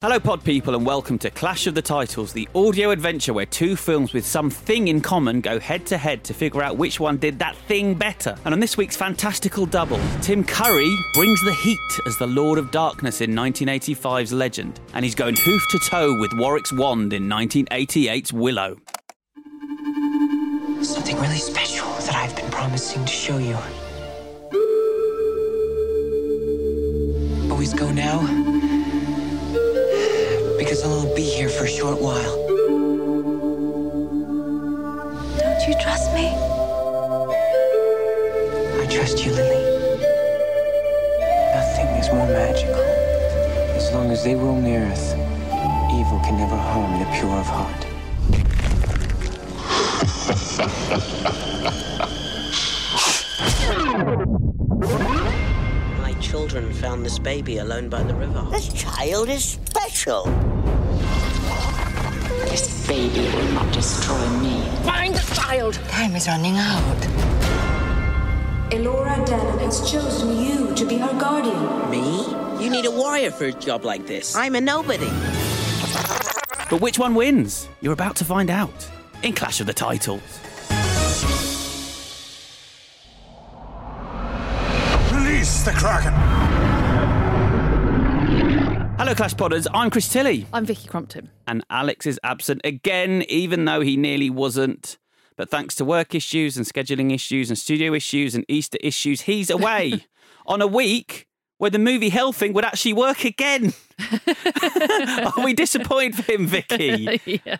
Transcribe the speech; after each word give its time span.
Hello, 0.00 0.20
pod 0.20 0.44
people, 0.44 0.76
and 0.76 0.86
welcome 0.86 1.18
to 1.18 1.28
Clash 1.28 1.66
of 1.66 1.74
the 1.74 1.82
Titles, 1.82 2.32
the 2.32 2.48
audio 2.54 2.92
adventure 2.92 3.32
where 3.32 3.44
two 3.44 3.74
films 3.74 4.12
with 4.12 4.24
something 4.24 4.86
in 4.86 5.00
common 5.00 5.40
go 5.40 5.58
head 5.58 5.86
to 5.86 5.98
head 5.98 6.22
to 6.22 6.32
figure 6.32 6.62
out 6.62 6.76
which 6.76 7.00
one 7.00 7.16
did 7.16 7.40
that 7.40 7.56
thing 7.66 7.94
better. 7.94 8.36
And 8.44 8.54
on 8.54 8.60
this 8.60 8.76
week's 8.76 8.94
fantastical 8.94 9.66
double, 9.66 9.98
Tim 10.22 10.44
Curry 10.44 10.88
brings 11.14 11.42
the 11.42 11.52
heat 11.52 11.80
as 12.06 12.16
the 12.16 12.28
Lord 12.28 12.60
of 12.60 12.70
Darkness 12.70 13.20
in 13.20 13.32
1985's 13.32 14.32
Legend, 14.32 14.78
and 14.94 15.04
he's 15.04 15.16
going 15.16 15.34
hoof 15.34 15.66
to 15.70 15.80
toe 15.80 16.16
with 16.20 16.32
Warwick's 16.34 16.72
Wand 16.72 17.12
in 17.12 17.28
1988's 17.28 18.32
Willow. 18.32 18.76
Something 20.80 21.16
really 21.16 21.38
special 21.38 21.88
that 21.88 22.14
I've 22.14 22.36
been 22.36 22.48
promising 22.52 23.04
to 23.04 23.10
show 23.10 23.38
you. 23.38 23.58
Always 27.50 27.74
go 27.74 27.90
now? 27.90 28.57
Because 30.58 30.82
I'll 30.82 30.92
only 30.92 31.14
be 31.14 31.22
here 31.22 31.48
for 31.48 31.64
a 31.64 31.68
short 31.68 32.00
while. 32.00 32.36
Don't 35.38 35.68
you 35.68 35.74
trust 35.80 36.12
me? 36.12 36.34
I 38.76 38.86
trust 38.90 39.24
you, 39.24 39.32
Lily. 39.32 39.62
Nothing 41.54 41.86
is 42.00 42.08
more 42.12 42.26
magical. 42.26 42.74
As 42.74 43.92
long 43.92 44.10
as 44.10 44.24
they 44.24 44.34
roam 44.34 44.64
the 44.64 44.74
earth, 44.74 45.14
evil 45.94 46.18
can 46.24 46.36
never 46.36 46.56
harm 46.56 46.98
the 46.98 47.06
pure 47.14 47.38
of 47.38 47.46
heart. 47.46 47.86
My 55.98 56.12
children 56.20 56.72
found 56.72 57.06
this 57.06 57.20
baby 57.20 57.58
alone 57.58 57.88
by 57.88 58.02
the 58.02 58.14
river. 58.14 58.44
This 58.50 58.72
child 58.72 59.28
is 59.28 59.58
special. 59.98 60.24
This 62.50 62.86
baby 62.86 63.20
will 63.34 63.52
not 63.52 63.72
destroy 63.72 64.28
me. 64.38 64.62
Find 64.84 65.14
the 65.14 65.34
child! 65.34 65.74
Time 65.88 66.14
is 66.14 66.28
running 66.28 66.56
out. 66.56 67.00
Elora 68.70 69.16
Danan 69.26 69.58
has 69.60 69.90
chosen 69.90 70.40
you 70.40 70.74
to 70.74 70.84
be 70.84 70.98
her 70.98 71.18
guardian. 71.18 71.90
Me? 71.90 72.26
You 72.62 72.70
need 72.70 72.86
a 72.86 72.90
warrior 72.90 73.30
for 73.30 73.46
a 73.46 73.52
job 73.52 73.84
like 73.84 74.06
this. 74.06 74.36
I'm 74.36 74.54
a 74.54 74.60
nobody. 74.60 75.10
But 76.70 76.80
which 76.80 76.98
one 76.98 77.14
wins? 77.14 77.68
You're 77.80 77.94
about 77.94 78.14
to 78.16 78.24
find 78.24 78.50
out 78.50 78.88
in 79.22 79.32
Clash 79.32 79.60
of 79.60 79.66
the 79.66 79.72
Titles. 79.72 80.47
Hello, 89.08 89.16
Clash 89.16 89.36
Podders. 89.36 89.66
I'm 89.72 89.88
Chris 89.88 90.06
Tilly. 90.06 90.44
I'm 90.52 90.66
Vicky 90.66 90.86
Crompton. 90.86 91.30
And 91.46 91.64
Alex 91.70 92.04
is 92.04 92.20
absent 92.22 92.60
again, 92.62 93.24
even 93.30 93.64
though 93.64 93.80
he 93.80 93.96
nearly 93.96 94.28
wasn't. 94.28 94.98
But 95.34 95.48
thanks 95.48 95.74
to 95.76 95.84
work 95.86 96.14
issues 96.14 96.58
and 96.58 96.66
scheduling 96.66 97.14
issues 97.14 97.48
and 97.48 97.58
studio 97.58 97.94
issues 97.94 98.34
and 98.34 98.44
Easter 98.48 98.76
issues, 98.82 99.22
he's 99.22 99.48
away 99.48 100.04
on 100.46 100.60
a 100.60 100.66
week 100.66 101.26
where 101.58 101.70
the 101.70 101.78
movie 101.78 102.10
Hellthing 102.10 102.52
would 102.54 102.64
actually 102.64 102.94
work 102.94 103.24
again. 103.24 103.74
Are 105.36 105.44
we 105.44 105.52
disappointed 105.52 106.16
for 106.16 106.32
him, 106.32 106.46
Vicky? 106.46 107.20
yeah. 107.44 107.56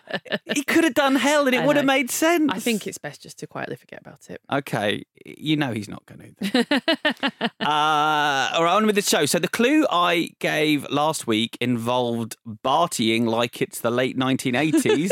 He 0.53 0.63
could 0.63 0.85
have 0.85 0.93
done 0.93 1.15
Hell 1.15 1.45
and 1.45 1.55
it 1.55 1.61
I 1.61 1.65
would 1.65 1.75
have 1.75 1.85
made 1.85 2.09
sense. 2.09 2.49
I 2.53 2.59
think 2.59 2.87
it's 2.87 2.97
best 2.97 3.21
just 3.21 3.37
to 3.39 3.47
quietly 3.47 3.75
forget 3.75 3.99
about 3.99 4.29
it. 4.29 4.41
Okay, 4.51 5.03
you 5.25 5.57
know 5.57 5.73
he's 5.73 5.89
not 5.89 6.05
going 6.05 6.35
to. 6.41 6.59
uh, 7.59 8.49
all 8.53 8.63
right, 8.63 8.75
on 8.75 8.85
with 8.85 8.95
the 8.95 9.01
show. 9.01 9.25
So 9.25 9.37
the 9.37 9.49
clue 9.49 9.85
I 9.91 10.29
gave 10.39 10.89
last 10.89 11.27
week 11.27 11.57
involved 11.59 12.37
Bartying 12.47 13.25
like 13.25 13.61
it's 13.61 13.81
the 13.81 13.91
late 13.91 14.17
1980s 14.17 15.11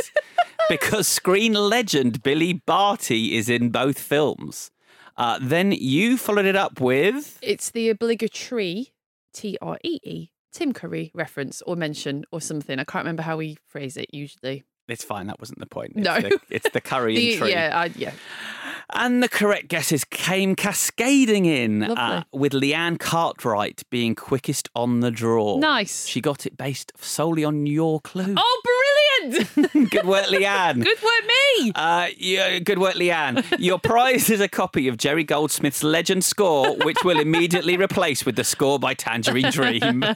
because 0.70 1.08
screen 1.08 1.54
legend 1.54 2.24
Billy 2.24 2.54
Barty 2.54 3.36
is 3.36 3.50
in 3.50 3.70
both 3.70 4.00
films. 4.00 4.72
Uh, 5.18 5.40
then 5.42 5.72
you 5.72 6.18
followed 6.18 6.46
it 6.46 6.56
up 6.56 6.80
with 6.80 7.40
It's 7.42 7.72
the 7.72 7.90
obligatory 7.90 8.94
T 9.34 9.58
R 9.62 9.78
E 9.84 10.00
E 10.04 10.30
Tim 10.54 10.74
Curry 10.74 11.12
reference 11.14 11.62
or 11.64 11.76
mention 11.76 12.24
or 12.32 12.40
something. 12.42 12.80
I 12.80 12.84
can't 12.84 13.04
remember 13.04 13.24
how 13.24 13.38
we 13.38 13.58
phrase 13.68 13.98
it 13.98 14.08
usually. 14.14 14.64
it's 14.88 15.04
fine. 15.04 15.28
That 15.28 15.40
wasn't 15.40 15.60
the 15.60 15.66
point. 15.66 15.94
It's 15.96 16.06
No. 16.06 16.20
the, 16.20 16.40
it's 16.50 16.70
the 16.70 16.82
curry 16.92 17.16
The- 17.16 17.32
and 17.34 17.42
tree. 17.42 17.52
yeah, 17.52 17.72
I, 17.80 17.86
yeah. 17.96 18.12
And 18.94 19.22
the 19.22 19.28
correct 19.28 19.68
guesses 19.68 20.06
came 20.06 20.56
cascading 20.56 21.46
in, 21.46 21.84
uh, 21.84 22.24
with 22.32 22.54
Leanne 22.54 22.98
Cartwright 22.98 23.84
being 23.90 24.16
quickest 24.16 24.70
on 24.76 25.02
the 25.02 25.12
draw. 25.12 25.58
Nice. 25.58 26.06
She 26.06 26.22
got 26.22 26.46
it 26.46 26.56
based 26.56 26.94
solely 26.98 27.44
on 27.44 27.66
your 27.66 28.00
clue. 28.00 28.34
Oh, 28.38 28.62
brilliant! 28.64 29.54
Good 29.92 30.06
work, 30.06 30.26
Leanne. 30.28 30.84
Good 30.84 31.02
work, 31.04 31.26
me. 31.28 31.72
Uh, 31.76 32.08
yeah, 32.18 32.60
good 32.60 32.78
work, 32.80 32.94
Leanne. 32.96 33.44
Your 33.58 33.80
prize 33.80 34.30
is 34.30 34.40
a 34.40 34.48
copy 34.48 34.88
of 34.88 34.98
Jerry 34.98 35.24
Goldsmith's 35.24 35.84
Legend 35.84 36.24
score, 36.24 36.76
which 36.78 37.04
will 37.04 37.20
immediately 37.20 37.78
replace 37.78 38.26
with 38.26 38.36
the 38.36 38.44
score 38.44 38.80
by 38.80 38.94
Tangerine 38.94 39.52
Dream. 39.52 40.04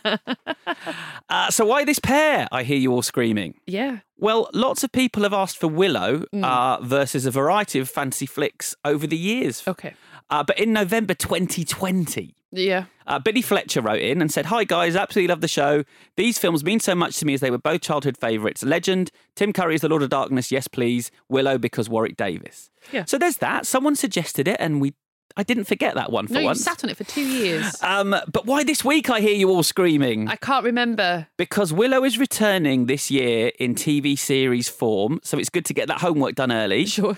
Uh, 1.29 1.49
so, 1.49 1.65
why 1.65 1.85
this 1.85 1.99
pair? 1.99 2.45
I 2.51 2.63
hear 2.63 2.77
you 2.77 2.91
all 2.91 3.01
screaming. 3.01 3.53
Yeah. 3.65 3.99
Well, 4.21 4.49
lots 4.53 4.83
of 4.85 4.91
people 4.93 5.23
have 5.23 5.33
asked 5.33 5.57
for 5.57 5.67
Willow 5.67 6.23
Mm. 6.33 6.43
uh, 6.45 6.81
versus 6.81 7.25
a 7.25 7.31
variety 7.31 7.79
of 7.79 7.89
fancy 7.89 8.25
flicks 8.25 8.75
over 8.85 9.05
the 9.07 9.17
years. 9.17 9.63
Okay. 9.67 9.93
Uh, 10.29 10.43
but 10.43 10.57
in 10.59 10.71
November 10.71 11.13
2020, 11.13 12.35
Yeah. 12.51 12.85
uh, 13.07 13.17
Billy 13.19 13.41
Fletcher 13.41 13.81
wrote 13.81 13.99
in 14.01 14.21
and 14.21 14.31
said, 14.31 14.45
Hi 14.45 14.63
guys, 14.63 14.95
absolutely 14.95 15.27
love 15.29 15.41
the 15.41 15.47
show. 15.47 15.83
These 16.17 16.37
films 16.37 16.63
mean 16.63 16.79
so 16.79 16.93
much 16.95 17.17
to 17.17 17.25
me 17.25 17.33
as 17.33 17.41
they 17.41 17.49
were 17.51 17.57
both 17.57 17.81
childhood 17.81 18.17
favourites. 18.17 18.63
Legend, 18.63 19.09
Tim 19.35 19.51
Curry's 19.53 19.81
The 19.81 19.89
Lord 19.89 20.03
of 20.03 20.09
Darkness, 20.09 20.51
yes 20.51 20.67
please. 20.67 21.11
Willow 21.27 21.57
because 21.57 21.89
Warwick 21.89 22.15
Davis. 22.15 22.69
Yeah. 22.93 23.05
So 23.05 23.17
there's 23.17 23.37
that. 23.37 23.65
Someone 23.65 23.95
suggested 23.95 24.47
it 24.47 24.57
and 24.59 24.79
we 24.79 24.93
I 25.37 25.43
didn't 25.43 25.65
forget 25.65 25.95
that 25.95 26.11
one 26.11 26.27
for 26.27 26.33
No, 26.33 26.39
you 26.41 26.45
once. 26.47 26.61
sat 26.61 26.83
on 26.83 26.89
it 26.89 26.97
for 26.97 27.03
two 27.03 27.21
years. 27.25 27.75
Um, 27.81 28.15
but 28.31 28.45
why 28.45 28.63
this 28.63 28.83
week 28.83 29.09
I 29.09 29.19
hear 29.21 29.33
you 29.35 29.49
all 29.49 29.63
screaming? 29.63 30.27
I 30.27 30.35
can't 30.35 30.65
remember. 30.65 31.27
Because 31.37 31.71
Willow 31.73 32.03
is 32.03 32.17
returning 32.17 32.85
this 32.85 33.09
year 33.11 33.51
in 33.59 33.75
TV 33.75 34.17
series 34.17 34.67
form, 34.69 35.19
so 35.23 35.37
it's 35.37 35.49
good 35.49 35.65
to 35.65 35.73
get 35.73 35.87
that 35.87 36.01
homework 36.01 36.35
done 36.35 36.51
early. 36.51 36.85
Sure. 36.85 37.17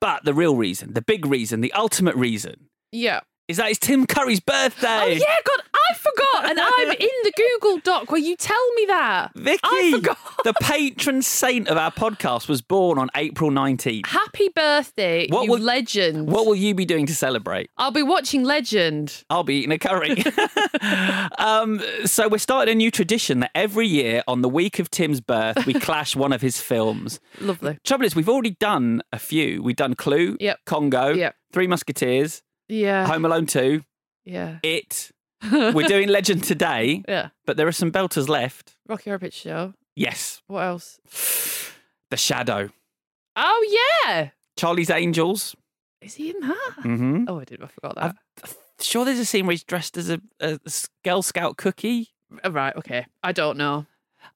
But 0.00 0.24
the 0.24 0.34
real 0.34 0.56
reason, 0.56 0.92
the 0.92 1.02
big 1.02 1.24
reason, 1.26 1.60
the 1.62 1.72
ultimate 1.72 2.16
reason 2.16 2.68
Yeah. 2.92 3.20
Is 3.48 3.58
that 3.58 3.68
it's 3.70 3.78
Tim 3.78 4.06
Curry's 4.06 4.40
birthday. 4.40 4.88
Oh 4.88 5.06
yeah, 5.06 5.36
God, 5.44 5.60
I 5.74 5.94
forgot, 5.98 6.50
and 6.50 6.58
I'm 6.60 6.90
in 6.92 7.08
the 7.24 7.32
Google 7.36 7.78
Doc, 7.80 8.10
will 8.10 8.18
you 8.18 8.36
tell 8.36 8.72
me 8.74 8.86
that? 8.86 9.32
Vicky, 9.36 9.60
I 9.62 9.90
forgot. 9.94 10.18
the 10.44 10.54
patron 10.54 11.20
saint 11.20 11.68
of 11.68 11.76
our 11.76 11.90
podcast, 11.90 12.48
was 12.48 12.62
born 12.62 12.98
on 12.98 13.10
April 13.14 13.50
19th. 13.50 14.06
Happy 14.06 14.48
birthday, 14.54 15.26
What 15.28 15.44
you 15.44 15.50
will- 15.50 15.58
legend. 15.58 16.28
What 16.30 16.46
will 16.46 16.54
you 16.54 16.74
be 16.74 16.84
doing 16.86 17.04
to 17.06 17.14
celebrate? 17.14 17.68
I'll 17.76 17.90
be 17.90 18.02
watching 18.02 18.44
Legend. 18.44 19.24
I'll 19.28 19.44
be 19.44 19.56
eating 19.56 19.72
a 19.72 19.78
curry. 19.78 20.22
um, 21.38 21.80
so 22.04 22.28
we're 22.28 22.38
starting 22.38 22.72
a 22.72 22.74
new 22.76 22.90
tradition 22.90 23.40
that 23.40 23.50
every 23.54 23.86
year 23.86 24.22
on 24.26 24.42
the 24.42 24.48
week 24.48 24.78
of 24.78 24.90
Tim's 24.90 25.20
birth, 25.20 25.66
we 25.66 25.74
clash 25.80 26.16
one 26.16 26.32
of 26.32 26.40
his 26.40 26.60
films. 26.60 27.20
Lovely. 27.40 27.78
Trouble 27.84 28.04
is, 28.06 28.14
we've 28.16 28.28
already 28.28 28.52
done 28.60 29.02
a 29.12 29.18
few. 29.18 29.62
We've 29.62 29.76
done 29.76 29.94
Clue, 29.94 30.36
Yep. 30.40 30.60
Congo, 30.66 31.12
Yep. 31.14 31.34
Three 31.52 31.66
Musketeers, 31.66 32.42
Yeah. 32.68 33.06
Home 33.06 33.24
Alone 33.24 33.46
2, 33.46 33.82
Yeah. 34.24 34.58
It. 34.62 35.10
We're 35.52 35.86
doing 35.86 36.08
Legend 36.08 36.42
today, 36.44 37.02
Yeah. 37.06 37.28
but 37.44 37.56
there 37.56 37.66
are 37.66 37.72
some 37.72 37.92
belters 37.92 38.28
left. 38.28 38.76
Rocky 38.88 39.10
Horror 39.10 39.18
Picture 39.18 39.48
Show. 39.50 39.74
Yes, 39.96 40.42
What 40.46 40.60
else? 40.62 40.98
The 42.10 42.16
Shadow, 42.16 42.70
Oh, 43.36 44.00
yeah. 44.06 44.30
Charlie's 44.56 44.90
Angels. 44.90 45.56
Is 46.00 46.14
he 46.14 46.30
in 46.30 46.40
that? 46.40 46.74
Mm-hmm. 46.80 47.24
Oh, 47.28 47.40
I 47.40 47.44
did. 47.44 47.62
I 47.62 47.66
forgot 47.66 47.94
that. 47.96 48.16
Sure, 48.80 49.04
there's 49.04 49.18
a 49.18 49.24
scene 49.24 49.46
where 49.46 49.52
he's 49.52 49.64
dressed 49.64 49.96
as 49.96 50.10
a, 50.10 50.20
a 50.40 50.60
Girl 51.04 51.22
Scout 51.22 51.56
cookie. 51.56 52.10
Oh, 52.44 52.50
right. 52.50 52.76
Okay. 52.76 53.06
I 53.22 53.32
don't 53.32 53.56
know. 53.56 53.86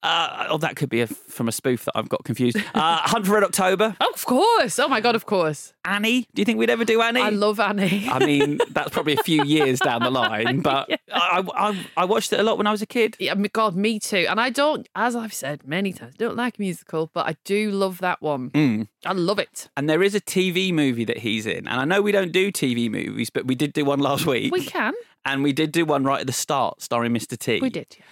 Uh, 0.03 0.47
oh, 0.51 0.59
that 0.59 0.77
could 0.77 0.89
be 0.89 1.01
a, 1.01 1.07
from 1.07 1.49
a 1.49 1.53
spoof 1.53 1.85
that 1.85 1.93
I've 1.97 2.09
got 2.09 2.25
confused. 2.25 2.57
Uh, 2.75 2.99
Hunt 3.03 3.27
for 3.27 3.33
Red 3.35 3.43
October. 3.45 3.97
Oh, 4.01 4.13
of 4.15 4.25
course. 4.25 4.79
Oh, 4.79 4.87
my 4.89 5.01
God, 5.01 5.15
of 5.17 5.27
course. 5.27 5.73
Annie. 5.85 6.27
Do 6.35 6.41
you 6.41 6.45
think 6.45 6.59
we'd 6.59 6.71
ever 6.71 6.85
do 6.85 7.01
Annie? 7.03 7.21
I 7.21 7.31
love 7.31 7.59
Annie. 7.59 8.09
I 8.09 8.25
mean, 8.25 8.61
that's 8.71 8.91
probably 8.91 9.15
a 9.15 9.23
few 9.23 9.43
years 9.45 9.81
down 9.81 10.03
the 10.03 10.11
line, 10.23 10.61
but 10.61 10.89
I, 11.13 11.43
I, 11.55 11.87
I 11.97 12.05
watched 12.05 12.33
it 12.33 12.39
a 12.39 12.43
lot 12.43 12.59
when 12.59 12.67
I 12.67 12.71
was 12.71 12.83
a 12.83 12.87
kid. 12.87 13.17
Yeah, 13.19 13.35
me- 13.35 13.49
God, 13.49 13.75
me 13.75 13.99
too. 13.99 14.27
And 14.29 14.41
I 14.41 14.51
don't, 14.51 14.89
as 14.95 15.17
I've 15.17 15.35
said 15.35 15.67
many 15.67 15.93
times, 15.93 16.15
don't 16.17 16.37
like 16.37 16.59
musical, 16.59 17.11
but 17.13 17.27
I 17.27 17.37
do 17.45 17.71
love 17.71 17.99
that 17.99 18.23
one. 18.23 18.51
Mm. 18.51 18.89
I 19.05 19.13
love 19.13 19.39
it. 19.39 19.69
And 19.77 19.89
there 19.91 20.03
is 20.03 20.15
a 20.15 20.21
TV 20.21 20.73
movie 20.73 21.05
that 21.07 21.19
he's 21.19 21.47
in. 21.47 21.67
And 21.67 21.81
I 21.81 21.85
know 21.85 22.03
we 22.03 22.13
don't 22.13 22.33
do 22.33 22.53
TV 22.53 22.91
movies, 22.91 23.31
but 23.31 23.47
we 23.47 23.55
did 23.55 23.73
do 23.73 23.85
one 23.85 23.99
last 24.01 24.27
week. 24.27 24.53
We 24.53 24.65
can. 24.65 24.95
And 25.25 25.43
we 25.43 25.53
did 25.53 25.73
do 25.73 25.85
one 25.85 26.05
right 26.05 26.21
at 26.21 26.27
the 26.27 26.33
start, 26.33 26.81
starring 26.83 27.13
Mr. 27.13 27.37
T. 27.37 27.61
We 27.61 27.69
did. 27.71 27.87
yeah. 27.99 28.05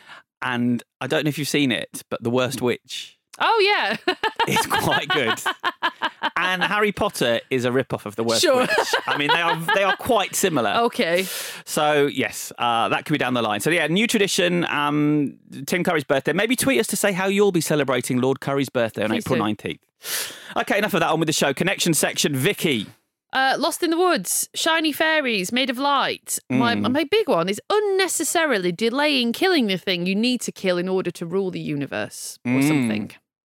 And 0.43 0.83
I 1.01 1.07
don't 1.07 1.25
know 1.25 1.29
if 1.29 1.39
you've 1.39 1.49
seen 1.49 1.73
it, 1.73 2.03
but 2.11 2.23
The 2.23 2.31
Worst 2.31 2.61
Witch 2.63 3.15
Oh, 3.39 3.59
yeah. 4.07 4.15
it's 4.49 4.67
quite 4.67 5.09
good. 5.09 5.39
and 6.39 6.63
Harry 6.63 6.91
Potter 6.91 7.41
is 7.51 7.67
a 7.67 7.73
rip-off 7.73 8.07
of 8.07 8.17
The 8.17 8.25
Worst 8.25 8.41
Sure. 8.41 8.61
Witch. 8.61 8.71
I 9.07 9.19
mean, 9.19 9.29
they 9.29 9.43
are 9.43 9.57
they 9.75 9.83
are 9.85 9.95
quite 9.97 10.35
similar. 10.35 10.71
okay. 10.85 11.27
So 11.67 12.07
yes, 12.07 12.51
uh, 12.59 12.89
that 12.89 13.05
could 13.05 13.13
be 13.13 13.19
down 13.19 13.35
the 13.35 13.43
line. 13.43 13.61
So 13.61 13.69
yeah, 13.69 13.87
new 13.89 14.07
tradition. 14.07 14.65
Um, 14.67 15.39
Tim 15.67 15.85
Curry's 15.85 16.05
birthday. 16.05 16.33
Maybe 16.33 16.57
tweet 16.57 16.81
us 16.81 16.87
to 16.89 16.97
say 16.97 17.13
how 17.13 17.27
you'll 17.27 17.53
be 17.53 17.61
celebrating 17.61 18.21
Lord 18.23 18.41
Curry's 18.41 18.71
birthday 18.71 19.03
on 19.05 19.11
Please 19.11 19.25
April 19.27 19.39
nineteenth. 19.39 19.81
Okay, 20.57 20.79
enough 20.79 20.95
of 20.95 21.01
that. 21.01 21.11
On 21.11 21.19
with 21.21 21.27
the 21.27 21.33
show. 21.35 21.53
Connection 21.53 21.93
section. 21.93 22.35
Vicky. 22.35 22.87
Uh, 23.37 23.55
Lost 23.59 23.83
in 23.83 23.91
the 23.91 23.99
Woods, 23.99 24.49
Shiny 24.55 24.93
Fairies, 24.93 25.53
Made 25.53 25.69
of 25.69 25.77
Light. 25.79 26.39
My, 26.49 26.75
Mm. 26.75 26.91
my 26.91 27.05
big 27.05 27.29
one 27.29 27.51
is 27.51 27.61
unnecessarily 27.69 28.73
delaying 28.73 29.35
killing 29.35 29.67
the 29.67 29.77
thing 29.77 30.07
you 30.07 30.15
need 30.15 30.41
to 30.41 30.51
kill 30.53 30.79
in 30.79 30.89
order 30.89 31.11
to 31.11 31.27
rule 31.27 31.51
the 31.51 31.61
universe 31.61 32.39
or 32.47 32.53
Mm. 32.61 32.69
something. 32.69 33.11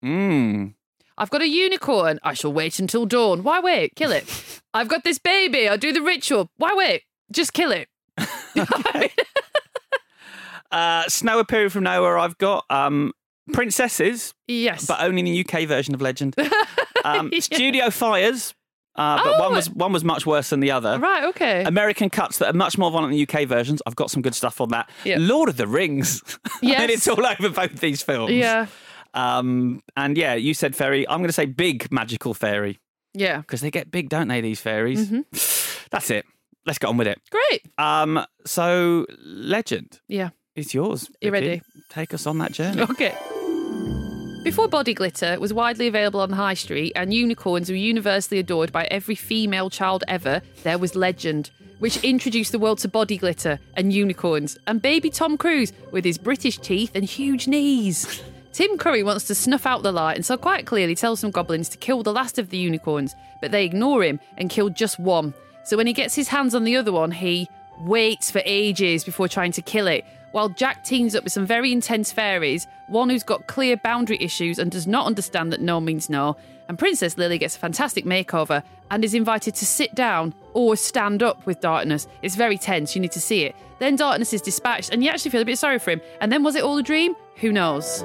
Mm. 0.03 0.75
I've 1.19 1.29
got 1.29 1.43
a 1.43 1.47
unicorn. 1.49 2.19
I 2.23 2.33
shall 2.33 2.55
wait 2.55 2.79
until 2.79 3.05
dawn. 3.05 3.43
Why 3.43 3.61
wait? 3.61 3.95
Kill 3.97 4.13
it. 4.13 4.25
I've 4.73 4.89
got 4.89 5.05
this 5.05 5.19
baby. 5.19 5.69
I'll 5.69 5.77
do 5.77 5.93
the 5.93 6.01
ritual. 6.03 6.49
Why 6.57 6.73
wait? 6.75 7.03
Just 7.31 7.53
kill 7.53 7.71
it. 7.73 7.89
Uh, 10.73 11.05
Snow 11.09 11.39
appearing 11.39 11.69
from 11.71 11.85
nowhere. 11.85 12.19
I've 12.19 12.37
got 12.39 12.65
um, 12.71 13.13
princesses, 13.53 14.35
Yes. 14.49 14.85
but 14.87 15.01
only 15.01 15.21
in 15.21 15.25
the 15.27 15.41
UK 15.45 15.65
version 15.69 15.95
of 15.95 16.01
Legend. 16.01 16.35
Um, 17.05 17.31
Yeah. 17.33 17.39
Studio 17.39 17.91
fires, 17.91 18.53
uh, 18.99 19.23
but 19.23 19.35
Oh. 19.37 19.41
one 19.41 19.53
was 19.55 19.71
one 19.71 19.93
was 19.93 20.05
much 20.05 20.27
worse 20.27 20.51
than 20.51 20.61
the 20.61 20.71
other. 20.71 20.99
right, 20.99 21.25
okay. 21.25 21.65
American 21.65 22.11
cuts 22.11 22.39
that 22.39 22.49
are 22.49 22.57
much 22.57 22.77
more 22.79 22.91
violent 22.91 23.13
than 23.13 23.21
UK 23.21 23.47
versions. 23.49 23.81
I've 23.87 23.97
got 23.97 24.11
some 24.11 24.23
good 24.23 24.35
stuff 24.35 24.61
on 24.61 24.71
that. 24.71 24.89
Yeah. 25.05 25.17
Lord 25.19 25.49
of 25.49 25.57
the 25.57 25.67
Rings. 25.67 26.23
Yes. 26.63 26.81
and 26.81 26.91
it's 26.91 27.07
all 27.07 27.25
over 27.27 27.51
both 27.51 27.81
these 27.81 28.03
films. 28.03 28.33
yeah. 28.33 28.67
Um, 29.15 29.83
and 29.97 30.17
yeah, 30.17 30.35
you 30.35 30.55
said 30.55 30.75
fairy. 30.77 31.07
I'm 31.09 31.19
going 31.19 31.29
to 31.29 31.33
say 31.33 31.47
big 31.47 31.91
magical 31.93 32.35
fairy 32.35 32.79
Yeah. 33.15 33.39
because 33.39 33.61
they 33.61 33.71
get 33.71 33.91
big, 33.91 34.09
don't 34.09 34.29
they? 34.29 34.41
These 34.41 34.61
fairies. 34.61 35.07
Mm-hmm. 35.11 35.87
That's 35.91 36.11
it. 36.11 36.25
Let's 36.67 36.79
get 36.79 36.89
on 36.89 36.97
with 36.97 37.07
it. 37.07 37.21
Great. 37.31 37.63
Um, 37.79 38.25
so 38.45 39.07
legend, 39.25 40.01
Yeah. 40.09 40.31
it's 40.55 40.75
yours. 40.75 41.09
You 41.21 41.31
ready? 41.31 41.63
Take 41.91 42.13
us 42.15 42.27
on 42.27 42.39
that 42.39 42.53
journey. 42.53 42.83
Okay. 42.83 43.15
Before 44.47 44.69
body 44.69 44.95
glitter 44.95 45.41
was 45.41 45.53
widely 45.53 45.89
available 45.89 46.21
on 46.21 46.31
the 46.31 46.37
high 46.37 46.55
street 46.55 46.93
and 46.95 47.13
unicorns 47.13 47.69
were 47.69 47.75
universally 47.75 48.39
adored 48.39 48.71
by 48.71 48.85
every 48.85 49.17
female 49.17 49.71
child 49.71 50.05
ever, 50.07 50.41
there 50.63 50.79
was 50.79 50.95
Legend, 50.95 51.51
which 51.81 51.97
introduced 52.05 52.53
the 52.53 52.59
world 52.61 52.79
to 52.79 52.89
body 52.89 53.19
glitter 53.19 53.59
and 53.75 53.93
unicorns, 53.93 54.57
and 54.69 54.81
baby 54.81 55.11
Tom 55.11 55.37
Cruise 55.37 55.73
with 55.91 56.05
his 56.05 56.17
British 56.17 56.59
teeth 56.59 56.93
and 56.95 57.05
huge 57.05 57.49
knees. 57.49 58.23
Tim 58.53 58.79
Curry 58.79 59.03
wants 59.03 59.27
to 59.27 59.35
snuff 59.35 59.67
out 59.67 59.83
the 59.83 59.91
light 59.91 60.15
and 60.15 60.25
so 60.25 60.37
quite 60.37 60.65
clearly 60.65 60.95
tells 60.95 61.19
some 61.19 61.33
goblins 61.33 61.69
to 61.71 61.77
kill 61.77 62.05
the 62.05 62.13
last 62.13 62.39
of 62.39 62.51
the 62.51 62.57
unicorns, 62.57 63.17
but 63.43 63.51
they 63.51 63.65
ignore 63.65 64.05
him 64.05 64.21
and 64.39 64.49
kill 64.49 64.69
just 64.69 65.01
one. 65.01 65.35
So 65.65 65.77
when 65.77 65.89
he 65.89 65.93
gets 65.93 66.15
his 66.15 66.29
hands 66.29 66.55
on 66.55 66.63
the 66.63 66.77
other 66.77 66.93
one, 66.93 67.11
he 67.11 67.49
waits 67.81 68.31
for 68.31 68.43
ages 68.45 69.03
before 69.03 69.27
trying 69.27 69.51
to 69.53 69.63
kill 69.63 69.89
it, 69.89 70.05
while 70.37 70.51
Jack 70.51 70.85
teams 70.85 71.17
up 71.17 71.25
with 71.25 71.33
some 71.33 71.47
very 71.47 71.73
intense 71.73 72.13
fairies, 72.13 72.67
one 72.89 73.09
who's 73.09 73.23
got 73.23 73.47
clear 73.47 73.75
boundary 73.75 74.19
issues 74.21 74.59
and 74.59 74.71
does 74.71 74.87
not 74.87 75.07
understand 75.07 75.51
that 75.51 75.63
no 75.63 75.81
means 75.81 76.11
no. 76.11 76.37
And 76.69 76.79
Princess 76.79 77.17
Lily 77.17 77.39
gets 77.39 77.57
a 77.57 77.59
fantastic 77.59 78.05
makeover 78.05 78.63
and 78.91 79.03
is 79.03 79.15
invited 79.15 79.55
to 79.55 79.65
sit 79.65 79.95
down 79.95 80.35
or 80.53 80.77
stand 80.77 81.23
up 81.23 81.47
with 81.47 81.63
Darkness. 81.63 82.07
It's 82.21 82.37
very 82.37 82.59
tense, 82.59 82.95
you 82.95 83.01
need 83.01 83.13
to 83.13 83.21
see 83.21 83.45
it. 83.45 83.57
Then 83.79 83.97
Darkness 83.97 84.35
is 84.35 84.43
dispatched, 84.43 84.91
and 84.91 85.03
you 85.03 85.09
actually 85.09 85.31
feel 85.31 85.41
a 85.41 85.47
bit 85.47 85.57
sorry 85.57 85.79
for 85.79 85.93
him. 85.93 86.03
And 86.21 86.31
then 86.31 86.43
was 86.43 86.55
it 86.55 86.63
all 86.63 86.77
a 86.77 86.83
dream? 86.83 87.17
Who 87.37 87.51
knows? 87.51 88.03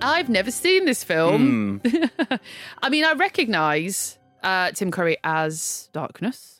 I've 0.00 0.30
never 0.30 0.50
seen 0.50 0.86
this 0.86 1.04
film. 1.04 1.82
Hmm. 1.84 2.34
I 2.82 2.88
mean, 2.88 3.04
I 3.04 3.12
recognise 3.12 4.16
uh, 4.42 4.70
Tim 4.70 4.90
Curry 4.90 5.18
as 5.22 5.90
Darkness. 5.92 6.53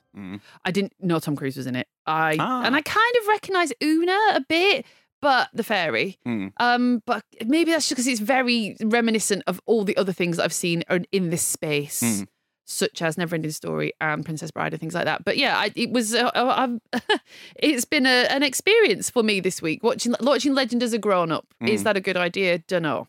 I 0.64 0.70
didn't 0.70 0.92
know 1.00 1.18
Tom 1.18 1.36
Cruise 1.36 1.56
was 1.56 1.66
in 1.66 1.76
it. 1.76 1.88
I 2.06 2.36
Ah. 2.38 2.64
and 2.64 2.74
I 2.76 2.82
kind 2.82 3.14
of 3.20 3.26
recognise 3.28 3.72
Oona 3.82 4.18
a 4.34 4.40
bit, 4.48 4.86
but 5.20 5.48
the 5.54 5.64
fairy. 5.64 6.18
Mm. 6.26 6.52
Um, 6.58 7.02
but 7.06 7.24
maybe 7.44 7.70
that's 7.72 7.88
just 7.88 7.96
because 7.96 8.06
it's 8.06 8.20
very 8.20 8.76
reminiscent 8.82 9.42
of 9.46 9.60
all 9.66 9.84
the 9.84 9.96
other 9.96 10.12
things 10.12 10.36
that 10.36 10.44
I've 10.44 10.52
seen 10.52 10.82
in 11.12 11.30
this 11.30 11.42
space. 11.42 12.02
Mm. 12.02 12.26
Such 12.66 13.02
as 13.02 13.16
Neverending 13.16 13.52
Story 13.52 13.92
and 14.00 14.24
Princess 14.24 14.50
Bride 14.50 14.72
and 14.72 14.80
things 14.80 14.94
like 14.94 15.04
that. 15.04 15.22
But 15.22 15.36
yeah, 15.36 15.58
I, 15.58 15.70
it 15.76 15.90
was. 15.90 16.14
Uh, 16.14 16.30
uh, 16.34 16.54
I've- 16.94 17.18
it's 17.56 17.84
been 17.84 18.06
a, 18.06 18.24
an 18.30 18.42
experience 18.42 19.10
for 19.10 19.22
me 19.22 19.40
this 19.40 19.60
week 19.60 19.82
watching 19.82 20.14
watching 20.20 20.54
Legend 20.54 20.82
as 20.82 20.94
a 20.94 20.98
grown 20.98 21.30
up. 21.30 21.46
Is 21.60 21.82
Mm. 21.82 21.84
that 21.84 21.96
a 21.98 22.00
good 22.00 22.16
idea? 22.16 22.58
Don't 22.58 22.82
know. 22.82 23.08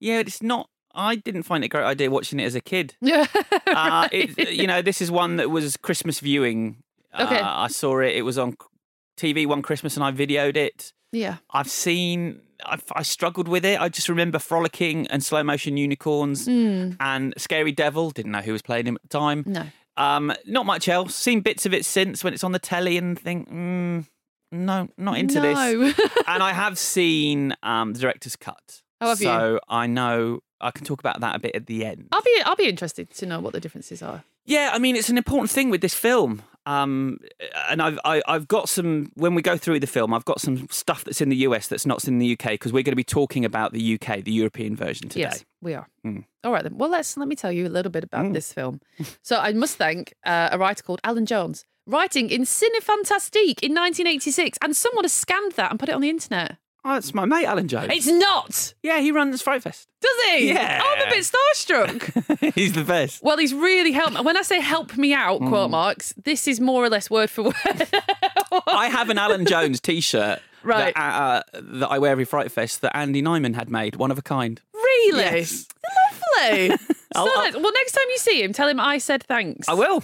Yeah, 0.00 0.18
it's 0.18 0.42
not. 0.42 0.68
I 0.94 1.16
didn't 1.16 1.44
find 1.44 1.64
it 1.64 1.66
a 1.66 1.68
great 1.70 1.84
idea 1.84 2.10
watching 2.10 2.40
it 2.40 2.44
as 2.44 2.54
a 2.54 2.60
kid. 2.60 2.94
Yeah, 3.00 3.26
Uh, 3.66 4.08
it, 4.12 4.50
you 4.52 4.66
know, 4.66 4.82
this 4.82 5.00
is 5.00 5.10
one 5.10 5.36
that 5.36 5.50
was 5.50 5.76
Christmas 5.76 6.20
viewing. 6.20 6.76
Okay. 7.18 7.38
Uh, 7.38 7.60
I 7.64 7.68
saw 7.68 7.98
it. 8.00 8.14
It 8.16 8.22
was 8.22 8.38
on 8.38 8.56
TV 9.18 9.46
one 9.46 9.62
Christmas, 9.62 9.96
and 9.96 10.04
I 10.04 10.12
videoed 10.12 10.56
it. 10.56 10.92
yeah. 11.12 11.36
I've 11.50 11.68
seen. 11.70 12.40
I, 12.64 12.78
I 12.94 13.02
struggled 13.02 13.48
with 13.48 13.64
it. 13.64 13.80
I 13.80 13.88
just 13.88 14.08
remember 14.08 14.38
frolicking 14.38 15.06
and 15.08 15.22
slow 15.24 15.42
motion 15.42 15.76
unicorns 15.76 16.46
Mm. 16.46 16.96
and 17.00 17.34
Scary 17.36 17.72
Devil. 17.72 18.10
Didn't 18.10 18.30
know 18.32 18.40
who 18.40 18.52
was 18.52 18.62
playing 18.62 18.86
him 18.86 18.94
at 18.96 19.02
the 19.02 19.08
time. 19.08 19.42
No. 19.46 19.64
Um, 19.96 20.32
not 20.46 20.64
much 20.64 20.88
else. 20.88 21.14
Seen 21.14 21.40
bits 21.40 21.66
of 21.66 21.74
it 21.74 21.84
since 21.84 22.22
when 22.24 22.32
it's 22.32 22.44
on 22.44 22.52
the 22.52 22.58
telly 22.60 22.96
and 22.96 23.18
think, 23.18 23.50
mm, 23.50 24.06
no, 24.52 24.88
not 24.96 25.18
into 25.18 25.40
this. 25.40 25.58
And 26.28 26.42
I 26.42 26.52
have 26.52 26.78
seen 26.78 27.54
um, 27.64 27.92
the 27.94 27.98
director's 27.98 28.36
cut. 28.36 28.80
Oh, 29.00 29.08
have 29.08 29.20
you? 29.20 29.26
so 29.26 29.60
I 29.68 29.86
know 29.88 30.40
I 30.62 30.70
can 30.70 30.84
talk 30.84 31.00
about 31.00 31.20
that 31.20 31.36
a 31.36 31.38
bit 31.38 31.54
at 31.54 31.66
the 31.66 31.84
end. 31.84 32.08
I'll 32.12 32.22
be 32.22 32.42
I'll 32.44 32.56
be 32.56 32.68
interested 32.68 33.10
to 33.10 33.26
know 33.26 33.40
what 33.40 33.52
the 33.52 33.60
differences 33.60 34.02
are. 34.02 34.24
Yeah, 34.44 34.70
I 34.72 34.78
mean 34.78 34.96
it's 34.96 35.08
an 35.08 35.18
important 35.18 35.50
thing 35.50 35.70
with 35.70 35.80
this 35.80 35.94
film. 35.94 36.42
Um, 36.64 37.18
and 37.68 37.82
I've 37.82 37.98
I, 38.04 38.22
I've 38.26 38.46
got 38.46 38.68
some 38.68 39.10
when 39.14 39.34
we 39.34 39.42
go 39.42 39.56
through 39.56 39.80
the 39.80 39.86
film, 39.86 40.14
I've 40.14 40.24
got 40.24 40.40
some 40.40 40.68
stuff 40.70 41.04
that's 41.04 41.20
in 41.20 41.28
the 41.28 41.36
US 41.36 41.66
that's 41.66 41.84
not 41.84 42.06
in 42.06 42.18
the 42.18 42.32
UK 42.32 42.52
because 42.52 42.72
we're 42.72 42.84
going 42.84 42.92
to 42.92 42.96
be 42.96 43.04
talking 43.04 43.44
about 43.44 43.72
the 43.72 43.94
UK, 43.94 44.22
the 44.22 44.32
European 44.32 44.76
version 44.76 45.08
today. 45.08 45.22
Yes, 45.22 45.44
we 45.60 45.74
are. 45.74 45.88
Mm. 46.06 46.24
All 46.44 46.52
right 46.52 46.62
then. 46.62 46.78
Well, 46.78 46.90
let's 46.90 47.16
let 47.16 47.28
me 47.28 47.34
tell 47.34 47.52
you 47.52 47.66
a 47.66 47.68
little 47.68 47.90
bit 47.90 48.04
about 48.04 48.32
this 48.32 48.52
film. 48.52 48.80
So 49.22 49.38
I 49.38 49.52
must 49.52 49.76
thank 49.76 50.14
uh, 50.24 50.50
a 50.52 50.58
writer 50.58 50.82
called 50.82 51.00
Alan 51.02 51.26
Jones, 51.26 51.64
writing 51.86 52.30
in 52.30 52.42
Cinefantastique 52.42 53.60
in 53.62 53.74
1986, 53.74 54.58
and 54.62 54.76
someone 54.76 55.04
has 55.04 55.12
scanned 55.12 55.52
that 55.52 55.70
and 55.70 55.80
put 55.80 55.88
it 55.88 55.94
on 55.94 56.00
the 56.00 56.10
internet. 56.10 56.58
Oh, 56.84 56.96
it's 56.96 57.14
my 57.14 57.24
mate 57.24 57.44
Alan 57.46 57.68
Jones. 57.68 57.92
It's 57.92 58.06
not. 58.08 58.74
yeah, 58.82 58.98
he 59.00 59.12
runs 59.12 59.40
Fright 59.40 59.62
Fest. 59.62 59.86
Does 60.00 60.24
he? 60.32 60.48
Yeah. 60.48 60.80
Oh, 60.82 60.94
I'm 60.98 61.06
a 61.06 61.10
bit 61.10 61.24
starstruck. 61.24 62.54
He's 62.54 62.72
the 62.72 62.82
best. 62.82 63.22
well, 63.22 63.36
he's 63.38 63.54
really 63.54 63.92
helped. 63.92 64.20
When 64.24 64.36
I 64.36 64.42
say 64.42 64.60
help 64.60 64.96
me 64.96 65.14
out, 65.14 65.40
Mm. 65.40 65.48
quote 65.48 65.70
marks, 65.70 66.12
this 66.24 66.48
is 66.48 66.58
more 66.60 66.84
or 66.84 66.88
less 66.90 67.08
word 67.08 67.30
for 67.30 67.42
word. 67.44 67.54
I 68.66 68.88
have 68.90 69.10
an 69.10 69.18
Alan 69.18 69.46
Jones 69.46 69.80
T-shirt 69.80 70.40
Right. 70.64 70.92
that, 70.94 71.22
uh, 71.22 71.42
that 71.54 71.88
I 71.90 71.98
wear 71.98 72.10
every 72.10 72.24
Fright 72.24 72.50
Fest 72.50 72.80
that 72.82 72.96
Andy 72.96 73.22
Nyman 73.22 73.54
had 73.54 73.70
made, 73.70 73.96
one 73.96 74.10
of 74.10 74.18
a 74.18 74.22
kind. 74.22 74.60
really? 74.74 75.20
Yes. 75.22 75.66
Lovely. 76.40 76.68
so 76.70 76.76
I'll- 77.14 77.28
I'll-. 77.28 77.60
Well, 77.60 77.72
next 77.72 77.92
time 77.92 78.06
you 78.10 78.18
see 78.18 78.42
him, 78.42 78.52
tell 78.52 78.68
him 78.68 78.80
I 78.80 78.98
said 78.98 79.22
thanks. 79.22 79.68
I 79.68 79.74
will. 79.74 80.02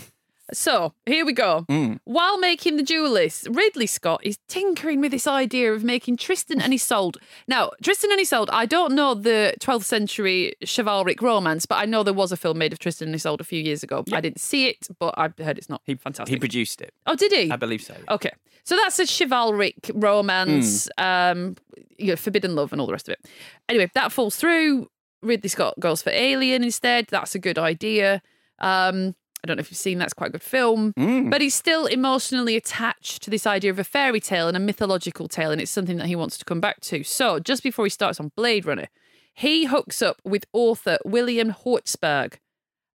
So 0.52 0.94
here 1.06 1.26
we 1.26 1.32
go. 1.32 1.66
Mm. 1.68 1.98
While 2.04 2.38
making 2.38 2.76
the 2.78 2.82
Duelist, 2.82 3.48
Ridley 3.50 3.86
Scott 3.86 4.20
is 4.24 4.38
tinkering 4.48 5.00
with 5.00 5.10
this 5.12 5.26
idea 5.26 5.72
of 5.74 5.84
making 5.84 6.16
Tristan 6.16 6.60
and 6.60 6.72
Isolde. 6.72 7.18
Now, 7.46 7.72
Tristan 7.82 8.10
and 8.10 8.20
Isolde, 8.20 8.48
I 8.50 8.64
don't 8.64 8.94
know 8.94 9.14
the 9.14 9.54
12th 9.60 9.84
century 9.84 10.54
chivalric 10.64 11.20
romance, 11.20 11.66
but 11.66 11.76
I 11.76 11.84
know 11.84 12.02
there 12.02 12.14
was 12.14 12.32
a 12.32 12.36
film 12.36 12.58
made 12.58 12.72
of 12.72 12.78
Tristan 12.78 13.08
and 13.08 13.14
Isolde 13.14 13.40
a 13.40 13.44
few 13.44 13.60
years 13.62 13.82
ago. 13.82 14.04
I 14.12 14.20
didn't 14.22 14.40
see 14.40 14.68
it, 14.68 14.88
but 14.98 15.14
I 15.18 15.30
heard 15.42 15.58
it's 15.58 15.68
not 15.68 15.82
fantastic. 15.84 16.28
He 16.28 16.38
produced 16.38 16.80
it. 16.80 16.94
oh, 17.06 17.14
did 17.14 17.32
he? 17.32 17.50
I 17.50 17.56
believe 17.56 17.82
so. 17.82 17.94
Okay. 18.08 18.30
So 18.64 18.76
that's 18.76 18.98
a 18.98 19.06
chivalric 19.06 19.90
romance, 19.94 20.88
Hmm. 20.98 21.04
um, 21.04 21.56
you 21.98 22.08
know, 22.08 22.16
forbidden 22.16 22.54
love 22.54 22.72
and 22.72 22.80
all 22.80 22.86
the 22.86 22.92
rest 22.92 23.08
of 23.08 23.12
it. 23.12 23.26
Anyway, 23.68 23.90
that 23.94 24.12
falls 24.12 24.36
through. 24.36 24.88
Ridley 25.22 25.48
Scott 25.48 25.74
goes 25.80 26.00
for 26.02 26.10
Alien 26.10 26.62
instead. 26.62 27.06
That's 27.08 27.34
a 27.34 27.38
good 27.38 27.58
idea. 27.58 28.22
Um, 28.60 29.14
I 29.42 29.46
don't 29.46 29.56
know 29.56 29.60
if 29.60 29.70
you've 29.70 29.78
seen 29.78 29.98
that's 29.98 30.12
quite 30.14 30.28
a 30.30 30.32
good 30.32 30.42
film, 30.42 30.92
Hmm. 30.96 31.30
but 31.30 31.40
he's 31.40 31.54
still 31.54 31.86
emotionally 31.86 32.56
attached 32.56 33.22
to 33.22 33.30
this 33.30 33.46
idea 33.46 33.70
of 33.70 33.78
a 33.78 33.84
fairy 33.84 34.20
tale 34.20 34.48
and 34.48 34.56
a 34.56 34.60
mythological 34.60 35.28
tale, 35.28 35.50
and 35.52 35.60
it's 35.60 35.70
something 35.70 35.96
that 35.98 36.06
he 36.06 36.16
wants 36.16 36.36
to 36.38 36.44
come 36.44 36.60
back 36.60 36.80
to. 36.82 37.02
So 37.04 37.38
just 37.38 37.62
before 37.62 37.84
he 37.86 37.90
starts 37.90 38.18
on 38.18 38.32
Blade 38.36 38.66
Runner, 38.66 38.88
he 39.32 39.66
hooks 39.66 40.02
up 40.02 40.20
with 40.24 40.44
author 40.52 40.98
William 41.04 41.52
Hjortsberg, 41.52 42.34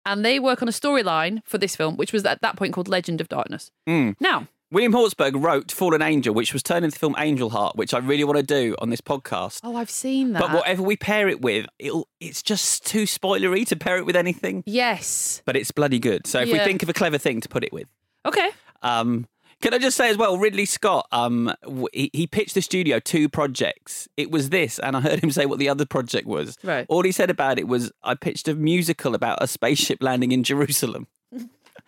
and 0.06 0.24
they 0.24 0.40
work 0.40 0.62
on 0.62 0.70
a 0.70 0.72
storyline 0.72 1.42
for 1.46 1.58
this 1.58 1.76
film, 1.76 1.98
which 1.98 2.14
was 2.14 2.24
at 2.26 2.42
that 2.42 2.56
point 2.56 2.74
called 2.74 2.88
Legend 2.88 3.20
of 3.20 3.28
Darkness. 3.28 3.72
Mm. 3.88 4.16
Now, 4.22 4.48
William 4.72 4.94
Hjortsberg 4.94 5.42
wrote 5.44 5.72
Fallen 5.72 6.02
Angel, 6.04 6.34
which 6.34 6.54
was 6.54 6.62
turned 6.62 6.86
into 6.86 6.94
the 6.96 7.00
film 7.00 7.16
Angel 7.18 7.50
Heart, 7.50 7.76
which 7.76 7.94
I 7.94 7.98
really 7.98 8.24
want 8.24 8.38
to 8.38 8.44
do 8.44 8.76
on 8.80 8.92
this 8.92 9.02
podcast. 9.02 9.62
oh, 9.64 9.76
I've 9.76 9.90
seen 9.90 10.34
that. 10.34 10.42
But 10.42 10.52
whatever 10.52 10.84
we 10.84 10.96
pair 10.96 11.28
it 11.28 11.42
with, 11.42 11.66
it'll, 11.80 12.08
it's 12.20 12.44
just 12.44 12.86
too 12.86 13.04
spoilery 13.04 13.66
to 13.68 13.76
pair 13.76 13.98
it 13.98 14.06
with 14.06 14.16
anything. 14.16 14.64
Yes. 14.68 15.42
But 15.46 15.56
it's 15.56 15.72
bloody 15.72 15.98
good. 15.98 16.28
So 16.28 16.42
if 16.42 16.52
we 16.52 16.60
think 16.60 16.84
of 16.84 16.90
a 16.90 16.94
clever 16.94 17.18
thing 17.18 17.42
to 17.42 17.50
put 17.50 17.64
it 17.64 17.74
with. 17.74 17.88
Okay. 18.28 18.50
Um, 18.84 19.28
can 19.62 19.74
I 19.74 19.80
just 19.80 19.98
say 19.98 20.10
as 20.10 20.18
well, 20.18 20.38
Ridley 20.38 20.66
Scott, 20.66 21.08
um, 21.12 21.52
w- 21.64 21.88
he, 21.92 22.10
he 22.14 22.28
pitched 22.28 22.54
the 22.54 22.62
studio 22.62 23.00
two 23.00 23.28
projects. 23.28 24.08
It 24.18 24.30
was 24.32 24.52
this, 24.52 24.78
and 24.80 24.96
I 24.96 25.02
heard 25.02 25.22
him 25.24 25.32
say 25.38 25.48
what 25.48 25.58
the 25.60 25.68
other 25.70 25.86
project 25.86 26.28
was. 26.28 26.58
Right. 26.64 26.86
All 26.90 27.02
he 27.04 27.12
said 27.12 27.30
about 27.32 27.58
it 27.58 27.68
was, 27.68 27.92
I 28.04 28.14
pitched 28.16 28.48
a 28.48 28.54
musical 28.54 29.16
about 29.16 29.42
a 29.42 29.48
spaceship 29.48 30.02
landing 30.04 30.32
in 30.32 30.44
Jerusalem. 30.44 31.08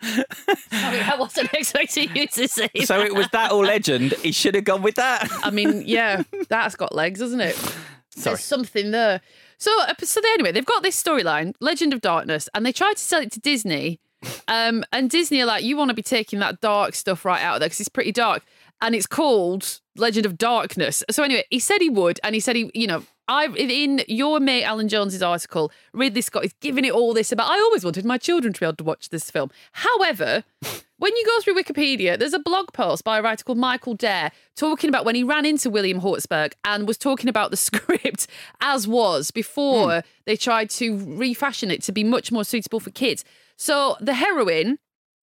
Sorry, 0.02 1.00
I 1.00 1.16
wasn't 1.18 1.50
expecting 1.54 2.14
you 2.16 2.26
to 2.28 2.48
say 2.48 2.68
So 2.84 2.98
that. 2.98 3.06
it 3.06 3.14
was 3.14 3.28
that 3.32 3.52
or 3.52 3.64
legend. 3.64 4.12
He 4.22 4.32
should 4.32 4.54
have 4.54 4.64
gone 4.64 4.82
with 4.82 4.96
that. 4.96 5.28
I 5.42 5.50
mean, 5.50 5.82
yeah, 5.86 6.22
that's 6.48 6.76
got 6.76 6.94
legs, 6.94 7.20
hasn't 7.20 7.42
it? 7.42 7.54
Sorry. 7.54 8.34
There's 8.34 8.44
something 8.44 8.90
there. 8.90 9.20
So, 9.58 9.70
uh, 9.82 9.94
so 10.02 10.20
anyway, 10.34 10.52
they've 10.52 10.66
got 10.66 10.82
this 10.82 11.00
storyline, 11.00 11.54
Legend 11.60 11.92
of 11.94 12.00
Darkness, 12.00 12.48
and 12.54 12.66
they 12.66 12.72
tried 12.72 12.94
to 12.94 13.02
sell 13.02 13.22
it 13.22 13.32
to 13.32 13.40
Disney. 13.40 14.00
Um, 14.48 14.84
and 14.92 15.08
Disney 15.08 15.40
are 15.40 15.46
like, 15.46 15.64
you 15.64 15.76
want 15.76 15.88
to 15.90 15.94
be 15.94 16.02
taking 16.02 16.38
that 16.40 16.60
dark 16.60 16.94
stuff 16.94 17.24
right 17.24 17.42
out 17.42 17.54
of 17.54 17.60
there 17.60 17.68
because 17.68 17.80
it's 17.80 17.88
pretty 17.88 18.12
dark. 18.12 18.42
And 18.80 18.94
it's 18.94 19.06
called 19.06 19.80
Legend 19.96 20.26
of 20.26 20.38
Darkness. 20.38 21.04
So 21.10 21.22
anyway, 21.22 21.44
he 21.50 21.58
said 21.58 21.80
he 21.80 21.90
would, 21.90 22.18
and 22.24 22.34
he 22.34 22.40
said 22.40 22.56
he, 22.56 22.70
you 22.74 22.86
know, 22.86 23.04
I 23.28 23.46
in 23.46 24.02
your 24.08 24.40
mate 24.40 24.64
Alan 24.64 24.88
Jones's 24.88 25.22
article, 25.22 25.70
Ridley 25.92 26.22
Scott 26.22 26.44
is 26.44 26.52
giving 26.60 26.84
it 26.84 26.92
all 26.92 27.14
this 27.14 27.30
about. 27.30 27.50
I 27.50 27.54
always 27.54 27.84
wanted 27.84 28.04
my 28.04 28.18
children 28.18 28.52
to 28.52 28.60
be 28.60 28.66
able 28.66 28.76
to 28.76 28.84
watch 28.84 29.10
this 29.10 29.30
film. 29.30 29.50
However, 29.72 30.44
when 30.98 31.16
you 31.16 31.24
go 31.24 31.40
through 31.40 31.54
Wikipedia, 31.54 32.18
there's 32.18 32.34
a 32.34 32.38
blog 32.38 32.72
post 32.72 33.04
by 33.04 33.18
a 33.18 33.22
writer 33.22 33.44
called 33.44 33.58
Michael 33.58 33.94
Dare 33.94 34.32
talking 34.56 34.88
about 34.88 35.04
when 35.04 35.14
he 35.14 35.22
ran 35.22 35.46
into 35.46 35.70
William 35.70 36.00
Hjortsberg 36.00 36.54
and 36.64 36.86
was 36.86 36.98
talking 36.98 37.28
about 37.28 37.50
the 37.50 37.56
script 37.68 38.26
as 38.60 38.88
was 38.88 39.30
before 39.30 39.94
hmm. 39.94 40.00
they 40.24 40.36
tried 40.36 40.70
to 40.70 40.98
refashion 41.16 41.70
it 41.70 41.82
to 41.84 41.92
be 41.92 42.04
much 42.04 42.32
more 42.32 42.44
suitable 42.44 42.80
for 42.80 42.90
kids. 42.90 43.24
So 43.56 43.96
the 44.00 44.14
heroine, 44.14 44.78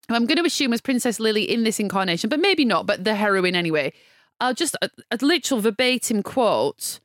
who 0.08 0.14
I'm 0.14 0.26
going 0.26 0.38
to 0.38 0.44
assume 0.44 0.70
was 0.70 0.80
Princess 0.80 1.20
Lily 1.20 1.42
in 1.42 1.64
this 1.64 1.78
incarnation, 1.78 2.30
but 2.30 2.40
maybe 2.40 2.64
not, 2.64 2.86
but 2.86 3.04
the 3.04 3.14
heroine 3.14 3.54
anyway. 3.54 3.92
Uh, 4.40 4.52
just 4.52 4.76
a, 4.80 4.90
a 5.10 5.18
literal 5.20 5.60
verbatim 5.60 6.22
quote. 6.22 7.00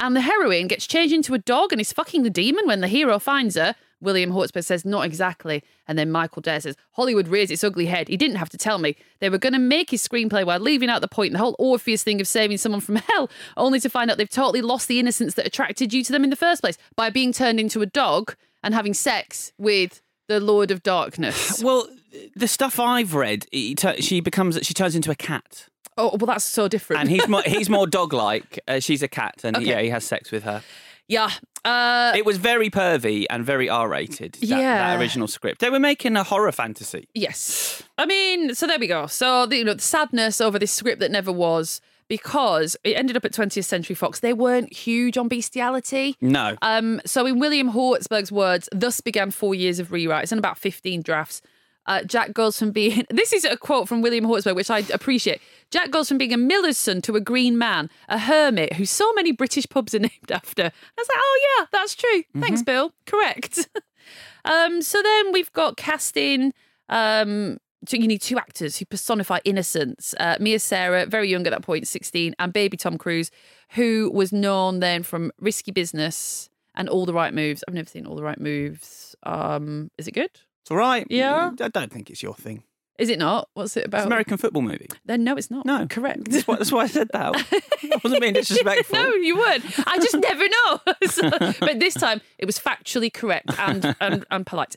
And 0.00 0.14
the 0.14 0.20
heroine 0.20 0.68
gets 0.68 0.86
changed 0.86 1.12
into 1.12 1.34
a 1.34 1.38
dog 1.38 1.72
and 1.72 1.80
is 1.80 1.92
fucking 1.92 2.22
the 2.22 2.30
demon 2.30 2.66
when 2.66 2.80
the 2.80 2.88
hero 2.88 3.18
finds 3.18 3.56
her. 3.56 3.74
William 4.00 4.30
Hjortsberg 4.30 4.64
says, 4.64 4.84
not 4.84 5.04
exactly. 5.04 5.64
And 5.88 5.98
then 5.98 6.10
Michael 6.10 6.40
Dare 6.40 6.60
says, 6.60 6.76
Hollywood 6.92 7.26
rears 7.26 7.50
its 7.50 7.64
ugly 7.64 7.86
head. 7.86 8.06
He 8.06 8.16
didn't 8.16 8.36
have 8.36 8.50
to 8.50 8.56
tell 8.56 8.78
me. 8.78 8.96
They 9.18 9.28
were 9.28 9.38
going 9.38 9.54
to 9.54 9.58
make 9.58 9.90
his 9.90 10.06
screenplay 10.06 10.46
while 10.46 10.60
leaving 10.60 10.88
out 10.88 11.00
the 11.00 11.08
point, 11.08 11.32
the 11.32 11.38
whole 11.40 11.56
Orpheus 11.58 12.04
thing 12.04 12.20
of 12.20 12.28
saving 12.28 12.58
someone 12.58 12.80
from 12.80 12.96
hell, 13.08 13.28
only 13.56 13.80
to 13.80 13.90
find 13.90 14.08
out 14.08 14.16
they've 14.16 14.30
totally 14.30 14.62
lost 14.62 14.86
the 14.86 15.00
innocence 15.00 15.34
that 15.34 15.46
attracted 15.46 15.92
you 15.92 16.04
to 16.04 16.12
them 16.12 16.22
in 16.22 16.30
the 16.30 16.36
first 16.36 16.62
place 16.62 16.78
by 16.94 17.10
being 17.10 17.32
turned 17.32 17.58
into 17.58 17.82
a 17.82 17.86
dog 17.86 18.36
and 18.62 18.74
having 18.74 18.94
sex 18.94 19.52
with 19.58 20.00
the 20.28 20.38
Lord 20.38 20.70
of 20.70 20.82
Darkness. 20.82 21.60
Well, 21.62 21.88
the 22.36 22.48
stuff 22.48 22.78
I've 22.78 23.14
read, 23.14 23.46
she 23.52 24.20
becomes 24.20 24.58
she 24.62 24.74
turns 24.74 24.94
into 24.94 25.10
a 25.10 25.14
cat, 25.14 25.66
Oh, 25.98 26.16
well, 26.16 26.26
that's 26.26 26.44
so 26.44 26.68
different. 26.68 27.00
and 27.02 27.10
he's 27.10 27.28
more 27.28 27.42
he's 27.44 27.68
more 27.78 27.86
dog 27.86 28.12
like. 28.12 28.60
Uh, 28.66 28.80
she's 28.80 29.02
a 29.02 29.08
cat, 29.08 29.40
and 29.44 29.56
Okay. 29.56 29.66
yeah, 29.66 29.80
he 29.82 29.88
has 29.90 30.04
sex 30.04 30.30
with 30.30 30.44
her. 30.44 30.62
yeah. 31.08 31.30
Uh, 31.64 32.12
It 32.16 32.24
was 32.24 32.36
very 32.38 32.70
pervy 32.70 33.26
and 33.28 33.44
very 33.44 33.68
R 33.68 33.88
rated. 33.88 34.34
That, 34.34 34.42
Yeah. 34.42 34.78
that 34.94 35.00
original 35.00 35.26
script. 35.26 35.60
They 35.60 35.70
were 35.70 35.80
making 35.80 36.16
a 36.16 36.22
horror 36.22 36.52
fantasy. 36.52 37.08
Yes. 37.14 37.82
I 37.98 38.06
mean, 38.06 38.54
so 38.54 38.66
there 38.66 38.78
we 38.78 38.86
go. 38.86 39.06
So, 39.08 39.44
the, 39.44 39.56
you 39.58 39.64
know, 39.64 39.74
the 39.74 39.82
sadness 39.82 40.40
over 40.40 40.58
this 40.58 40.70
script 40.72 41.00
that 41.00 41.10
never 41.10 41.32
was 41.32 41.80
because 42.06 42.76
it 42.84 42.96
ended 42.96 43.16
up 43.16 43.24
at 43.24 43.32
20th 43.32 43.64
Century 43.64 43.94
Fox. 43.96 44.20
They 44.20 44.32
weren't 44.32 44.72
huge 44.72 45.18
on 45.18 45.28
bestiality. 45.28 46.16
No. 46.22 46.56
Um, 46.62 47.00
so, 47.04 47.26
in 47.26 47.38
William 47.40 47.72
Hjortsberg's 47.72 48.30
words, 48.32 48.68
thus 48.72 49.00
began 49.00 49.30
four 49.30 49.54
years 49.54 49.78
of 49.80 49.88
rewrites 49.88 50.30
and 50.32 50.38
about 50.38 50.56
15 50.58 51.02
drafts. 51.02 51.42
Uh, 51.88 52.02
Jack 52.02 52.34
goes 52.34 52.58
from 52.58 52.70
being, 52.70 53.04
this 53.10 53.32
is 53.32 53.44
a 53.44 53.56
quote 53.56 53.88
from 53.88 54.02
William 54.02 54.26
Hjortsberg, 54.26 54.54
which 54.54 54.70
I 54.70 54.80
appreciate. 54.92 55.40
Jack 55.70 55.90
goes 55.90 56.06
from 56.06 56.18
being 56.18 56.34
a 56.34 56.36
miller's 56.36 56.78
son 56.78 57.00
to 57.02 57.16
a 57.16 57.20
green 57.20 57.58
man, 57.58 57.90
a 58.08 58.18
hermit 58.18 58.74
who 58.74 58.84
so 58.84 59.12
many 59.14 59.32
British 59.32 59.66
pubs 59.68 59.94
are 59.94 59.98
named 59.98 60.30
after. 60.30 60.64
I 60.64 61.00
was 61.00 61.08
like, 61.08 61.18
oh, 61.18 61.56
yeah, 61.58 61.66
that's 61.72 61.94
true. 61.94 62.22
Thanks, 62.38 62.62
Bill. 62.62 62.92
Correct. 63.06 63.68
um, 64.44 64.82
so 64.82 65.02
then 65.02 65.32
we've 65.32 65.52
got 65.54 65.76
casting. 65.76 66.52
Um, 66.90 67.58
so 67.86 67.96
you 67.96 68.06
need 68.06 68.20
two 68.20 68.38
actors 68.38 68.76
who 68.76 68.84
personify 68.84 69.38
innocence. 69.44 70.14
Uh, 70.20 70.36
Mia 70.40 70.58
Sara, 70.58 71.06
very 71.06 71.30
young 71.30 71.46
at 71.46 71.50
that 71.50 71.62
point, 71.62 71.88
16, 71.88 72.34
and 72.38 72.52
baby 72.52 72.76
Tom 72.76 72.98
Cruise, 72.98 73.30
who 73.70 74.10
was 74.12 74.30
known 74.30 74.80
then 74.80 75.02
from 75.02 75.32
Risky 75.40 75.70
Business 75.70 76.50
and 76.74 76.88
All 76.88 77.06
the 77.06 77.14
Right 77.14 77.32
Moves. 77.32 77.64
I've 77.66 77.74
never 77.74 77.88
seen 77.88 78.04
All 78.04 78.16
the 78.16 78.22
Right 78.22 78.40
Moves. 78.40 79.16
Um, 79.22 79.90
is 79.96 80.06
it 80.06 80.12
good? 80.12 80.40
It's 80.68 80.70
all 80.72 80.76
right. 80.76 81.06
Yeah. 81.08 81.52
I 81.62 81.68
don't 81.68 81.90
think 81.90 82.10
it's 82.10 82.22
your 82.22 82.34
thing. 82.34 82.62
Is 82.98 83.08
it 83.08 83.18
not? 83.18 83.48
What's 83.54 83.74
it 83.78 83.86
about? 83.86 84.00
It's 84.00 84.04
an 84.04 84.12
American 84.12 84.36
football 84.36 84.60
movie. 84.60 84.88
Then 85.06 85.24
no, 85.24 85.34
it's 85.34 85.50
not. 85.50 85.64
No. 85.64 85.86
correct. 85.86 86.30
That's 86.30 86.46
why, 86.46 86.56
that's 86.56 86.70
why 86.70 86.80
I 86.82 86.86
said 86.88 87.08
that. 87.14 87.36
I 87.84 88.00
wasn't 88.04 88.20
being 88.20 88.34
disrespectful. 88.34 88.98
no, 88.98 89.14
you 89.14 89.38
weren't. 89.38 89.64
I 89.88 89.96
just 89.96 90.18
never 90.18 90.46
know. 90.46 90.80
So- 91.08 91.30
but 91.58 91.80
this 91.80 91.94
time 91.94 92.20
it 92.36 92.44
was 92.44 92.58
factually 92.58 93.10
correct 93.10 93.50
and 93.58 93.96
and, 93.98 94.26
and 94.30 94.44
polite. 94.44 94.76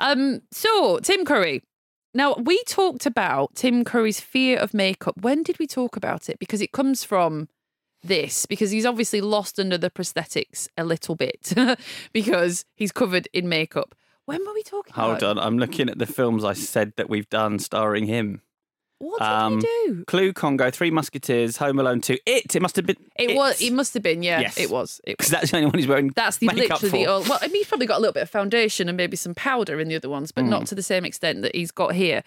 Um, 0.00 0.40
so 0.50 0.98
Tim 1.04 1.24
Curry. 1.24 1.62
Now 2.14 2.34
we 2.34 2.60
talked 2.64 3.06
about 3.06 3.54
Tim 3.54 3.84
Curry's 3.84 4.18
fear 4.18 4.58
of 4.58 4.74
makeup. 4.74 5.14
When 5.20 5.44
did 5.44 5.60
we 5.60 5.68
talk 5.68 5.94
about 5.94 6.28
it? 6.28 6.40
Because 6.40 6.60
it 6.60 6.72
comes 6.72 7.04
from 7.04 7.48
this 8.02 8.44
because 8.44 8.72
he's 8.72 8.86
obviously 8.86 9.20
lost 9.20 9.60
under 9.60 9.78
the 9.78 9.90
prosthetics 9.90 10.66
a 10.76 10.82
little 10.82 11.14
bit 11.14 11.52
because 12.12 12.64
he's 12.74 12.90
covered 12.90 13.28
in 13.32 13.48
makeup. 13.48 13.94
When 14.28 14.46
were 14.46 14.54
we 14.54 14.62
talking 14.62 14.92
about? 14.94 15.02
Hold 15.04 15.16
about? 15.22 15.38
on, 15.38 15.44
I'm 15.46 15.58
looking 15.58 15.88
at 15.88 15.98
the 15.98 16.06
films 16.18 16.44
I 16.44 16.52
said 16.52 16.92
that 16.96 17.08
we've 17.08 17.28
done 17.30 17.58
starring 17.58 18.06
him. 18.06 18.42
What 19.00 19.20
did 19.20 19.26
Um, 19.28 19.54
we 19.56 19.60
do? 19.60 20.04
Clue, 20.06 20.32
Congo, 20.32 20.70
Three 20.72 20.90
Musketeers, 20.90 21.56
Home 21.58 21.78
Alone 21.78 22.00
2. 22.00 22.18
It, 22.26 22.56
it 22.56 22.60
must 22.60 22.74
have 22.76 22.84
been. 22.84 22.96
It 23.16 23.36
was. 23.36 23.60
It 23.62 23.72
must 23.72 23.94
have 23.94 24.02
been. 24.02 24.22
Yeah, 24.24 24.40
Yes. 24.40 24.58
it 24.58 24.70
was. 24.70 25.00
Because 25.06 25.28
that's 25.30 25.50
the 25.52 25.56
only 25.58 25.66
one 25.66 25.74
he's 25.78 25.86
wearing 25.86 26.12
That's 26.16 26.38
the 26.38 26.46
makeup 26.48 26.82
literally 26.82 26.90
the 26.90 27.04
for. 27.04 27.10
old. 27.10 27.28
Well, 27.28 27.38
I 27.40 27.46
mean, 27.46 27.56
he's 27.56 27.68
probably 27.68 27.86
got 27.86 27.98
a 27.98 28.00
little 28.00 28.12
bit 28.12 28.24
of 28.24 28.30
foundation 28.30 28.88
and 28.88 28.96
maybe 28.96 29.16
some 29.16 29.34
powder 29.34 29.78
in 29.80 29.86
the 29.88 29.94
other 29.96 30.08
ones, 30.08 30.32
but 30.32 30.42
Hmm. 30.44 30.50
not 30.50 30.66
to 30.66 30.74
the 30.74 30.82
same 30.82 31.04
extent 31.04 31.42
that 31.42 31.54
he's 31.54 31.70
got 31.70 31.94
here. 31.94 32.22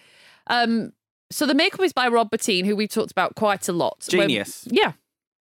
Um, 0.46 0.92
so 1.30 1.44
the 1.46 1.54
makeup 1.54 1.80
is 1.80 1.92
by 1.92 2.08
Rob 2.08 2.30
Bottin, 2.30 2.64
who 2.64 2.74
we've 2.74 2.88
talked 2.90 3.10
about 3.12 3.34
quite 3.36 3.68
a 3.68 3.72
lot. 3.72 4.06
When- 4.12 4.28
Genius. 4.28 4.66
yeah, 4.70 4.92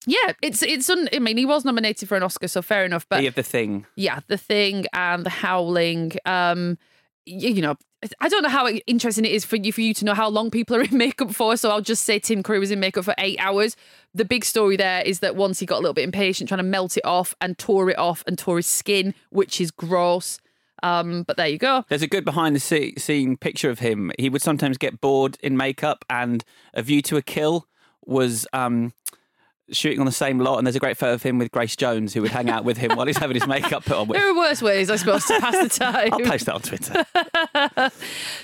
yeah. 0.07 0.33
It's 0.42 0.62
it's. 0.62 0.88
Un, 0.90 1.09
I 1.12 1.19
mean, 1.19 1.37
he 1.37 1.47
was 1.47 1.64
nominated 1.64 2.09
for 2.09 2.16
an 2.16 2.23
Oscar, 2.23 2.49
so 2.49 2.62
fair 2.62 2.85
enough. 2.85 3.09
But 3.09 3.35
the 3.35 3.42
thing. 3.42 3.87
yeah, 3.97 4.21
The 4.28 4.38
Thing 4.38 4.87
and 4.92 5.25
The 5.25 5.30
Howling. 5.30 6.12
Um, 6.25 6.78
you, 7.26 7.50
you 7.50 7.62
know, 7.62 7.76
I 8.21 8.28
don't 8.30 8.42
know 8.42 8.49
how 8.49 8.66
interesting 8.66 9.26
it 9.26 9.33
is 9.33 9.45
for 9.45 9.57
you 9.57 9.73
for 9.73 9.83
you 9.83 9.92
to 9.95 10.04
know 10.04 10.14
how 10.14 10.28
long 10.28 10.50
people 10.50 10.76
are 10.76 10.83
in 10.83 10.97
makeup 10.97 11.35
for. 11.35 11.57
So 11.57 11.71
I'll 11.71 11.83
just 11.83 12.04
say 12.04 12.19
Tim 12.19 12.42
Curry 12.42 12.59
was 12.59 12.71
in 12.71 12.80
makeup 12.80 13.04
for 13.04 13.14
eight 13.19 13.38
hours. 13.38 13.76
The 14.14 14.25
big 14.25 14.45
story 14.45 14.76
there 14.76 15.02
is 15.02 15.21
that 15.21 15.37
once 15.37 15.61
he 15.61 15.66
got 15.66 15.76
a 15.76 15.80
little 15.80 15.95
bit 15.95 16.04
impatient, 16.04 16.49
trying 16.49 16.59
to 16.59 16.64
melt 16.64 16.97
it 16.97 17.04
off 17.04 17.35
and 17.40 17.59
tore 17.59 17.90
it 17.90 17.99
off 17.99 18.25
and 18.26 18.38
tore 18.38 18.57
his 18.57 18.66
skin, 18.66 19.14
which 19.30 19.61
is 19.61 19.71
gross. 19.71 20.38
Um, 20.83 21.25
but 21.25 21.37
there 21.37 21.47
you 21.47 21.59
go. 21.59 21.85
There's 21.90 22.00
a 22.00 22.07
good 22.07 22.25
behind 22.25 22.57
the 22.57 22.95
scene 22.97 23.37
picture 23.37 23.69
of 23.69 23.80
him. 23.80 24.12
He 24.19 24.30
would 24.30 24.40
sometimes 24.40 24.78
get 24.78 25.02
bored 25.02 25.37
in 25.42 25.54
makeup, 25.54 26.07
and 26.09 26.42
A 26.73 26.80
View 26.80 27.02
to 27.02 27.19
a 27.19 27.23
Kill 27.23 27.66
was 28.07 28.47
um, 28.54 28.95
shooting 29.72 30.00
on 30.00 30.06
the 30.06 30.12
same 30.12 30.38
lot. 30.38 30.58
And 30.58 30.66
there's 30.66 30.76
a 30.76 30.80
great 30.80 30.96
photo 30.96 31.14
of 31.14 31.22
him 31.22 31.38
with 31.38 31.50
Grace 31.50 31.76
Jones, 31.76 32.14
who 32.14 32.22
would 32.22 32.30
hang 32.30 32.48
out 32.50 32.64
with 32.64 32.76
him 32.76 32.96
while 32.96 33.06
he's 33.06 33.16
having 33.18 33.34
his 33.36 33.46
makeup 33.46 33.84
put 33.84 33.96
on. 33.96 34.08
With. 34.08 34.18
There 34.18 34.28
are 34.30 34.36
worse 34.36 34.60
ways, 34.62 34.90
I 34.90 34.96
suppose, 34.96 35.24
to 35.26 35.38
pass 35.40 35.56
the 35.62 35.68
time. 35.84 36.12
I'll 36.12 36.20
post 36.20 36.46
that 36.46 36.54
on 36.54 36.60
Twitter. 36.62 37.90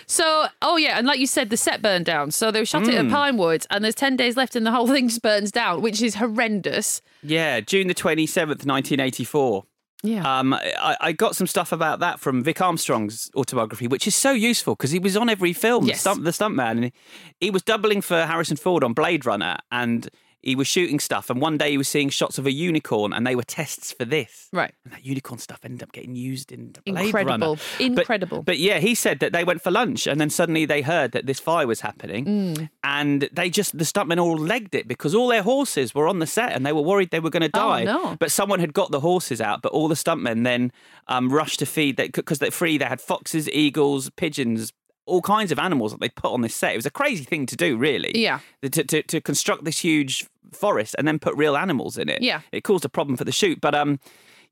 So, 0.07 0.47
oh 0.63 0.77
yeah, 0.77 0.99
and 0.99 1.07
like 1.07 1.19
you 1.19 1.27
said, 1.27 1.51
the 1.51 1.57
set 1.57 1.83
burned 1.83 2.07
down. 2.07 2.31
So 2.31 2.51
they 2.51 2.65
shot 2.65 2.87
it 2.89 2.95
at 2.95 3.05
Mm. 3.07 3.11
Pinewood, 3.11 3.67
and 3.71 3.83
there's 3.85 3.95
ten 3.95 4.17
days 4.17 4.37
left, 4.37 4.57
and 4.57 4.65
the 4.67 4.71
whole 4.71 4.87
thing 4.87 5.09
just 5.09 5.23
burns 5.23 5.51
down, 5.53 5.83
which 5.83 6.01
is 6.03 6.15
horrendous. 6.17 7.03
Yeah, 7.23 7.61
June 7.61 7.89
the 7.89 7.95
27th, 7.95 8.65
1984. 8.65 9.65
Yeah. 10.03 10.39
Um, 10.39 10.55
I, 10.55 10.97
I 11.01 11.13
got 11.13 11.35
some 11.35 11.47
stuff 11.47 11.73
about 11.73 11.99
that 12.01 12.21
from 12.21 12.45
Vic 12.45 12.61
Armstrong's 12.61 13.31
autobiography, 13.35 13.89
which 13.89 14.07
is 14.07 14.15
so 14.15 14.31
useful 14.31 14.75
because 14.77 14.91
he 14.93 14.99
was 14.99 15.17
on 15.17 15.29
every 15.29 15.53
film, 15.53 15.87
Yes. 15.87 15.97
the, 15.97 16.01
stunt, 16.13 16.25
the 16.25 16.31
stuntman. 16.31 16.71
And 16.73 16.85
he, 16.85 16.93
he 17.41 17.51
was 17.51 17.63
doubling 17.63 18.01
for 18.03 18.25
Harrison 18.27 18.57
Ford 18.57 18.85
on 18.85 18.93
Blade 18.93 19.27
Runner 19.27 19.57
and 19.73 20.09
he 20.47 20.55
was 20.57 20.67
shooting 20.69 21.01
stuff. 21.01 21.29
And 21.29 21.41
one 21.41 21.59
day 21.59 21.73
he 21.73 21.77
was 21.79 21.89
seeing 21.89 22.09
shots 22.09 22.39
of 22.39 22.47
a 22.47 22.53
unicorn 22.53 23.13
and 23.13 23.27
they 23.27 23.35
were 23.35 23.43
tests 23.43 23.93
for 23.93 24.05
this. 24.05 24.49
Right. 24.53 24.73
And 24.85 24.93
that 24.93 25.05
unicorn 25.05 25.39
stuff 25.39 25.61
ended 25.65 25.83
up 25.83 25.93
getting 25.93 26.15
used 26.15 26.53
in 26.53 26.73
Blade 26.87 27.07
Incredible. 27.07 27.33
Runner. 27.57 27.61
But- 27.79 27.81
Incredible. 27.85 28.43
But, 28.43 28.59
yeah, 28.59 28.79
he 28.79 28.95
said 28.95 29.19
that 29.21 29.33
they 29.33 29.43
went 29.45 29.61
for 29.61 29.71
lunch 29.71 30.07
and 30.07 30.21
then 30.21 30.31
suddenly 30.31 30.65
they 30.65 30.83
heard 30.83 31.13
that 31.13 31.27
this 31.27 31.41
fire 31.41 31.67
was 31.67 31.81
happening 31.81 32.25
Mm. 32.27 32.71
and 32.85 33.29
they 33.33 33.51
just, 33.51 33.77
the 33.77 33.85
stuntmen 33.85 34.19
all 34.23 34.37
legged 34.37 34.75
it 34.75 34.87
because 34.87 35.15
all 35.15 35.29
their 35.29 35.43
horses 35.43 35.95
were 35.95 36.07
on 36.09 36.21
the 36.21 36.27
set 36.27 36.53
and 36.53 36.65
they 36.65 36.73
were 36.73 36.83
worried 36.83 37.11
they 37.11 37.21
were 37.21 37.31
going 37.31 37.43
to 37.43 37.49
die. 37.49 37.83
Oh, 37.83 37.85
die. 37.85 37.93
no. 37.93 38.17
But 38.21 38.31
someone 38.31 38.61
had 38.61 38.73
got 38.73 38.91
the 38.93 39.01
horses 39.01 39.41
out, 39.41 39.63
but 39.63 39.73
all 39.73 39.89
the 39.89 39.95
stuntmen 39.97 40.45
then 40.45 40.71
um, 41.09 41.29
rushed 41.33 41.59
to 41.59 41.67
feed 41.67 41.97
because 41.97 42.39
they're 42.39 42.51
free. 42.51 42.79
They 42.79 42.85
had 42.85 43.01
foxes, 43.01 43.49
eagles, 43.51 44.11
pigeons, 44.11 44.73
all 45.07 45.23
kinds 45.23 45.51
of 45.53 45.59
animals 45.59 45.93
that 45.93 46.01
they 46.01 46.09
put 46.09 46.33
on 46.33 46.43
this 46.43 46.55
set. 46.55 46.73
It 46.75 46.77
was 46.77 46.87
a 46.87 46.91
crazy 46.91 47.25
thing 47.25 47.47
to 47.47 47.57
do, 47.57 47.77
really. 47.77 48.13
Yeah. 48.15 48.41
To, 48.63 48.85
to, 48.85 49.03
to 49.03 49.21
construct 49.21 49.65
this 49.65 49.79
huge 49.79 50.27
forest 50.53 50.95
and 50.99 51.07
then 51.09 51.19
put 51.19 51.35
real 51.37 51.57
animals 51.57 51.97
in 51.97 52.09
it. 52.09 52.23
Yeah. 52.23 52.43
It 52.53 52.63
caused 52.63 52.85
a 52.85 52.89
problem 52.89 53.17
for 53.17 53.25
the 53.25 53.33
shoot, 53.33 53.61
but 53.61 53.75
um. 53.75 53.99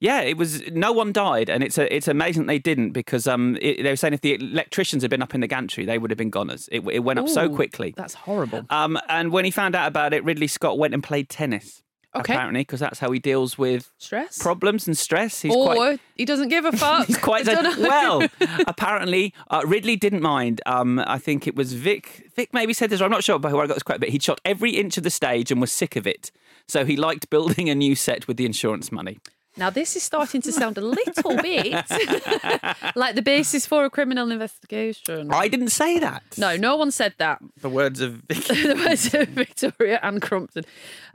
Yeah, 0.01 0.23
it 0.23 0.37
was. 0.37 0.61
No 0.73 0.93
one 0.93 1.13
died, 1.13 1.49
and 1.49 1.63
it's 1.63 1.79
a, 1.79 1.95
it's 1.95 2.09
amazing 2.09 2.47
they 2.47 2.59
didn't 2.59 2.91
because 2.91 3.29
um, 3.29 3.57
it, 3.63 3.85
they 3.85 3.91
were 3.91 3.97
saying 3.97 4.13
if 4.13 4.21
the 4.21 4.35
electricians 4.35 5.03
had 5.03 5.11
been 5.11 5.23
up 5.23 5.35
in 5.37 5.41
the 5.41 5.47
gantry, 5.47 5.87
they 5.87 5.99
would 5.99 6.11
have 6.11 6.19
been 6.19 6.31
goners. 6.31 6.69
It, 6.73 6.81
it 6.91 6.99
went 6.99 7.21
up 7.21 7.29
so 7.29 7.49
quickly. 7.49 7.95
That's 7.97 8.13
horrible. 8.13 8.67
Um, 8.71 8.99
and 9.09 9.31
when 9.31 9.45
he 9.45 9.53
found 9.53 9.77
out 9.77 9.87
about 9.87 10.13
it, 10.13 10.23
Ridley 10.25 10.49
Scott 10.49 10.79
went 10.79 10.95
and 10.95 11.03
played 11.03 11.29
tennis. 11.31 11.84
Okay. 12.17 12.33
Apparently, 12.35 12.61
because 12.61 12.81
that's 12.81 12.99
how 13.01 13.11
he 13.11 13.19
deals 13.19 13.59
with 13.59 13.91
Stress? 13.99 14.39
problems 14.39 14.87
and 14.87 14.97
stress. 14.97 15.43
He's 15.43 15.55
or 15.55 15.75
quite. 15.75 16.01
he 16.15 16.25
doesn't 16.25 16.49
give 16.49 16.65
a 16.65 16.73
fuck. 16.77 17.07
He's 17.07 17.19
quite 17.19 17.49
I 17.49 17.55
don't 17.61 17.81
know. 17.81 17.89
well. 17.89 18.29
apparently, 18.69 19.35
uh, 19.51 19.63
Ridley 19.67 19.97
didn't 19.97 20.23
mind. 20.23 20.61
Um, 20.65 21.01
I 21.01 21.19
think 21.19 21.47
it 21.47 21.57
was 21.57 21.73
Vic. 21.73 22.31
Vic 22.37 22.51
maybe 22.53 22.73
said 22.73 22.91
this. 22.91 23.01
I'm 23.01 23.11
not 23.11 23.25
sure 23.25 23.37
about 23.37 23.51
who 23.51 23.59
I 23.59 23.67
got 23.67 23.75
this 23.75 23.83
quote, 23.83 24.01
but 24.01 24.11
he 24.11 24.19
shot 24.19 24.41
every 24.45 24.73
inch 24.73 24.97
of 24.97 25.03
the 25.03 25.11
stage 25.11 25.51
and 25.51 25.61
was 25.61 25.73
sick 25.73 25.97
of 25.97 26.07
it. 26.07 26.31
So 26.69 26.85
he 26.85 26.97
liked 26.97 27.31
building 27.31 27.69
a 27.69 27.75
new 27.75 27.95
set 27.97 28.29
with 28.29 28.37
the 28.37 28.47
insurance 28.47 28.93
money. 28.93 29.19
Now 29.57 29.71
this 29.71 29.95
is 29.95 30.03
starting 30.03 30.43
to 30.43 30.51
sound 30.51 30.79
a 30.79 30.81
little 30.81 31.37
bit 31.37 31.75
like 32.97 33.15
the 33.15 33.23
basis 33.23 33.67
for 33.67 33.85
a 33.85 33.91
criminal 33.91 34.33
investigation. 34.33 35.33
I 35.33 35.47
didn't 35.47 35.69
say 35.69 36.01
that. 36.01 36.25
No, 36.37 36.57
no 36.57 36.75
one 36.77 36.91
said 36.91 37.15
that. 37.19 37.41
The 37.61 37.69
words 37.69 38.01
of 38.01 38.15
Vic. 38.29 38.45
the 38.47 38.83
words 38.85 39.15
of 39.15 39.29
Victoria 39.29 40.01
and 40.03 40.21
Crompton. 40.21 40.65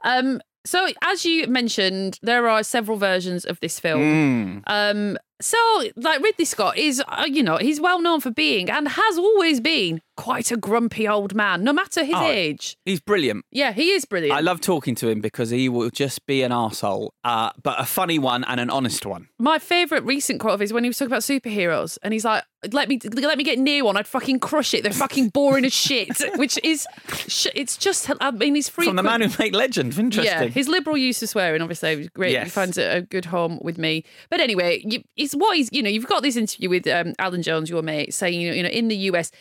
Um, 0.06 0.39
so, 0.65 0.87
as 1.01 1.25
you 1.25 1.47
mentioned, 1.47 2.19
there 2.21 2.47
are 2.47 2.63
several 2.63 2.97
versions 2.97 3.45
of 3.45 3.59
this 3.59 3.79
film. 3.79 4.01
Mm. 4.01 4.63
Um, 4.67 5.17
so, 5.41 5.57
like 5.95 6.21
Ridley 6.21 6.45
Scott 6.45 6.77
is, 6.77 7.01
uh, 7.07 7.25
you 7.27 7.41
know, 7.41 7.57
he's 7.57 7.79
well 7.79 8.01
known 8.01 8.19
for 8.19 8.31
being 8.31 8.69
and 8.69 8.87
has 8.87 9.17
always 9.17 9.61
been 9.61 10.01
quite 10.19 10.51
a 10.51 10.57
grumpy 10.57 11.07
old 11.07 11.33
man, 11.33 11.63
no 11.63 11.71
matter 11.71 12.03
his 12.03 12.13
Oh, 12.17 12.27
age. 12.27 12.75
He's 12.83 12.99
brilliant. 12.99 13.45
Yeah, 13.51 13.71
he 13.71 13.91
is 13.91 14.03
brilliant. 14.03 14.38
I 14.38 14.41
love 14.41 14.59
talking 14.59 14.93
to 14.95 15.07
him 15.07 15.21
because 15.21 15.49
he 15.49 15.69
will 15.69 15.89
just 15.89 16.25
be 16.25 16.43
an 16.43 16.51
arsehole, 16.51 17.11
uh, 17.23 17.51
but 17.63 17.79
a 17.79 17.85
funny 17.85 18.19
one 18.19 18.44
and 18.44 18.59
an 18.59 18.70
honest 18.70 19.05
one. 19.05 19.29
My 19.39 19.59
favourite 19.59 20.03
recent 20.03 20.41
quote 20.41 20.55
of 20.55 20.59
his 20.59 20.74
when 20.74 20.83
he 20.83 20.89
was 20.89 20.98
talking 20.98 21.11
about 21.11 21.22
superheroes, 21.22 21.98
and 22.03 22.11
he's 22.13 22.25
like, 22.25 22.44
"Let 22.74 22.89
me 22.89 23.00
let 23.13 23.37
me 23.37 23.46
get 23.46 23.59
near 23.59 23.85
one. 23.85 23.96
I'd 23.96 24.07
fucking 24.07 24.39
crush 24.41 24.74
it. 24.74 24.83
They're 24.83 24.91
fucking 24.91 25.29
boring 25.29 25.63
as 25.63 25.72
shit." 25.74 26.09
Which 26.35 26.59
is, 26.65 26.85
sh- 27.27 27.48
it's 27.55 27.77
just. 27.77 28.09
I 28.20 28.31
mean, 28.31 28.55
he's 28.55 28.67
free 28.67 28.87
From 28.87 28.98
the 28.98 29.03
man 29.03 29.22
who 29.22 29.29
made 29.39 29.55
legend. 29.55 29.98
Interesting. 29.98 30.25
Yeah, 30.25 30.48
his 30.50 30.67
liberal 30.67 30.98
use 30.98 31.24
of 31.24 31.29
swearing, 31.29 31.61
obviously, 31.61 31.96
was 31.96 32.09
great. 32.09 32.37
He 32.44 32.50
finds 32.50 32.77
it 32.77 32.94
a 32.94 33.01
good 33.01 33.24
home 33.25 33.57
with 33.61 33.77
me. 33.77 34.03
But 34.29 34.41
anyway, 34.41 34.83
you, 34.85 35.01
it's 35.15 35.33
what 35.33 35.55
he's, 35.55 35.70
you 35.72 35.81
know, 35.81 35.89
you've 35.89 36.07
got 36.07 36.24
this 36.24 36.35
interview 36.35 36.70
with 36.70 36.85
um, 36.87 37.13
Alan 37.20 37.41
Jones, 37.41 37.70
your 37.70 37.81
mate, 37.81 38.13
saying, 38.13 38.41
you 38.41 38.50
know, 38.50 38.55
you 38.55 38.63
know, 38.63 38.70
in 38.70 38.89
the 38.89 38.98
US, 39.11 39.31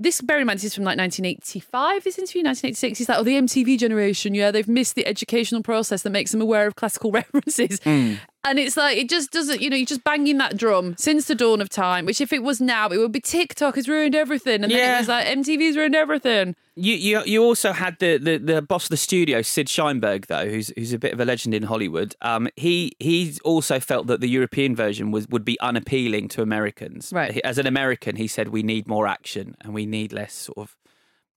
this, 0.00 0.20
bear 0.22 0.40
in 0.40 0.46
mind, 0.46 0.58
this 0.58 0.64
is 0.64 0.74
from 0.74 0.84
like 0.84 0.98
1985, 0.98 2.04
this 2.04 2.18
interview, 2.18 2.42
1986. 2.42 2.98
He's 2.98 3.08
like, 3.08 3.18
oh, 3.18 3.22
the 3.22 3.36
MTV 3.36 3.78
generation, 3.78 4.34
yeah, 4.34 4.50
they've 4.50 4.66
missed 4.66 4.94
the 4.94 5.06
educational 5.06 5.62
process 5.62 6.02
that 6.02 6.10
makes 6.10 6.32
them 6.32 6.40
aware 6.40 6.66
of 6.66 6.74
classical 6.74 7.10
references. 7.20 7.80
Hmm. 7.84 8.14
And 8.42 8.58
it's 8.58 8.74
like, 8.74 8.96
it 8.96 9.10
just 9.10 9.30
doesn't, 9.32 9.60
you 9.60 9.68
know, 9.68 9.76
you're 9.76 9.84
just 9.84 10.02
banging 10.02 10.38
that 10.38 10.56
drum 10.56 10.94
since 10.96 11.26
the 11.26 11.34
dawn 11.34 11.60
of 11.60 11.68
time, 11.68 12.06
which 12.06 12.22
if 12.22 12.32
it 12.32 12.42
was 12.42 12.58
now, 12.58 12.88
it 12.88 12.96
would 12.96 13.12
be 13.12 13.20
TikTok 13.20 13.74
has 13.74 13.86
ruined 13.86 14.14
everything. 14.14 14.62
And 14.64 14.72
then 14.72 14.78
Yeah. 14.78 14.96
it 14.96 15.00
was 15.00 15.08
like, 15.08 15.26
MTV's 15.26 15.76
ruined 15.76 15.94
everything. 15.94 16.56
You, 16.74 16.94
you 16.94 17.22
you 17.26 17.42
also 17.44 17.72
had 17.72 17.98
the, 17.98 18.16
the, 18.16 18.38
the 18.38 18.62
boss 18.62 18.84
of 18.84 18.88
the 18.88 18.96
studio, 18.96 19.42
Sid 19.42 19.66
Sheinberg, 19.66 20.26
though, 20.28 20.48
who's 20.48 20.72
who's 20.74 20.94
a 20.94 20.98
bit 20.98 21.12
of 21.12 21.20
a 21.20 21.26
legend 21.26 21.52
in 21.52 21.64
Hollywood. 21.64 22.14
Um, 22.22 22.48
he 22.56 22.92
he's 22.98 23.38
also 23.40 23.78
felt 23.78 24.06
that 24.06 24.22
the 24.22 24.28
European 24.28 24.74
version 24.74 25.10
was 25.10 25.28
would 25.28 25.44
be 25.44 25.60
unappealing 25.60 26.28
to 26.28 26.40
Americans. 26.40 27.12
Right. 27.12 27.38
As 27.44 27.58
an 27.58 27.66
American, 27.66 28.16
he 28.16 28.26
said 28.26 28.48
we 28.48 28.62
need 28.62 28.88
more 28.88 29.06
action 29.06 29.56
and 29.60 29.74
we 29.74 29.84
need 29.84 30.14
less 30.14 30.32
sort 30.32 30.56
of 30.56 30.76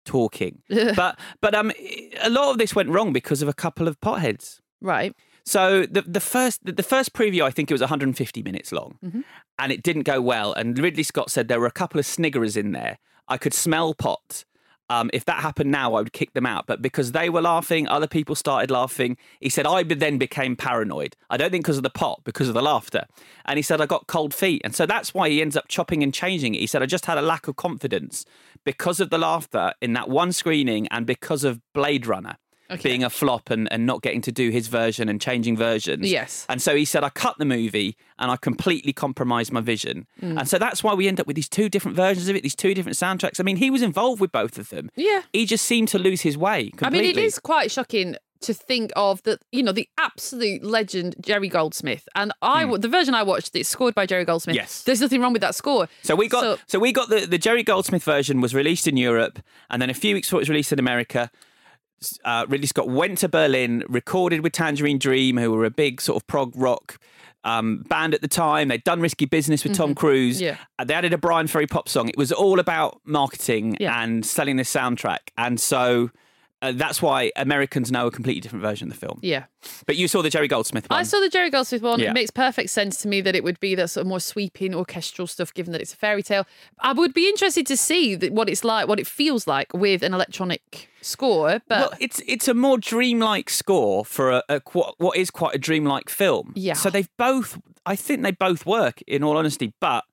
talking. 0.05 0.61
but 0.95 1.19
but 1.41 1.53
um, 1.53 1.73
a 2.21 2.29
lot 2.29 2.51
of 2.51 2.57
this 2.57 2.73
went 2.73 2.87
wrong 2.89 3.11
because 3.11 3.41
of 3.41 3.49
a 3.49 3.53
couple 3.53 3.89
of 3.89 3.99
potheads. 3.99 4.61
Right. 4.81 5.13
So 5.45 5.85
the 5.85 6.01
the 6.01 6.19
first 6.19 6.61
the, 6.63 6.83
first 6.83 7.13
preview 7.13 7.41
I 7.43 7.51
think 7.51 7.69
it 7.69 7.73
was 7.73 7.81
150 7.81 8.43
minutes 8.43 8.71
long, 8.71 8.97
and 9.59 9.71
it 9.71 9.83
didn't 9.83 10.03
go 10.03 10.21
well. 10.21 10.53
And 10.53 10.77
Ridley 10.77 11.03
Scott 11.03 11.29
said 11.31 11.47
there 11.47 11.59
were 11.59 11.67
a 11.67 11.71
couple 11.71 11.99
of 11.99 12.05
sniggerers 12.05 12.55
in 12.55 12.71
there. 12.71 12.97
I 13.27 13.37
could 13.37 13.53
smell 13.53 13.93
pot. 13.93 14.45
Um, 14.89 15.09
if 15.13 15.25
that 15.25 15.41
happened 15.41 15.71
now, 15.71 15.95
I 15.95 16.01
would 16.01 16.13
kick 16.13 16.33
them 16.33 16.45
out. 16.45 16.67
But 16.67 16.81
because 16.81 17.13
they 17.13 17.29
were 17.29 17.41
laughing, 17.41 17.87
other 17.87 18.05
people 18.05 18.35
started 18.35 18.69
laughing. 18.69 19.17
He 19.39 19.49
said 19.49 19.65
I 19.65 19.81
then 19.83 20.17
became 20.17 20.55
paranoid. 20.55 21.15
I 21.29 21.37
don't 21.37 21.51
think 21.51 21.63
because 21.63 21.77
of 21.77 21.83
the 21.83 21.89
pot, 21.89 22.21
because 22.23 22.47
of 22.47 22.53
the 22.53 22.61
laughter. 22.61 23.05
And 23.45 23.57
he 23.57 23.63
said 23.63 23.81
I 23.81 23.85
got 23.85 24.07
cold 24.07 24.33
feet, 24.33 24.61
and 24.63 24.75
so 24.75 24.85
that's 24.85 25.13
why 25.13 25.29
he 25.29 25.41
ends 25.41 25.57
up 25.57 25.67
chopping 25.67 26.03
and 26.03 26.13
changing 26.13 26.55
it. 26.55 26.59
He 26.61 26.67
said 26.67 26.83
I 26.83 26.85
just 26.85 27.05
had 27.05 27.17
a 27.17 27.21
lack 27.21 27.47
of 27.47 27.55
confidence 27.55 28.25
because 28.63 28.99
of 28.99 29.09
the 29.09 29.17
laughter 29.17 29.73
in 29.81 29.93
that 29.93 30.09
one 30.09 30.31
screening, 30.31 30.87
and 30.87 31.05
because 31.05 31.43
of 31.43 31.59
Blade 31.73 32.05
Runner 32.05 32.37
being 32.81 33.03
a 33.03 33.09
flop 33.09 33.49
and, 33.49 33.71
and 33.71 33.85
not 33.85 34.01
getting 34.01 34.21
to 34.21 34.31
do 34.31 34.49
his 34.49 34.67
version 34.67 35.09
and 35.09 35.21
changing 35.21 35.57
versions. 35.57 36.09
Yes. 36.09 36.45
And 36.49 36.61
so 36.61 36.75
he 36.75 36.85
said, 36.85 37.03
I 37.03 37.09
cut 37.09 37.37
the 37.37 37.45
movie 37.45 37.97
and 38.17 38.31
I 38.31 38.37
completely 38.37 38.93
compromised 38.93 39.51
my 39.51 39.61
vision. 39.61 40.07
Mm. 40.21 40.39
And 40.39 40.47
so 40.47 40.57
that's 40.57 40.83
why 40.83 40.93
we 40.93 41.07
end 41.07 41.19
up 41.19 41.27
with 41.27 41.35
these 41.35 41.49
two 41.49 41.69
different 41.69 41.97
versions 41.97 42.29
of 42.29 42.35
it, 42.35 42.43
these 42.43 42.55
two 42.55 42.73
different 42.73 42.97
soundtracks. 42.97 43.39
I 43.39 43.43
mean, 43.43 43.57
he 43.57 43.69
was 43.69 43.81
involved 43.81 44.21
with 44.21 44.31
both 44.31 44.57
of 44.57 44.69
them. 44.69 44.89
Yeah. 44.95 45.21
He 45.31 45.45
just 45.45 45.65
seemed 45.65 45.89
to 45.89 45.99
lose 45.99 46.21
his 46.21 46.37
way 46.37 46.71
I 46.81 46.89
mean, 46.89 47.03
it 47.03 47.17
is 47.17 47.39
quite 47.39 47.71
shocking 47.71 48.15
to 48.41 48.53
think 48.53 48.91
of 48.95 49.23
that. 49.23 49.41
You 49.51 49.63
know, 49.63 49.71
the 49.71 49.89
absolute 49.97 50.63
legend 50.63 51.15
Jerry 51.19 51.49
Goldsmith, 51.49 52.07
and 52.15 52.31
I 52.41 52.65
the 52.77 52.87
version 52.87 53.15
I 53.15 53.23
watched, 53.23 53.55
it's 53.55 53.69
scored 53.69 53.95
by 53.95 54.05
Jerry 54.05 54.25
Goldsmith. 54.25 54.55
Yes. 54.55 54.83
there's 54.83 55.01
nothing 55.01 55.21
wrong 55.21 55.33
with 55.33 55.41
that 55.41 55.55
score. 55.55 55.87
So 56.01 56.15
we 56.15 56.27
got 56.27 56.59
so, 56.67 56.79
we 56.79 56.91
got 56.91 57.09
the, 57.09 57.25
the 57.25 57.37
Jerry 57.37 57.63
Goldsmith 57.63 58.03
version 58.03 58.41
was 58.41 58.53
released 58.53 58.87
in 58.87 58.97
Europe, 58.97 59.39
and 59.69 59.81
then 59.81 59.89
a 59.89 59.93
few 59.93 60.15
weeks 60.15 60.27
before 60.27 60.39
it 60.39 60.41
was 60.41 60.49
released 60.49 60.71
in 60.71 60.79
America, 60.79 61.31
uh, 62.25 62.45
Ridley 62.49 62.67
Scott 62.67 62.89
went 62.89 63.17
to 63.19 63.29
Berlin, 63.29 63.83
recorded 63.87 64.41
with 64.41 64.53
Tangerine 64.53 64.97
Dream, 64.99 65.37
who 65.37 65.51
were 65.51 65.65
a 65.65 65.71
big 65.71 66.01
sort 66.01 66.15
of 66.21 66.27
prog 66.27 66.53
rock 66.55 66.99
um, 67.43 67.83
band 67.89 68.13
at 68.13 68.21
the 68.21 68.27
time. 68.27 68.69
They'd 68.69 68.83
done 68.83 69.01
Risky 69.01 69.25
Business 69.25 69.63
with 69.63 69.75
Tom 69.75 69.93
Cruise. 69.95 70.39
Yeah. 70.41 70.57
Uh, 70.79 70.85
they 70.85 70.93
added 70.93 71.13
a 71.13 71.17
Bryan 71.17 71.47
Ferry 71.47 71.67
pop 71.67 71.89
song. 71.89 72.07
It 72.09 72.17
was 72.17 72.31
all 72.31 72.59
about 72.59 73.01
marketing 73.05 73.77
Yeah. 73.79 74.01
and 74.01 74.25
selling 74.25 74.55
this 74.57 74.73
soundtrack, 74.73 75.19
and 75.37 75.59
so. 75.59 76.11
Uh, 76.61 76.71
that's 76.71 77.01
why 77.01 77.29
Americans 77.35 77.91
know 77.91 78.07
a 78.07 78.11
completely 78.11 78.39
different 78.39 78.61
version 78.63 78.87
of 78.87 78.93
the 78.93 78.97
film. 79.05 79.19
Yeah. 79.21 79.47
But 79.85 79.97
you 79.97 80.07
saw 80.07 80.21
the 80.21 80.29
Jerry 80.29 80.47
Goldsmith 80.47 80.89
one. 80.89 80.97
I 80.97 81.03
saw 81.03 81.19
the 81.19 81.27
Jerry 81.27 81.49
Goldsmith 81.49 81.81
one. 81.81 81.99
Yeah. 81.99 82.11
It 82.11 82.13
makes 82.13 82.31
perfect 82.31 82.69
sense 82.69 83.01
to 83.01 83.09
me 83.09 83.19
that 83.19 83.35
it 83.35 83.43
would 83.43 83.59
be 83.59 83.75
that 83.75 83.89
sort 83.89 84.03
of 84.03 84.07
more 84.07 84.21
sweeping 84.21 84.73
orchestral 84.73 85.27
stuff, 85.27 85.53
given 85.53 85.73
that 85.73 85.81
it's 85.81 85.91
a 85.93 85.97
fairy 85.97 86.23
tale. 86.23 86.47
I 86.79 86.93
would 86.93 87.13
be 87.13 87.27
interested 87.27 87.67
to 87.67 87.75
see 87.75 88.15
that, 88.15 88.31
what 88.31 88.47
it's 88.47 88.63
like, 88.63 88.87
what 88.87 88.97
it 88.97 89.07
feels 89.07 89.45
like 89.45 89.73
with 89.73 90.03
an 90.03 90.13
electronic 90.13 90.87
score. 91.05 91.61
But 91.67 91.79
well, 91.79 91.93
it's 91.99 92.21
it's 92.27 92.47
a 92.47 92.53
more 92.53 92.77
dreamlike 92.77 93.49
score 93.49 94.05
for 94.05 94.31
a, 94.31 94.43
a 94.49 94.61
what 94.97 95.17
is 95.17 95.29
quite 95.31 95.55
a 95.55 95.57
dreamlike 95.59 96.09
film. 96.09 96.53
Yeah. 96.55 96.73
So 96.73 96.89
they've 96.89 97.09
both, 97.17 97.59
I 97.85 97.95
think 97.95 98.21
they 98.23 98.31
both 98.31 98.65
work. 98.65 99.01
In 99.07 99.23
all 99.23 99.37
honesty, 99.37 99.73
but 99.79 100.03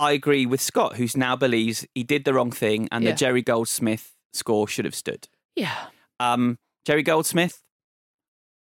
I 0.00 0.12
agree 0.12 0.44
with 0.46 0.60
Scott, 0.60 0.96
who's 0.96 1.16
now 1.16 1.36
believes 1.36 1.86
he 1.94 2.02
did 2.04 2.24
the 2.24 2.34
wrong 2.34 2.50
thing 2.50 2.88
and 2.92 3.04
Yeah. 3.04 3.10
the 3.12 3.16
Jerry 3.16 3.42
Goldsmith 3.42 4.12
score 4.32 4.66
should 4.68 4.84
have 4.84 4.94
stood. 4.94 5.28
Yeah. 5.56 5.74
Um, 6.20 6.58
Jerry 6.84 7.02
Goldsmith, 7.02 7.62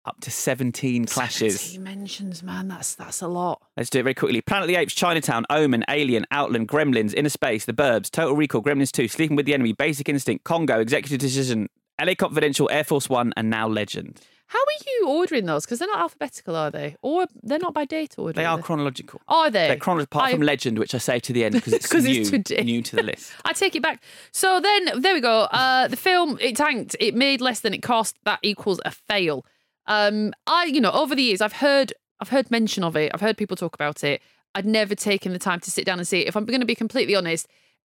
up 0.06 0.20
to 0.20 0.30
17 0.30 1.06
clashes. 1.06 1.60
17 1.60 1.82
mentions, 1.82 2.42
man. 2.42 2.68
That's 2.68 2.94
that's 2.94 3.22
a 3.22 3.28
lot. 3.28 3.62
Let's 3.76 3.90
do 3.90 4.00
it 4.00 4.02
very 4.02 4.14
quickly. 4.14 4.40
Planet 4.40 4.64
of 4.64 4.68
the 4.68 4.76
Apes, 4.76 4.94
Chinatown, 4.94 5.46
Omen, 5.50 5.84
Alien, 5.88 6.26
Outland, 6.30 6.68
Gremlins, 6.68 7.14
Inner 7.14 7.28
Space, 7.28 7.64
The 7.64 7.72
Burbs, 7.72 8.10
Total 8.10 8.34
Recall, 8.36 8.62
Gremlins 8.62 8.92
2, 8.92 9.08
Sleeping 9.08 9.36
with 9.36 9.46
the 9.46 9.54
Enemy, 9.54 9.72
Basic 9.72 10.08
Instinct, 10.08 10.44
Congo, 10.44 10.80
Executive 10.80 11.18
Decision, 11.18 11.68
LA 12.00 12.14
Confidential, 12.14 12.68
Air 12.70 12.84
Force 12.84 13.08
One, 13.08 13.32
and 13.36 13.48
now 13.50 13.66
Legend. 13.68 14.20
How 14.46 14.58
are 14.60 14.84
you 14.86 15.08
ordering 15.08 15.46
those? 15.46 15.64
Because 15.64 15.78
they're 15.78 15.88
not 15.88 15.98
alphabetical, 16.00 16.54
are 16.54 16.70
they? 16.70 16.96
Or 17.02 17.26
they're 17.42 17.58
not 17.58 17.72
by 17.72 17.86
date 17.86 18.14
order. 18.18 18.34
They 18.34 18.44
are 18.44 18.58
chronological. 18.58 19.20
Are 19.26 19.50
they? 19.50 19.68
They're 19.68 19.76
chronological, 19.78 20.18
apart 20.18 20.28
I- 20.28 20.34
from 20.34 20.42
Legend, 20.42 20.78
which 20.78 20.94
I 20.94 20.98
say 20.98 21.18
to 21.18 21.32
the 21.32 21.44
end 21.44 21.54
because 21.54 21.72
it's 21.72 21.86
'Cause 21.90 22.04
new, 22.04 22.20
it's 22.20 22.30
today. 22.30 22.62
new 22.62 22.82
to 22.82 22.96
the 22.96 23.02
list. 23.02 23.32
I 23.46 23.52
take 23.54 23.74
it 23.74 23.82
back. 23.82 24.02
So 24.32 24.60
then, 24.60 25.00
there 25.00 25.14
we 25.14 25.20
go. 25.22 25.42
Uh, 25.50 25.88
the 25.88 25.96
film 25.96 26.36
it 26.40 26.56
tanked. 26.56 26.94
It 27.00 27.14
made 27.14 27.40
less 27.40 27.60
than 27.60 27.72
it 27.72 27.82
cost. 27.82 28.16
That 28.24 28.38
equals 28.42 28.80
a 28.84 28.90
fail. 28.90 29.46
Um, 29.86 30.32
I, 30.46 30.64
you 30.64 30.80
know, 30.80 30.90
over 30.92 31.14
the 31.14 31.22
years, 31.22 31.40
I've 31.40 31.52
heard, 31.54 31.92
I've 32.20 32.28
heard 32.30 32.50
mention 32.50 32.84
of 32.84 32.96
it. 32.96 33.10
I've 33.14 33.20
heard 33.20 33.36
people 33.36 33.56
talk 33.56 33.74
about 33.74 34.02
it. 34.04 34.22
I'd 34.54 34.66
never 34.66 34.94
taken 34.94 35.32
the 35.32 35.38
time 35.38 35.60
to 35.60 35.70
sit 35.70 35.84
down 35.84 35.98
and 35.98 36.06
see 36.06 36.20
it. 36.20 36.28
If 36.28 36.36
I'm 36.36 36.44
going 36.44 36.60
to 36.60 36.66
be 36.66 36.74
completely 36.76 37.14
honest, 37.16 37.46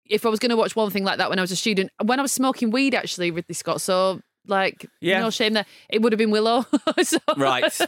if 0.10 0.26
I 0.26 0.30
was 0.30 0.40
going 0.40 0.50
to 0.52 0.56
watch 0.56 0.76
one 0.76 0.92
thing 0.92 1.04
like 1.04 1.18
that 1.18 1.30
when 1.30 1.40
I 1.40 1.42
was 1.42 1.52
a 1.52 1.56
student, 1.56 1.92
when 2.04 2.20
I 2.20 2.22
was 2.22 2.32
smoking 2.32 2.70
weed, 2.72 2.94
actually, 2.94 3.32
Ridley 3.32 3.56
Scott. 3.56 3.82
So, 3.82 4.22
like, 4.48 4.86
Yeah. 5.00 5.22
no 5.22 5.30
shame 5.32 5.54
there. 5.54 5.66
It 5.90 6.02
would 6.02 6.12
have 6.14 6.18
been 6.18 6.32
Willow. 6.32 6.66
So- 7.04 7.18
Right. 7.38 7.64
Um, 7.82 7.88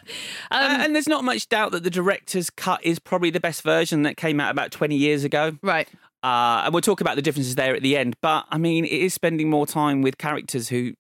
Uh, 0.51 0.77
and 0.81 0.95
there's 0.95 1.07
not 1.07 1.23
much 1.23 1.49
doubt 1.49 1.71
that 1.71 1.83
the 1.83 1.89
director's 1.89 2.49
cut 2.49 2.83
is 2.83 2.99
probably 2.99 3.29
the 3.29 3.39
best 3.39 3.61
version 3.61 4.03
that 4.03 4.17
came 4.17 4.39
out 4.39 4.51
about 4.51 4.71
20 4.71 4.95
years 4.95 5.23
ago. 5.23 5.57
Right. 5.61 5.87
Uh, 6.23 6.63
and 6.65 6.73
we'll 6.73 6.81
talk 6.81 7.01
about 7.01 7.15
the 7.15 7.21
differences 7.21 7.55
there 7.55 7.75
at 7.75 7.81
the 7.83 7.97
end. 7.97 8.15
But 8.21 8.45
I 8.49 8.57
mean, 8.57 8.85
it 8.85 8.91
is 8.91 9.13
spending 9.13 9.49
more 9.49 9.67
time 9.67 10.01
with 10.01 10.17
characters 10.17 10.69
who 10.69 10.93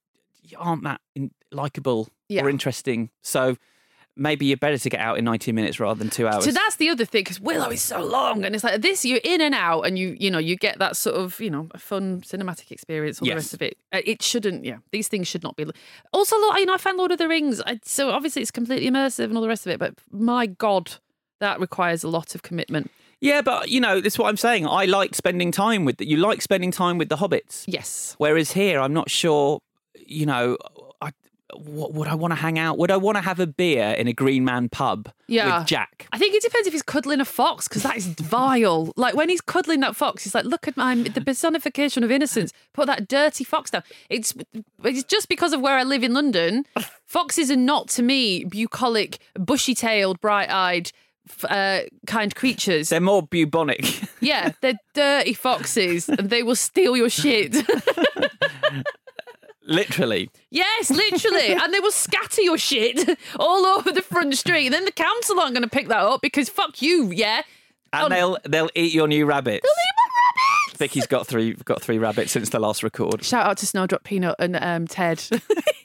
aren't 0.57 0.83
that 0.83 0.99
in- 1.15 1.31
likable 1.53 2.09
Yeah. 2.29 2.43
or 2.43 2.49
interesting. 2.49 3.09
So 3.21 3.57
maybe 4.15 4.45
you're 4.45 4.57
better 4.57 4.77
to 4.77 4.89
get 4.89 4.99
out 4.99 5.17
in 5.17 5.25
90 5.25 5.51
minutes 5.51 5.79
rather 5.79 5.97
than 5.97 6.09
two 6.11 6.27
hours. 6.27 6.43
So 6.45 6.51
that's 6.51 6.75
the 6.75 6.89
other 6.89 7.03
thing 7.05 7.21
because 7.21 7.39
Willow 7.39 7.69
is 7.71 7.81
so 7.81 8.03
long, 8.03 8.45
and 8.45 8.53
it's 8.53 8.63
like 8.63 8.81
this. 8.81 9.03
You're 9.03 9.19
in 9.23 9.41
and 9.41 9.55
out, 9.55 9.81
and 9.87 9.97
you 9.97 10.15
you 10.19 10.29
know 10.29 10.37
you 10.37 10.55
get 10.55 10.77
that 10.79 10.95
sort 10.95 11.15
of 11.15 11.39
you 11.39 11.49
know 11.49 11.67
a 11.71 11.79
fun 11.79 12.21
cinematic 12.21 12.71
experience. 12.71 13.21
All 13.21 13.27
Yes. 13.27 13.33
the 13.33 13.37
rest 13.37 13.53
of 13.55 13.61
it, 13.63 13.77
Uh, 13.91 14.01
it 14.05 14.21
shouldn't. 14.21 14.65
Yeah, 14.65 14.77
these 14.91 15.07
things 15.07 15.27
should 15.27 15.41
not 15.43 15.55
be. 15.55 15.65
Also, 16.11 16.35
you 16.35 16.65
know, 16.65 16.73
I 16.75 16.77
find 16.77 16.97
Lord 16.97 17.11
of 17.11 17.17
the 17.17 17.27
Rings. 17.27 17.59
I, 17.65 17.79
so 17.83 18.11
obviously 18.11 18.41
it's 18.43 18.51
completely 18.51 18.87
immersive 18.89 19.25
and 19.25 19.35
all 19.35 19.41
the 19.41 19.47
rest 19.47 19.65
of 19.65 19.71
it, 19.71 19.79
but 19.79 19.95
my 20.11 20.45
God, 20.45 20.93
that 21.39 21.59
requires 21.59 22.03
a 22.03 22.07
lot 22.07 22.35
of 22.35 22.43
commitment. 22.43 22.91
yeah, 23.19 23.41
but 23.41 23.69
you 23.69 23.79
know, 23.79 23.99
that's 23.99 24.19
what 24.19 24.27
I'm 24.29 24.37
saying. 24.37 24.67
I 24.67 24.85
like 24.85 25.15
spending 25.15 25.51
time 25.51 25.85
with 25.85 25.99
you. 26.01 26.17
Like 26.17 26.41
spending 26.43 26.69
time 26.71 26.97
with 26.99 27.09
the 27.09 27.17
hobbits. 27.17 27.63
Yes. 27.67 28.13
Whereas 28.19 28.51
here, 28.51 28.79
I'm 28.79 28.93
not 28.93 29.09
sure. 29.09 29.59
You 30.05 30.25
know, 30.27 30.57
what, 31.59 31.93
would 31.93 32.07
I 32.07 32.15
want 32.15 32.31
to 32.31 32.35
hang 32.35 32.57
out? 32.59 32.77
Would 32.77 32.91
I 32.91 32.97
want 32.97 33.17
to 33.17 33.21
have 33.21 33.39
a 33.39 33.47
beer 33.47 33.89
in 33.91 34.07
a 34.07 34.13
Green 34.13 34.43
Man 34.45 34.69
pub 34.69 35.09
Yeah. 35.27 35.59
with 35.59 35.67
Jack? 35.67 36.07
I 36.11 36.17
think 36.17 36.33
it 36.35 36.41
depends 36.43 36.67
if 36.67 36.73
he's 36.73 36.81
cuddling 36.83 37.19
a 37.19 37.25
fox 37.25 37.67
because 37.67 37.83
that 37.83 37.97
is 37.97 38.05
vile. 38.19 38.93
Like 38.95 39.15
when 39.15 39.29
he's 39.29 39.41
cuddling 39.41 39.79
that 39.81 39.95
fox, 39.95 40.23
he's 40.23 40.33
like, 40.35 40.45
"Look 40.45 40.67
at 40.67 40.75
my 40.77 40.95
the 40.95 41.21
personification 41.21 42.03
of 42.03 42.11
innocence. 42.11 42.51
Put 42.73 42.87
that 42.87 43.07
dirty 43.07 43.43
fox 43.43 43.71
down." 43.71 43.83
It's 44.09 44.33
it's 44.83 45.03
just 45.03 45.29
because 45.29 45.53
of 45.53 45.61
where 45.61 45.77
I 45.77 45.83
live 45.83 46.03
in 46.03 46.13
London. 46.13 46.65
Foxes 47.05 47.51
are 47.51 47.55
not 47.55 47.89
to 47.89 48.01
me 48.03 48.43
bucolic, 48.43 49.19
bushy-tailed, 49.39 50.19
bright-eyed, 50.19 50.91
uh, 51.47 51.81
kind 52.07 52.33
creatures. 52.33 52.89
They're 52.89 52.99
more 52.99 53.21
bubonic. 53.23 53.85
yeah, 54.19 54.51
they're 54.61 54.79
dirty 54.93 55.33
foxes, 55.33 56.09
and 56.09 56.29
they 56.29 56.41
will 56.43 56.55
steal 56.55 56.97
your 56.97 57.09
shit. 57.09 57.55
Literally. 59.65 60.29
Yes, 60.49 60.89
literally. 60.89 61.53
and 61.61 61.73
they 61.73 61.79
will 61.79 61.91
scatter 61.91 62.41
your 62.41 62.57
shit 62.57 63.17
all 63.39 63.65
over 63.65 63.91
the 63.91 64.01
front 64.01 64.35
street. 64.37 64.65
And 64.65 64.73
then 64.73 64.85
the 64.85 64.91
council 64.91 65.39
aren't 65.39 65.53
going 65.53 65.63
to 65.63 65.69
pick 65.69 65.87
that 65.87 66.03
up 66.03 66.21
because 66.21 66.49
fuck 66.49 66.81
you, 66.81 67.11
yeah? 67.11 67.43
And 67.93 68.11
they'll 68.11 68.37
they'll 68.43 68.71
eat 68.73 68.91
your 68.93 69.07
new 69.07 69.25
rabbits. 69.25 69.61
They'll 69.61 69.71
eat 69.71 69.95
my 69.95 70.09
rabbits. 70.71 70.77
Vicky's 70.79 71.07
got 71.07 71.27
three 71.27 71.53
got 71.53 71.81
three 71.81 71.99
rabbits 71.99 72.31
since 72.31 72.49
the 72.49 72.59
last 72.59 72.81
record. 72.81 73.23
Shout 73.23 73.45
out 73.45 73.57
to 73.57 73.67
Snowdrop 73.67 74.03
Peanut 74.03 74.35
and 74.39 74.55
um, 74.55 74.87
Ted. 74.87 75.23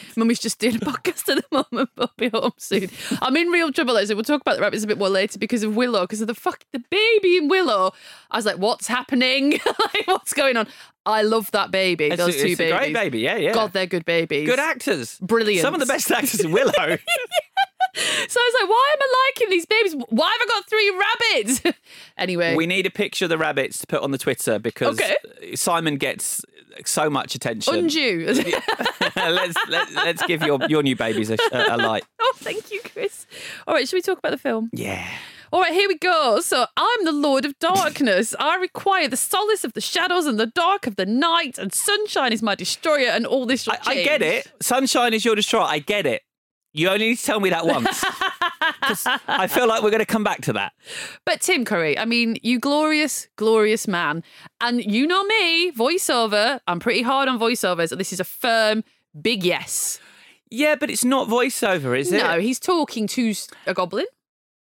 Mummy's 0.16 0.38
just 0.38 0.58
doing 0.58 0.76
a 0.76 0.78
podcast 0.80 1.28
at 1.36 1.44
the 1.50 1.64
moment, 1.70 1.90
but 1.94 2.10
I'll 2.10 2.14
be 2.16 2.28
home 2.28 2.52
soon. 2.58 2.90
I'm 3.20 3.36
in 3.36 3.48
real 3.48 3.72
trouble, 3.72 3.94
Leslie. 3.94 4.14
We'll 4.14 4.24
talk 4.24 4.40
about 4.40 4.56
the 4.56 4.62
rabbits 4.62 4.84
a 4.84 4.86
bit 4.86 4.98
more 4.98 5.08
later 5.08 5.38
because 5.38 5.62
of 5.62 5.76
Willow, 5.76 6.02
because 6.02 6.20
of 6.20 6.26
the 6.26 6.34
fuck 6.34 6.64
the 6.72 6.82
baby 6.90 7.36
in 7.36 7.48
Willow. 7.48 7.92
I 8.30 8.36
was 8.36 8.46
like, 8.46 8.56
what's 8.56 8.86
happening? 8.86 9.52
like, 9.94 10.06
what's 10.06 10.32
going 10.32 10.56
on? 10.56 10.66
I 11.04 11.22
love 11.22 11.50
that 11.50 11.70
baby. 11.70 12.06
It's 12.06 12.14
a- 12.14 12.16
those 12.24 12.36
two 12.36 12.46
it's 12.48 12.60
a 12.60 12.64
babies. 12.64 12.78
great 12.78 12.92
baby, 12.94 13.18
yeah, 13.20 13.36
yeah. 13.36 13.52
God, 13.52 13.72
they're 13.72 13.86
good 13.86 14.04
babies. 14.04 14.46
Good 14.48 14.60
actors. 14.60 15.18
Brilliant. 15.20 15.62
Some 15.62 15.74
of 15.74 15.80
the 15.80 15.86
best 15.86 16.10
actors 16.10 16.40
in 16.40 16.52
Willow. 16.52 16.98
So 17.94 18.40
I 18.40 18.50
was 18.54 18.62
like, 18.62 18.70
why 18.70 18.94
am 18.94 18.98
I 19.02 19.30
liking 19.36 19.50
these 19.50 19.66
babies? 19.66 19.94
Why 20.08 20.30
have 20.38 20.48
I 20.48 20.50
got 20.50 20.66
three 20.66 20.90
rabbits? 21.60 21.78
anyway. 22.16 22.54
we 22.56 22.66
need 22.66 22.86
a 22.86 22.90
picture 22.90 23.26
of 23.26 23.28
the 23.28 23.36
rabbits 23.36 23.80
to 23.80 23.86
put 23.86 24.00
on 24.02 24.12
the 24.12 24.18
Twitter 24.18 24.58
because 24.58 24.98
Okay. 24.98 25.14
Simon 25.54 25.96
gets 25.96 26.42
so 26.84 27.10
much 27.10 27.34
attention. 27.34 27.74
Undue. 27.74 28.26
let's 29.16 29.56
let, 29.68 29.92
let's 29.92 30.26
give 30.26 30.42
your 30.42 30.58
your 30.68 30.82
new 30.82 30.96
babies 30.96 31.30
a, 31.30 31.36
a, 31.52 31.76
light. 31.76 32.04
oh, 32.20 32.32
thank 32.36 32.70
you, 32.70 32.80
Chris. 32.80 33.26
All 33.66 33.74
right, 33.74 33.88
should 33.88 33.96
we 33.96 34.02
talk 34.02 34.18
about 34.18 34.30
the 34.30 34.38
film? 34.38 34.70
Yeah. 34.72 35.06
All 35.52 35.60
right, 35.60 35.72
here 35.72 35.86
we 35.86 35.98
go. 35.98 36.40
So, 36.40 36.64
I'm 36.78 37.04
the 37.04 37.12
Lord 37.12 37.44
of 37.44 37.58
Darkness. 37.58 38.34
I 38.40 38.56
require 38.56 39.06
the 39.06 39.18
solace 39.18 39.64
of 39.64 39.74
the 39.74 39.82
shadows 39.82 40.24
and 40.24 40.40
the 40.40 40.46
dark 40.46 40.86
of 40.86 40.96
the 40.96 41.04
night, 41.04 41.58
and 41.58 41.74
sunshine 41.74 42.32
is 42.32 42.42
my 42.42 42.54
destroyer, 42.54 43.08
and 43.08 43.26
all 43.26 43.44
this. 43.44 43.64
shall 43.64 43.76
I 43.86 44.02
get 44.02 44.22
it. 44.22 44.50
Sunshine 44.62 45.12
is 45.12 45.24
your 45.24 45.34
destroyer. 45.34 45.64
I 45.64 45.78
get 45.80 46.06
it. 46.06 46.22
You 46.72 46.88
only 46.88 47.10
need 47.10 47.18
to 47.18 47.24
tell 47.24 47.40
me 47.40 47.50
that 47.50 47.66
once. 47.66 48.02
I 49.28 49.46
feel 49.46 49.66
like 49.68 49.82
we're 49.82 49.90
going 49.90 50.00
to 50.00 50.06
come 50.06 50.24
back 50.24 50.40
to 50.42 50.54
that. 50.54 50.72
But 51.26 51.42
Tim 51.42 51.64
Curry, 51.64 51.98
I 51.98 52.06
mean, 52.06 52.38
you 52.42 52.58
glorious, 52.58 53.28
glorious 53.36 53.86
man. 53.86 54.24
And 54.60 54.82
you 54.82 55.06
know 55.06 55.22
me, 55.24 55.70
voiceover, 55.72 56.60
I'm 56.66 56.80
pretty 56.80 57.02
hard 57.02 57.28
on 57.28 57.38
voiceovers. 57.38 57.96
This 57.96 58.12
is 58.12 58.20
a 58.20 58.24
firm, 58.24 58.84
big 59.20 59.44
yes. 59.44 60.00
Yeah, 60.50 60.76
but 60.76 60.90
it's 60.90 61.04
not 61.04 61.28
voiceover, 61.28 61.98
is 61.98 62.10
it? 62.12 62.22
No, 62.22 62.40
he's 62.40 62.58
talking 62.58 63.06
to 63.08 63.34
a 63.66 63.74
goblin. 63.74 64.06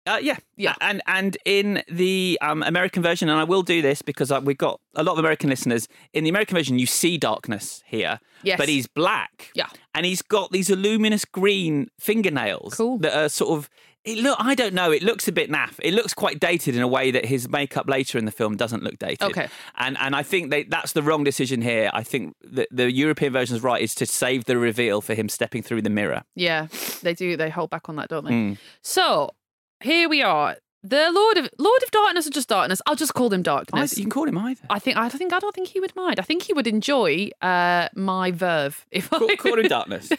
Uh, 0.09 0.17
yeah, 0.21 0.37
Yeah. 0.57 0.73
and 0.81 1.01
and 1.07 1.37
in 1.45 1.83
the 1.87 2.37
um, 2.41 2.63
American 2.63 3.03
version, 3.03 3.29
and 3.29 3.39
I 3.39 3.43
will 3.43 3.61
do 3.63 3.81
this 3.81 4.01
because 4.01 4.31
uh, 4.31 4.41
we've 4.43 4.57
got 4.57 4.79
a 4.95 5.03
lot 5.03 5.13
of 5.13 5.19
American 5.19 5.49
listeners. 5.49 5.87
In 6.13 6.23
the 6.23 6.29
American 6.29 6.55
version, 6.57 6.79
you 6.79 6.85
see 6.87 7.17
darkness 7.17 7.83
here, 7.85 8.19
Yes. 8.43 8.57
but 8.57 8.67
he's 8.69 8.87
black. 8.87 9.51
Yeah. 9.53 9.67
and 9.93 10.05
he's 10.05 10.21
got 10.21 10.51
these 10.51 10.69
luminous 10.69 11.25
green 11.25 11.89
fingernails. 11.99 12.75
Cool. 12.75 12.97
That 12.99 13.13
are 13.17 13.29
sort 13.29 13.57
of. 13.57 13.69
It 14.05 14.17
look, 14.19 14.37
I 14.39 14.55
don't 14.55 14.73
know. 14.73 14.91
It 14.91 15.03
looks 15.03 15.27
a 15.27 15.31
bit 15.33 15.51
naff. 15.51 15.73
It 15.83 15.93
looks 15.93 16.13
quite 16.13 16.39
dated 16.39 16.73
in 16.73 16.81
a 16.81 16.87
way 16.87 17.11
that 17.11 17.25
his 17.25 17.49
makeup 17.49 17.87
later 17.89 18.17
in 18.17 18.23
the 18.23 18.31
film 18.31 18.55
doesn't 18.55 18.81
look 18.81 18.97
dated. 18.97 19.21
Okay. 19.23 19.49
and 19.77 19.97
and 19.99 20.15
I 20.15 20.23
think 20.23 20.51
they, 20.51 20.63
that's 20.63 20.93
the 20.93 21.03
wrong 21.03 21.25
decision 21.25 21.61
here. 21.61 21.89
I 21.93 22.03
think 22.03 22.33
that 22.53 22.69
the 22.71 22.89
European 22.91 23.33
version 23.33 23.57
is 23.57 23.61
right. 23.61 23.81
Is 23.81 23.93
to 23.95 24.05
save 24.05 24.45
the 24.45 24.57
reveal 24.57 25.01
for 25.01 25.15
him 25.15 25.27
stepping 25.27 25.61
through 25.61 25.81
the 25.81 25.89
mirror. 25.89 26.23
Yeah, 26.33 26.67
they 27.03 27.13
do. 27.13 27.35
They 27.35 27.49
hold 27.49 27.69
back 27.71 27.89
on 27.89 27.97
that, 27.97 28.07
don't 28.07 28.23
they? 28.23 28.31
Mm. 28.31 28.57
So 28.81 29.31
here 29.83 30.09
we 30.09 30.21
are. 30.21 30.57
The 30.81 31.11
Lord 31.11 31.37
of 31.37 31.49
Lord 31.59 31.83
of 31.83 31.91
Darkness 31.91 32.25
or 32.25 32.29
just 32.29 32.47
Darkness? 32.47 32.81
I'll 32.85 32.95
just 32.95 33.13
call 33.13 33.33
him 33.33 33.41
I, 33.41 33.43
Darkness. 33.43 33.97
you 33.97 34.03
can 34.05 34.11
call 34.11 34.27
him 34.29 34.37
either. 34.37 34.61
I 34.69 34.79
think 34.79 34.95
I 34.95 35.09
think 35.09 35.33
I 35.33 35.39
don't 35.39 35.53
think 35.53 35.67
he 35.67 35.81
would 35.81 35.93
mind. 35.95 36.19
I 36.19 36.23
think 36.23 36.43
he 36.43 36.53
would 36.53 36.67
enjoy 36.67 37.31
uh, 37.41 37.89
my 37.95 38.31
verve 38.31 38.85
if 38.89 39.09
Call, 39.09 39.29
I 39.29 39.35
call 39.35 39.59
him 39.59 39.67
darkness. 39.67 40.09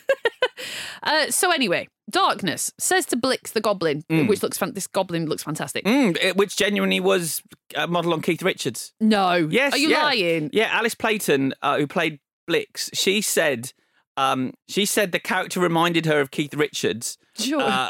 Uh, 1.03 1.31
so 1.31 1.51
anyway, 1.51 1.88
Darkness 2.11 2.70
says 2.79 3.07
to 3.07 3.16
Blix 3.16 3.53
the 3.53 3.61
Goblin, 3.62 4.05
which 4.11 4.42
looks 4.42 4.59
fan- 4.59 4.75
this 4.75 4.87
goblin 4.87 5.25
looks 5.27 5.42
fantastic. 5.42 5.85
Mm, 5.87 6.18
it- 6.20 6.37
which 6.37 6.57
genuinely 6.57 7.01
was 7.01 7.42
a 7.75 7.87
model 7.87 8.12
on 8.12 8.20
Keith 8.20 8.42
Richards. 8.42 8.92
No, 9.01 9.35
Yes, 9.51 9.73
are 9.73 9.79
you 9.79 9.88
yeah. 9.88 10.03
lying? 10.03 10.51
Yeah, 10.53 10.68
Alice 10.73 10.94
Playten, 10.94 11.53
uh, 11.62 11.79
who 11.79 11.87
played 11.87 12.18
Blix, 12.46 12.90
she 12.92 13.23
said, 13.23 13.73
um, 14.18 14.53
she 14.68 14.85
said 14.85 15.12
the 15.12 15.18
character 15.20 15.61
reminded 15.61 16.05
her 16.05 16.20
of 16.20 16.31
Keith 16.31 16.53
Richards. 16.53 17.16
Sure. 17.40 17.62
Uh, 17.62 17.88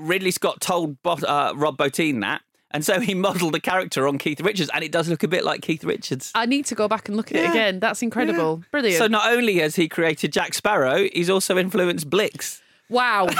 Ridley 0.00 0.30
Scott 0.30 0.60
told 0.60 1.02
Bo- 1.02 1.12
uh, 1.14 1.52
Rob 1.56 1.76
Bottin 1.76 2.20
that, 2.20 2.42
and 2.70 2.84
so 2.84 3.00
he 3.00 3.14
modelled 3.26 3.54
the 3.54 3.60
character 3.60 4.06
on 4.08 4.18
Keith 4.18 4.40
Richards, 4.40 4.70
and 4.72 4.82
it 4.84 4.92
does 4.92 5.08
look 5.08 5.22
a 5.22 5.28
bit 5.28 5.44
like 5.44 5.62
Keith 5.62 5.84
Richards. 5.84 6.32
I 6.34 6.46
need 6.46 6.66
to 6.66 6.74
go 6.74 6.88
back 6.88 7.08
and 7.08 7.16
look 7.16 7.30
at 7.32 7.36
it 7.36 7.50
again. 7.50 7.80
That's 7.80 8.02
incredible, 8.02 8.62
brilliant. 8.70 8.98
So 8.98 9.06
not 9.06 9.30
only 9.30 9.58
has 9.58 9.76
he 9.76 9.88
created 9.88 10.32
Jack 10.32 10.54
Sparrow, 10.54 11.08
he's 11.12 11.30
also 11.30 11.58
influenced 11.58 12.08
Blix. 12.10 12.62
Wow. 12.88 13.28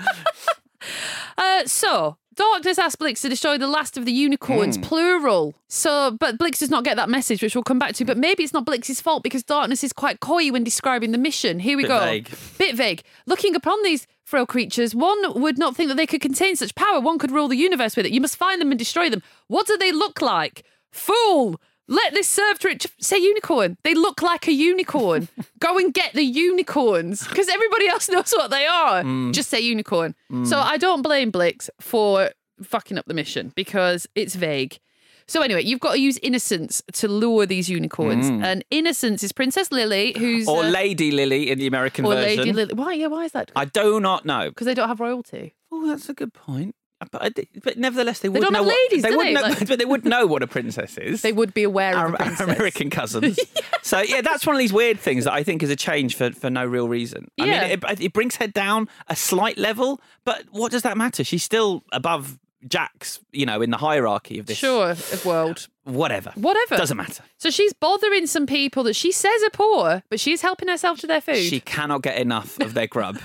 uh, 1.38 1.66
so, 1.66 2.16
Darkness 2.40 2.78
asks 2.78 2.96
Blix 2.96 3.20
to 3.20 3.28
destroy 3.28 3.58
the 3.58 3.66
last 3.66 3.98
of 3.98 4.06
the 4.06 4.12
unicorns, 4.12 4.76
Hmm. 4.76 4.82
plural. 4.82 5.54
So, 5.68 6.12
but 6.12 6.38
Blix 6.38 6.60
does 6.60 6.70
not 6.70 6.84
get 6.84 6.96
that 6.96 7.10
message, 7.10 7.42
which 7.42 7.54
we'll 7.54 7.62
come 7.64 7.78
back 7.78 7.94
to. 7.96 8.04
But 8.06 8.16
maybe 8.16 8.42
it's 8.42 8.54
not 8.54 8.64
Blix's 8.64 8.98
fault 8.98 9.22
because 9.22 9.42
Darkness 9.42 9.84
is 9.84 9.92
quite 9.92 10.20
coy 10.20 10.50
when 10.50 10.64
describing 10.64 11.10
the 11.12 11.18
mission. 11.18 11.58
Here 11.60 11.76
we 11.76 11.82
Bit 11.82 11.88
go. 11.88 11.98
vague. 12.00 12.30
Bit 12.56 12.76
vague. 12.76 13.02
Looking 13.26 13.54
upon 13.54 13.82
these 13.82 14.06
frail 14.24 14.46
creatures, 14.46 14.94
one 14.94 15.38
would 15.38 15.58
not 15.58 15.76
think 15.76 15.88
that 15.88 15.96
they 15.96 16.06
could 16.06 16.22
contain 16.22 16.56
such 16.56 16.74
power. 16.74 16.98
One 16.98 17.18
could 17.18 17.30
rule 17.30 17.46
the 17.48 17.56
universe 17.56 17.94
with 17.94 18.06
it. 18.06 18.12
You 18.12 18.22
must 18.22 18.36
find 18.36 18.58
them 18.58 18.70
and 18.72 18.78
destroy 18.78 19.10
them. 19.10 19.22
What 19.48 19.66
do 19.66 19.76
they 19.76 19.92
look 19.92 20.22
like? 20.22 20.64
Fool! 20.90 21.60
Let 21.90 22.14
this 22.14 22.28
serve 22.28 22.58
to 22.60 22.68
it. 22.68 22.86
Say 23.00 23.18
unicorn. 23.18 23.76
They 23.82 23.94
look 23.94 24.22
like 24.22 24.46
a 24.48 24.52
unicorn. 24.52 25.28
Go 25.58 25.76
and 25.76 25.92
get 25.92 26.12
the 26.14 26.22
unicorns 26.22 27.26
because 27.26 27.48
everybody 27.48 27.88
else 27.88 28.08
knows 28.08 28.30
what 28.32 28.50
they 28.50 28.64
are. 28.66 29.02
Mm. 29.02 29.32
Just 29.34 29.50
say 29.50 29.60
unicorn. 29.60 30.14
So 30.44 30.58
I 30.58 30.76
don't 30.78 31.02
blame 31.02 31.30
Blix 31.30 31.68
for 31.80 32.30
fucking 32.62 32.96
up 32.96 33.06
the 33.06 33.14
mission 33.14 33.52
because 33.56 34.06
it's 34.14 34.34
vague. 34.36 34.78
So 35.26 35.42
anyway, 35.42 35.62
you've 35.62 35.80
got 35.80 35.92
to 35.94 36.00
use 36.00 36.18
innocence 36.22 36.82
to 36.94 37.06
lure 37.08 37.46
these 37.46 37.68
unicorns, 37.70 38.26
Mm. 38.30 38.42
and 38.44 38.64
innocence 38.70 39.22
is 39.22 39.30
Princess 39.32 39.70
Lily, 39.70 40.12
who's 40.18 40.48
Or 40.48 40.64
uh, 40.64 40.68
Lady 40.70 41.12
Lily 41.12 41.50
in 41.50 41.58
the 41.58 41.68
American 41.68 42.04
or 42.04 42.14
version. 42.14 42.38
Lady 42.38 42.52
Lily. 42.52 42.74
Why? 42.74 42.94
Yeah, 42.94 43.06
why 43.06 43.26
is 43.26 43.32
that? 43.32 43.52
I 43.54 43.64
do 43.64 44.00
not 44.00 44.24
know. 44.24 44.48
Because 44.48 44.64
they 44.66 44.74
don't 44.74 44.88
have 44.88 44.98
royalty. 44.98 45.54
Oh, 45.70 45.86
that's 45.86 46.08
a 46.08 46.14
good 46.14 46.32
point. 46.34 46.74
But, 47.10 47.38
uh, 47.38 47.42
but 47.64 47.78
nevertheless, 47.78 48.18
they, 48.20 48.28
They 48.28 48.40
would 48.40 48.52
know 48.52 48.62
what, 48.62 48.76
ladies, 48.90 49.02
they 49.02 49.10
do 49.10 49.16
would 49.16 49.26
they? 49.26 49.32
know, 49.32 49.40
Like- 49.40 49.66
but 49.68 49.78
they 49.78 49.84
would 49.84 50.04
know 50.04 50.26
what 50.26 50.42
a 50.42 50.46
princess 50.46 50.98
is. 50.98 51.22
They 51.30 51.32
would 51.32 51.54
be 51.54 51.62
aware 51.62 51.96
our, 51.96 52.12
of 52.14 52.18
the 52.18 52.44
our. 52.44 52.50
American 52.50 52.90
cousins. 52.90 53.38
So 53.82 54.00
yeah, 54.00 54.20
that's 54.20 54.46
one 54.46 54.54
of 54.54 54.58
these 54.60 54.72
weird 54.74 55.00
things 55.00 55.24
that 55.24 55.32
I 55.32 55.42
think 55.42 55.62
is 55.62 55.70
a 55.70 55.74
change 55.76 56.14
for, 56.14 56.30
for 56.32 56.50
no 56.50 56.64
real 56.66 56.86
reason. 56.86 57.30
I 57.40 57.44
Yeah. 57.46 57.60
mean, 57.68 57.80
it, 57.88 58.00
it 58.02 58.12
brings 58.12 58.36
her 58.36 58.46
down 58.46 58.88
a 59.08 59.16
slight 59.16 59.56
level, 59.56 60.00
but 60.24 60.44
what 60.50 60.70
does 60.70 60.82
that 60.82 60.98
matter? 60.98 61.24
She's 61.24 61.42
still 61.42 61.82
above 61.90 62.38
Jack's, 62.68 63.20
you 63.32 63.46
know, 63.46 63.62
in 63.62 63.70
the 63.70 63.78
hierarchy 63.78 64.38
of 64.38 64.44
this. 64.44 64.58
Sure, 64.58 64.90
of 64.90 65.24
world. 65.24 65.66
Whatever. 65.84 66.30
Whatever. 66.34 66.76
Doesn't 66.76 66.96
matter. 66.98 67.24
So 67.38 67.48
she's 67.48 67.72
bothering 67.72 68.26
some 68.26 68.46
people 68.46 68.82
that 68.84 68.94
she 68.94 69.10
says 69.12 69.42
are 69.42 69.50
poor, 69.50 70.02
but 70.10 70.20
she's 70.20 70.42
helping 70.42 70.68
herself 70.68 71.00
to 71.00 71.06
their 71.06 71.22
food. 71.22 71.36
She 71.42 71.60
cannot 71.60 72.02
get 72.02 72.18
enough 72.18 72.60
of 72.60 72.74
their 72.74 72.86
grub. 72.86 73.18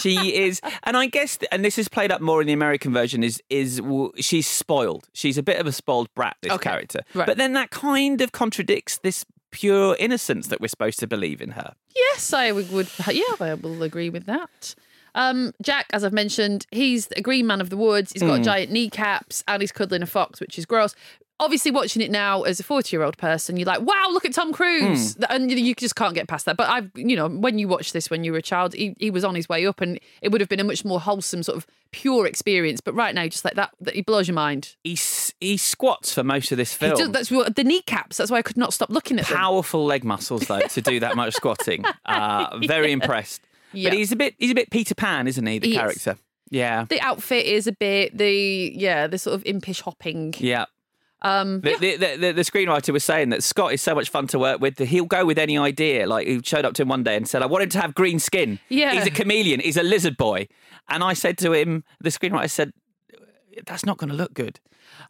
She 0.00 0.34
is, 0.36 0.60
and 0.84 0.96
I 0.96 1.06
guess, 1.06 1.38
and 1.50 1.64
this 1.64 1.78
is 1.78 1.88
played 1.88 2.10
up 2.12 2.20
more 2.20 2.40
in 2.40 2.46
the 2.46 2.52
American 2.52 2.92
version. 2.92 3.22
Is 3.22 3.42
is 3.50 3.80
she's 4.18 4.46
spoiled? 4.46 5.08
She's 5.12 5.38
a 5.38 5.42
bit 5.42 5.58
of 5.58 5.66
a 5.66 5.72
spoiled 5.72 6.12
brat. 6.14 6.36
This 6.42 6.52
Okay, 6.52 6.70
character, 6.70 7.00
right. 7.14 7.26
but 7.26 7.36
then 7.38 7.52
that 7.54 7.70
kind 7.70 8.20
of 8.20 8.32
contradicts 8.32 8.98
this 8.98 9.24
pure 9.50 9.96
innocence 9.98 10.48
that 10.48 10.60
we're 10.60 10.68
supposed 10.68 10.98
to 11.00 11.06
believe 11.06 11.40
in 11.42 11.50
her. 11.50 11.74
Yes, 11.94 12.32
I 12.32 12.52
would. 12.52 12.88
Yeah, 13.10 13.22
I 13.40 13.54
will 13.54 13.82
agree 13.82 14.08
with 14.10 14.24
that. 14.26 14.74
Um, 15.14 15.52
Jack, 15.60 15.86
as 15.92 16.04
I've 16.04 16.12
mentioned, 16.14 16.66
he's 16.72 17.08
a 17.16 17.20
green 17.20 17.46
man 17.46 17.60
of 17.60 17.68
the 17.68 17.76
woods. 17.76 18.12
He's 18.12 18.22
got 18.22 18.40
Mm. 18.40 18.44
giant 18.44 18.72
kneecaps 18.72 19.44
and 19.46 19.60
he's 19.62 19.70
cuddling 19.70 20.02
a 20.02 20.06
fox, 20.06 20.40
which 20.40 20.56
is 20.58 20.64
gross. 20.64 20.94
Obviously, 21.42 21.70
watching 21.72 22.00
it 22.00 22.10
now 22.10 22.42
as 22.42 22.60
a 22.60 22.62
forty-year-old 22.62 23.18
person, 23.18 23.56
you're 23.56 23.66
like, 23.66 23.80
"Wow, 23.82 24.08
look 24.12 24.24
at 24.24 24.32
Tom 24.32 24.52
Cruise," 24.52 25.16
Mm. 25.16 25.26
and 25.28 25.50
you- 25.50 25.74
just 25.74 25.96
can't 25.96 26.14
get 26.14 26.28
past 26.28 26.46
that. 26.46 26.56
But 26.56 26.68
I've, 26.70 26.90
you 26.94 27.16
know, 27.16 27.28
when 27.28 27.58
you 27.58 27.66
watch 27.68 27.92
this 27.92 28.08
when 28.10 28.22
you 28.24 28.30
were 28.32 28.38
a 28.38 28.42
child, 28.42 28.74
he, 28.74 28.94
he 29.00 29.10
was 29.10 29.24
on 29.24 29.34
his 29.34 29.48
way 29.48 29.66
up, 29.66 29.80
and 29.80 29.98
it 30.22 30.30
would 30.30 30.40
have 30.40 30.48
been 30.48 30.60
a 30.60 30.64
much 30.64 30.84
more 30.84 31.00
wholesome, 31.00 31.42
sort 31.42 31.56
of 31.58 31.66
pure 31.90 32.26
experience. 32.26 32.80
But 32.80 32.94
right 32.94 33.14
now, 33.14 33.26
just 33.26 33.44
like 33.44 33.54
that, 33.54 33.70
that 33.80 33.94
he 33.94 34.02
blows 34.02 34.28
your 34.28 34.34
mind. 34.36 34.76
He 34.84 34.96
he 35.40 35.56
squats 35.56 36.14
for 36.14 36.22
most 36.22 36.52
of 36.52 36.58
this 36.58 36.72
film. 36.72 36.96
does, 36.96 37.10
that's 37.10 37.30
what 37.30 37.56
the 37.56 37.64
kneecaps. 37.64 38.16
That's 38.18 38.30
why 38.30 38.38
I 38.38 38.42
could 38.42 38.56
not 38.56 38.72
stop 38.72 38.90
looking 38.90 39.18
at 39.18 39.26
them. 39.26 39.36
Powerful 39.36 39.84
leg 39.84 40.04
muscles 40.04 40.42
though 40.42 40.60
to 40.60 40.80
do 40.80 41.00
that 41.00 41.16
much 41.16 41.34
squatting. 41.34 41.84
Uh, 42.06 42.58
very 42.66 42.92
impressed. 42.92 43.40
Yeah. 43.72 43.88
But 43.90 43.98
he's 43.98 44.12
a 44.12 44.16
bit 44.16 44.34
he's 44.38 44.50
a 44.50 44.54
bit 44.54 44.70
Peter 44.70 44.94
Pan, 44.94 45.26
isn't 45.26 45.44
he? 45.46 45.58
The 45.58 45.66
He 45.68 45.72
is. 45.74 45.78
character. 45.80 46.18
Yeah. 46.50 46.84
The 46.88 47.00
outfit 47.00 47.46
is 47.46 47.66
a 47.66 47.72
bit 47.72 48.16
the 48.16 48.72
yeah 48.76 49.06
the 49.06 49.16
sort 49.18 49.34
of 49.34 49.42
impish 49.46 49.80
hopping. 49.80 50.34
Yeah. 50.38 50.66
Um, 51.22 51.60
The, 51.60 51.76
the, 51.76 51.96
the, 51.96 52.16
the, 52.16 52.32
the 52.32 52.42
screenwriter 52.42 52.92
was 52.92 53.04
saying 53.04 53.30
that 53.30 53.42
Scott 53.42 53.72
is 53.72 53.80
so 53.80 53.94
much 53.94 54.08
fun 54.10 54.26
to 54.28 54.38
work 54.38 54.60
with. 54.60 54.78
He'll 54.78 55.04
go 55.06 55.24
with 55.24 55.38
any 55.38 55.56
idea. 55.56 56.06
Like 56.06 56.26
he 56.26 56.40
showed 56.42 56.64
up 56.64 56.74
to 56.74 56.82
him 56.82 56.88
one 56.88 57.02
day 57.04 57.16
and 57.16 57.28
said, 57.28 57.42
"I 57.42 57.46
want 57.46 57.62
him 57.64 57.70
to 57.70 57.80
have 57.80 57.94
green 57.94 58.18
skin. 58.18 58.58
Yeah. 58.68 58.92
he's 58.94 59.06
a 59.06 59.10
chameleon. 59.10 59.60
He's 59.60 59.76
a 59.76 59.82
lizard 59.82 60.16
boy." 60.16 60.48
And 60.88 61.02
I 61.04 61.12
said 61.14 61.38
to 61.38 61.52
him, 61.52 61.84
the 62.00 62.10
screenwriter 62.10 62.50
said, 62.50 62.72
"That's 63.66 63.86
not 63.86 63.98
going 63.98 64.10
to 64.10 64.16
look 64.16 64.34
good 64.34 64.58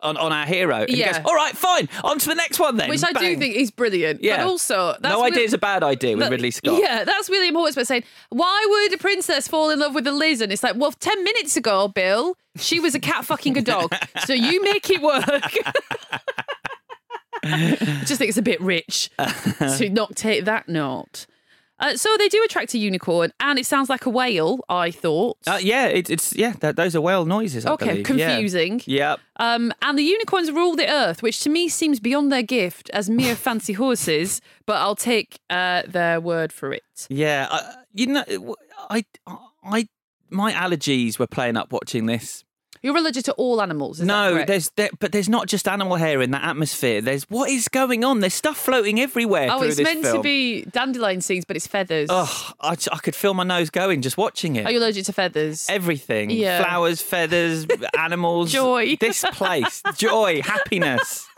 on, 0.03 0.17
on 0.17 0.33
our 0.33 0.47
hero." 0.47 0.81
And 0.83 0.91
he 0.91 0.99
Yeah. 0.99 1.13
goes, 1.13 1.23
"All 1.25 1.35
right, 1.35 1.57
fine. 1.57 1.89
On 2.05 2.19
to 2.19 2.27
the 2.29 2.35
next 2.35 2.59
one 2.59 2.77
then." 2.77 2.89
Which 2.91 3.05
I 3.05 3.13
do 3.13 3.37
think 3.37 3.57
is 3.57 3.71
brilliant. 3.71 4.23
Yeah. 4.23 4.39
But 4.39 4.47
also, 4.49 4.97
that's 5.01 5.13
no 5.13 5.19
Will- 5.21 5.27
idea 5.27 5.43
is 5.45 5.53
a 5.53 5.59
bad 5.59 5.83
idea 5.83 6.17
with 6.17 6.25
that- 6.27 6.31
Ridley 6.31 6.51
Scott. 6.51 6.79
Yeah, 6.81 7.05
that's 7.05 7.29
William 7.31 7.55
Hawksby 7.55 7.87
saying, 7.87 8.05
why 8.31 8.67
would 8.69 8.95
a 8.95 8.99
princess 8.99 9.49
fall 9.49 9.71
in 9.71 9.79
love 9.79 9.95
with 9.95 10.07
a 10.07 10.13
lizard? 10.13 10.53
It's 10.53 10.63
like, 10.63 10.75
well, 10.77 10.93
10 10.93 11.25
minutes 11.25 11.57
ago, 11.57 11.89
Bill, 11.89 12.37
she 12.57 12.81
was 12.81 12.95
a 12.95 13.01
cat 13.01 13.25
fucking 13.25 13.57
a 13.59 13.63
dog. 13.63 13.95
so 14.27 14.33
you 14.33 14.63
make 14.63 14.89
it 14.91 15.01
work. 15.01 15.25
I 17.45 17.77
just 18.07 18.19
think 18.19 18.29
it's 18.29 18.39
a 18.39 18.43
bit 18.43 18.61
rich 18.61 19.11
to 19.79 19.91
not 19.91 20.15
take 20.17 20.45
that 20.45 20.69
note. 20.69 21.27
Uh, 21.83 21.97
so 21.97 22.09
they 22.17 22.29
do 22.29 22.41
attract 22.45 22.73
a 22.75 22.79
unicorn, 22.79 23.33
and 23.41 23.59
it 23.59 23.67
sounds 23.67 23.91
like 23.91 24.07
a 24.07 24.11
whale, 24.11 24.61
I 24.69 24.91
thought. 24.93 25.37
Uh, 25.47 25.59
yeah, 25.61 25.87
it, 25.87 26.09
it's 26.09 26.33
yeah. 26.35 26.53
That, 26.61 26.77
those 26.77 26.95
are 26.97 27.01
whale 27.01 27.25
noises. 27.27 27.67
I 27.67 27.73
Okay, 27.73 27.87
believe. 27.87 28.07
confusing. 28.07 28.81
Yeah. 28.87 29.17
yeah. 29.41 29.55
Um, 29.55 29.73
and 29.83 29.99
the 29.99 30.03
unicorns 30.05 30.53
rule 30.53 30.77
the 30.77 30.89
earth, 30.89 31.23
which 31.23 31.41
to 31.41 31.51
me 31.51 31.69
seems 31.69 31.99
beyond 31.99 32.31
their 32.31 32.43
gift 32.45 32.89
as 32.91 33.11
mere 33.11 33.35
fancy 33.47 33.73
horses, 33.73 34.41
but 34.65 34.77
I'll 34.77 34.95
take 34.97 35.41
uh, 35.51 35.83
their 35.89 36.21
word 36.21 36.53
for 36.53 36.73
it. 36.73 36.85
Yeah, 37.11 37.49
I, 37.51 37.75
you 37.93 38.07
know, 38.07 38.55
I, 38.89 39.05
I, 39.65 39.89
my 40.31 40.53
allergies 40.53 41.19
were 41.19 41.27
playing 41.27 41.57
up 41.57 41.73
watching 41.73 42.07
this. 42.07 42.45
You're 42.83 42.97
allergic 42.97 43.25
to 43.27 43.33
all 43.35 43.63
animals. 43.63 44.01
No, 44.01 44.45
there's, 44.45 44.71
there, 44.71 44.91
but 44.99 45.13
there's 45.13 45.29
not 45.29 45.47
just 45.47 45.69
animal 45.69 45.97
hair 45.97 46.21
in 46.21 46.33
that 46.33 46.43
atmosphere. 46.43 47.01
There's 47.01 47.23
what 47.31 47.49
is 47.49 47.69
going 47.69 48.03
on. 48.05 48.19
There's 48.21 48.35
stuff 48.35 48.57
floating 48.57 48.99
everywhere. 49.01 49.49
Oh, 49.53 49.63
it's 49.63 49.79
meant 49.79 50.03
film. 50.03 50.17
to 50.17 50.23
be 50.23 50.65
dandelion 50.65 51.21
seeds, 51.21 51.45
but 51.45 51.55
it's 51.57 51.67
feathers. 51.69 52.09
Oh, 52.11 52.51
I, 52.61 52.71
I 52.71 52.99
could 52.99 53.15
feel 53.15 53.35
my 53.35 53.45
nose 53.45 53.71
going 53.71 54.03
just 54.03 54.19
watching 54.19 54.57
it. 54.57 54.67
Are 54.67 54.73
you 54.73 54.81
allergic 54.81 55.05
to 55.05 55.13
feathers? 55.13 55.67
Everything. 55.69 56.31
Yeah. 56.31 56.61
Flowers, 56.65 57.01
feathers, 57.01 57.67
animals. 57.99 58.51
Joy. 58.51 58.97
This 59.01 59.25
place. 59.33 59.83
Joy, 59.97 60.43
happiness. 60.43 61.29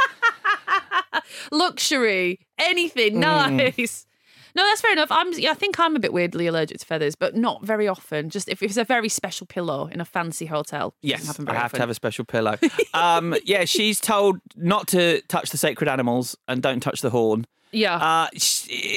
Luxury, 1.53 2.41
anything 2.59 3.15
Mm. 3.17 3.75
nice. 3.77 4.07
No, 4.55 4.63
that's 4.63 4.81
fair 4.81 4.93
enough. 4.93 5.11
I'm. 5.11 5.33
yeah, 5.33 5.51
I 5.51 5.55
think 5.55 5.81
I'm 5.81 5.97
a 5.97 5.99
bit 5.99 6.13
weirdly 6.13 6.47
allergic 6.47 6.79
to 6.79 6.87
feathers, 6.87 7.17
but 7.17 7.35
not 7.35 7.65
very 7.65 7.89
often. 7.89 8.31
Just 8.31 8.49
if 8.49 8.63
it's 8.63 8.77
a 8.77 8.85
very 8.85 9.09
special 9.09 9.47
pillow 9.47 9.89
in 9.89 10.01
a 10.01 10.05
fancy 10.05 10.47
hotel. 10.47 10.95
Yes, 11.03 11.39
I 11.41 11.55
have 11.55 11.73
to 11.73 11.81
have 11.81 11.91
a 11.91 11.95
special 11.95 12.25
pillow. 12.25 12.57
um, 12.95 13.35
yeah, 13.45 13.65
she's 13.65 14.01
told 14.01 14.41
not 14.57 14.87
to 14.89 15.23
touch 15.23 15.51
the 15.51 15.57
sacred 15.57 15.89
animals 15.89 16.37
and 16.47 16.63
don't 16.63 16.81
touch 16.81 17.01
the 17.01 17.11
horn. 17.11 17.47
Yeah. 17.73 17.97
Uh, 17.97 18.29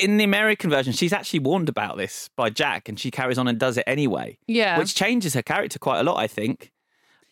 in 0.02 0.18
the 0.18 0.24
American 0.24 0.70
version, 0.70 0.94
she's 0.94 1.12
actually 1.12 1.40
warned 1.40 1.70
about 1.70 1.98
this 1.98 2.30
by 2.36 2.52
Jack, 2.52 2.88
and 2.88 3.00
she 3.00 3.10
carries 3.10 3.40
on 3.40 3.48
and 3.48 3.60
does 3.60 3.78
it 3.78 3.84
anyway. 3.88 4.38
Yeah. 4.48 4.78
which 4.78 4.94
changes 4.94 5.34
her 5.34 5.42
character 5.42 5.80
quite 5.80 6.00
a 6.00 6.04
lot, 6.04 6.18
I 6.18 6.28
think. 6.28 6.72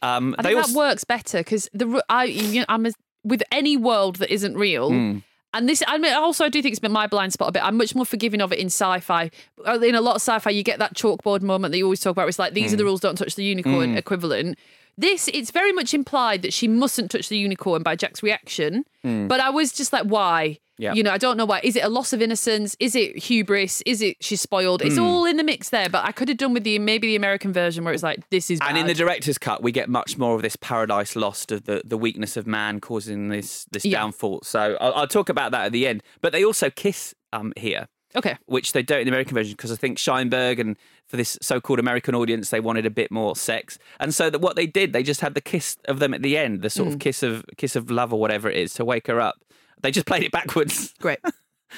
Um, 0.01 0.35
I 0.37 0.43
think 0.43 0.57
also, 0.57 0.71
that 0.73 0.77
works 0.77 1.03
better 1.03 1.39
because 1.39 1.69
the 1.73 2.03
I 2.09 2.25
you 2.25 2.59
know, 2.59 2.65
I'm 2.69 2.85
a, 2.85 2.91
with 3.23 3.41
any 3.51 3.77
world 3.77 4.17
that 4.17 4.31
isn't 4.31 4.55
real. 4.55 4.91
Mm. 4.91 5.23
And 5.55 5.67
this, 5.69 5.81
I 5.87 5.97
mean, 5.97 6.13
also 6.13 6.45
I 6.45 6.49
do 6.49 6.61
think 6.61 6.73
it's 6.73 6.79
been 6.79 6.91
my 6.91 7.07
blind 7.07 7.33
spot 7.33 7.49
a 7.49 7.51
bit. 7.53 7.63
I'm 7.65 7.77
much 7.77 7.95
more 7.95 8.05
forgiving 8.05 8.41
of 8.41 8.51
it 8.51 8.59
in 8.59 8.67
sci-fi. 8.67 9.31
Uh, 9.65 9.79
In 9.79 9.95
a 9.95 10.01
lot 10.01 10.15
of 10.17 10.21
sci-fi, 10.21 10.49
you 10.51 10.63
get 10.63 10.79
that 10.79 10.93
chalkboard 10.93 11.41
moment 11.41 11.71
that 11.71 11.77
you 11.77 11.85
always 11.85 12.01
talk 12.01 12.11
about. 12.11 12.23
Where 12.23 12.29
it's 12.29 12.37
like 12.39 12.53
these 12.53 12.73
are 12.73 12.75
the 12.77 12.83
Mm. 12.83 12.87
rules, 12.87 12.99
don't 13.01 13.17
touch 13.17 13.35
the 13.35 13.43
unicorn 13.43 13.93
Mm. 13.95 13.97
equivalent. 13.97 14.59
This, 14.97 15.27
it's 15.33 15.51
very 15.51 15.71
much 15.73 15.93
implied 15.93 16.41
that 16.43 16.53
she 16.53 16.67
mustn't 16.67 17.11
touch 17.11 17.27
the 17.29 17.37
unicorn 17.37 17.83
by 17.83 17.95
Jack's 17.95 18.21
reaction. 18.21 18.85
Mm. 19.05 19.27
But 19.27 19.39
I 19.39 19.49
was 19.49 19.71
just 19.73 19.91
like, 19.91 20.03
why? 20.03 20.59
Yeah. 20.77 20.93
You 20.93 21.03
know, 21.03 21.11
I 21.11 21.17
don't 21.17 21.37
know 21.37 21.45
why. 21.45 21.61
Is 21.63 21.75
it 21.75 21.83
a 21.83 21.89
loss 21.89 22.11
of 22.11 22.21
innocence? 22.21 22.75
Is 22.79 22.95
it 22.95 23.17
hubris? 23.17 23.81
Is 23.85 24.01
it 24.01 24.17
she's 24.19 24.41
spoiled? 24.41 24.81
It's 24.81 24.95
Mm. 24.95 25.03
all 25.03 25.25
in 25.25 25.37
the 25.37 25.43
mix 25.43 25.69
there. 25.69 25.87
But 25.89 26.03
I 26.05 26.11
could 26.11 26.27
have 26.27 26.37
done 26.37 26.53
with 26.53 26.63
the 26.65 26.79
maybe 26.79 27.07
the 27.07 27.15
American 27.15 27.53
version 27.53 27.83
where 27.85 27.93
it's 27.93 28.03
like, 28.03 28.29
this 28.29 28.51
is 28.51 28.59
bad. 28.59 28.69
and 28.69 28.77
in 28.79 28.87
the 28.87 28.93
director's 28.93 29.37
cut, 29.37 29.63
we 29.63 29.71
get 29.71 29.87
much 29.89 30.17
more 30.17 30.35
of 30.35 30.41
this 30.41 30.55
paradise 30.57 31.15
lost 31.15 31.51
of 31.51 31.63
the, 31.63 31.81
the 31.85 31.97
weakness 31.97 32.35
of 32.35 32.45
man 32.45 32.81
causing 32.81 33.29
this 33.29 33.65
this 33.71 33.85
Yeah. 33.85 33.99
downfall. 33.99 34.41
So 34.43 34.77
I'll, 34.81 34.93
I'll 34.93 35.07
talk 35.07 35.29
about 35.29 35.51
that 35.51 35.65
at 35.67 35.71
the 35.71 35.87
end. 35.87 36.03
But 36.21 36.33
they 36.33 36.43
also 36.43 36.69
kiss 36.69 37.13
um, 37.31 37.53
here. 37.55 37.87
Okay. 38.17 38.37
which 38.45 38.71
they 38.71 38.81
don't 38.81 38.99
in 39.01 39.05
the 39.07 39.11
American 39.11 39.33
version 39.33 39.51
because 39.51 39.73
I 39.73 39.75
think 39.75 39.97
Sheinberg 39.97 40.57
and 40.57 40.77
for 41.05 41.17
this 41.17 41.37
so-called 41.41 41.79
American 41.79 42.15
audience 42.15 42.49
they 42.49 42.61
wanted 42.61 42.85
a 42.85 42.89
bit 42.89 43.11
more 43.11 43.35
sex, 43.35 43.77
and 43.99 44.15
so 44.15 44.29
that 44.29 44.39
what 44.39 44.55
they 44.55 44.65
did 44.65 44.93
they 44.93 45.03
just 45.03 45.19
had 45.19 45.33
the 45.33 45.41
kiss 45.41 45.75
of 45.89 45.99
them 45.99 46.13
at 46.13 46.21
the 46.21 46.37
end, 46.37 46.61
the 46.61 46.69
sort 46.69 46.87
Mm. 46.87 46.93
of 46.93 46.99
kiss 46.99 47.23
of 47.23 47.43
kiss 47.57 47.75
of 47.75 47.91
love 47.91 48.13
or 48.13 48.19
whatever 48.21 48.49
it 48.49 48.55
is 48.55 48.73
to 48.75 48.85
wake 48.85 49.07
her 49.07 49.19
up. 49.19 49.43
They 49.85 49.91
just 49.91 50.07
played 50.07 50.23
it 50.23 50.31
backwards. 50.31 50.95
Great, 50.99 51.19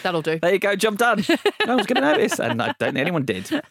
that'll 0.02 0.22
do. 0.22 0.39
There 0.39 0.54
you 0.54 0.60
go, 0.60 0.78
job 0.78 0.98
done. 0.98 1.26
no 1.67 1.76
one's 1.76 1.88
going 1.88 2.02
to 2.02 2.13
notice, 2.13 2.39
and 2.39 2.62
I 2.62 2.67
don't 2.67 2.93
think 2.93 2.98
anyone 2.98 3.26
did. 3.26 3.50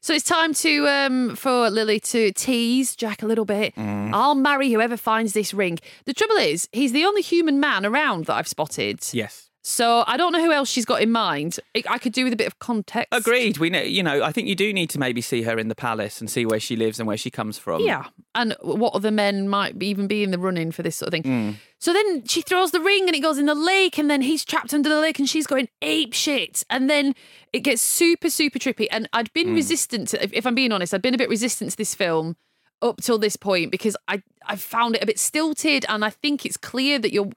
So 0.00 0.14
it's 0.14 0.24
time 0.24 0.54
to 0.54 0.86
um, 0.86 1.34
for 1.34 1.68
Lily 1.70 1.98
to 1.98 2.30
tease 2.30 2.94
Jack 2.94 3.20
a 3.20 3.26
little 3.26 3.44
bit. 3.44 3.74
Mm. 3.74 4.14
I'll 4.14 4.36
marry 4.36 4.70
whoever 4.70 4.96
finds 4.96 5.32
this 5.32 5.52
ring. 5.52 5.80
The 6.04 6.14
trouble 6.14 6.36
is, 6.36 6.68
he's 6.70 6.92
the 6.92 7.04
only 7.04 7.20
human 7.20 7.58
man 7.58 7.84
around 7.84 8.26
that 8.26 8.36
I've 8.36 8.46
spotted. 8.46 9.00
Yes. 9.12 9.47
So 9.68 10.02
I 10.06 10.16
don't 10.16 10.32
know 10.32 10.40
who 10.42 10.50
else 10.50 10.70
she's 10.70 10.86
got 10.86 11.02
in 11.02 11.10
mind. 11.12 11.60
I 11.88 11.98
could 11.98 12.14
do 12.14 12.24
with 12.24 12.32
a 12.32 12.36
bit 12.36 12.46
of 12.46 12.58
context. 12.58 13.08
Agreed. 13.12 13.58
We 13.58 13.68
know, 13.68 13.82
you 13.82 14.02
know, 14.02 14.22
I 14.22 14.32
think 14.32 14.48
you 14.48 14.54
do 14.54 14.72
need 14.72 14.88
to 14.90 14.98
maybe 14.98 15.20
see 15.20 15.42
her 15.42 15.58
in 15.58 15.68
the 15.68 15.74
palace 15.74 16.20
and 16.20 16.30
see 16.30 16.46
where 16.46 16.58
she 16.58 16.74
lives 16.74 16.98
and 16.98 17.06
where 17.06 17.18
she 17.18 17.30
comes 17.30 17.58
from. 17.58 17.82
Yeah, 17.82 18.06
and 18.34 18.56
what 18.62 18.94
other 18.94 19.10
men 19.10 19.46
might 19.46 19.80
even 19.82 20.06
be 20.06 20.22
in 20.22 20.30
the 20.30 20.38
running 20.38 20.72
for 20.72 20.82
this 20.82 20.96
sort 20.96 21.08
of 21.08 21.12
thing. 21.12 21.22
Mm. 21.22 21.54
So 21.78 21.92
then 21.92 22.24
she 22.26 22.40
throws 22.40 22.70
the 22.70 22.80
ring 22.80 23.04
and 23.08 23.14
it 23.14 23.20
goes 23.20 23.36
in 23.36 23.44
the 23.44 23.54
lake, 23.54 23.98
and 23.98 24.10
then 24.10 24.22
he's 24.22 24.42
trapped 24.42 24.72
under 24.72 24.88
the 24.88 25.00
lake, 25.00 25.18
and 25.18 25.28
she's 25.28 25.46
going 25.46 25.68
ape 25.82 26.14
shit, 26.14 26.64
and 26.70 26.88
then 26.88 27.14
it 27.52 27.60
gets 27.60 27.82
super 27.82 28.30
super 28.30 28.58
trippy. 28.58 28.86
And 28.90 29.06
I'd 29.12 29.30
been 29.34 29.48
Mm. 29.48 29.54
resistant, 29.54 30.08
to, 30.08 30.24
if, 30.24 30.32
if 30.32 30.46
I'm 30.46 30.54
being 30.54 30.72
honest, 30.72 30.94
I'd 30.94 31.02
been 31.02 31.14
a 31.14 31.18
bit 31.18 31.28
resistant 31.28 31.72
to 31.72 31.76
this 31.76 31.94
film 31.94 32.36
up 32.80 33.02
till 33.02 33.18
this 33.18 33.36
point 33.36 33.70
because 33.70 33.96
I 34.08 34.22
I 34.46 34.56
found 34.56 34.96
it 34.96 35.02
a 35.02 35.06
bit 35.06 35.18
stilted, 35.18 35.84
and 35.90 36.04
I 36.06 36.10
think 36.10 36.46
it's 36.46 36.56
clear 36.56 36.98
that 36.98 37.12
you're, 37.12 37.30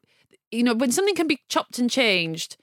you 0.51 0.63
know, 0.63 0.73
when 0.73 0.91
something 0.91 1.15
can 1.15 1.27
be 1.27 1.39
chopped 1.49 1.79
and 1.79 1.89
changed 1.89 2.57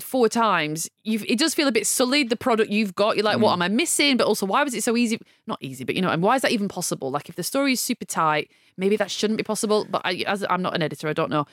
four 0.00 0.28
times, 0.28 0.90
you've 1.04 1.24
it 1.24 1.38
does 1.38 1.54
feel 1.54 1.68
a 1.68 1.72
bit 1.72 1.86
sullied. 1.86 2.28
The 2.28 2.36
product 2.36 2.70
you've 2.70 2.94
got, 2.94 3.16
you're 3.16 3.24
like, 3.24 3.38
what 3.38 3.50
Mm. 3.50 3.54
am 3.54 3.62
I 3.62 3.68
missing? 3.68 4.16
But 4.16 4.26
also, 4.26 4.44
why 4.46 4.62
was 4.62 4.74
it 4.74 4.82
so 4.82 4.96
easy? 4.96 5.18
Not 5.46 5.58
easy, 5.62 5.84
but 5.84 5.94
you 5.94 6.02
know, 6.02 6.10
and 6.10 6.22
why 6.22 6.36
is 6.36 6.42
that 6.42 6.50
even 6.52 6.68
possible? 6.68 7.10
Like, 7.10 7.28
if 7.28 7.36
the 7.36 7.42
story 7.42 7.72
is 7.72 7.80
super 7.80 8.04
tight, 8.04 8.50
maybe 8.76 8.96
that 8.96 9.10
shouldn't 9.10 9.38
be 9.38 9.44
possible. 9.44 9.86
But 9.88 10.02
I, 10.04 10.24
as 10.26 10.44
I'm 10.50 10.60
not 10.62 10.74
an 10.74 10.82
editor, 10.82 11.08
I 11.08 11.12
don't 11.14 11.30
know. 11.30 11.46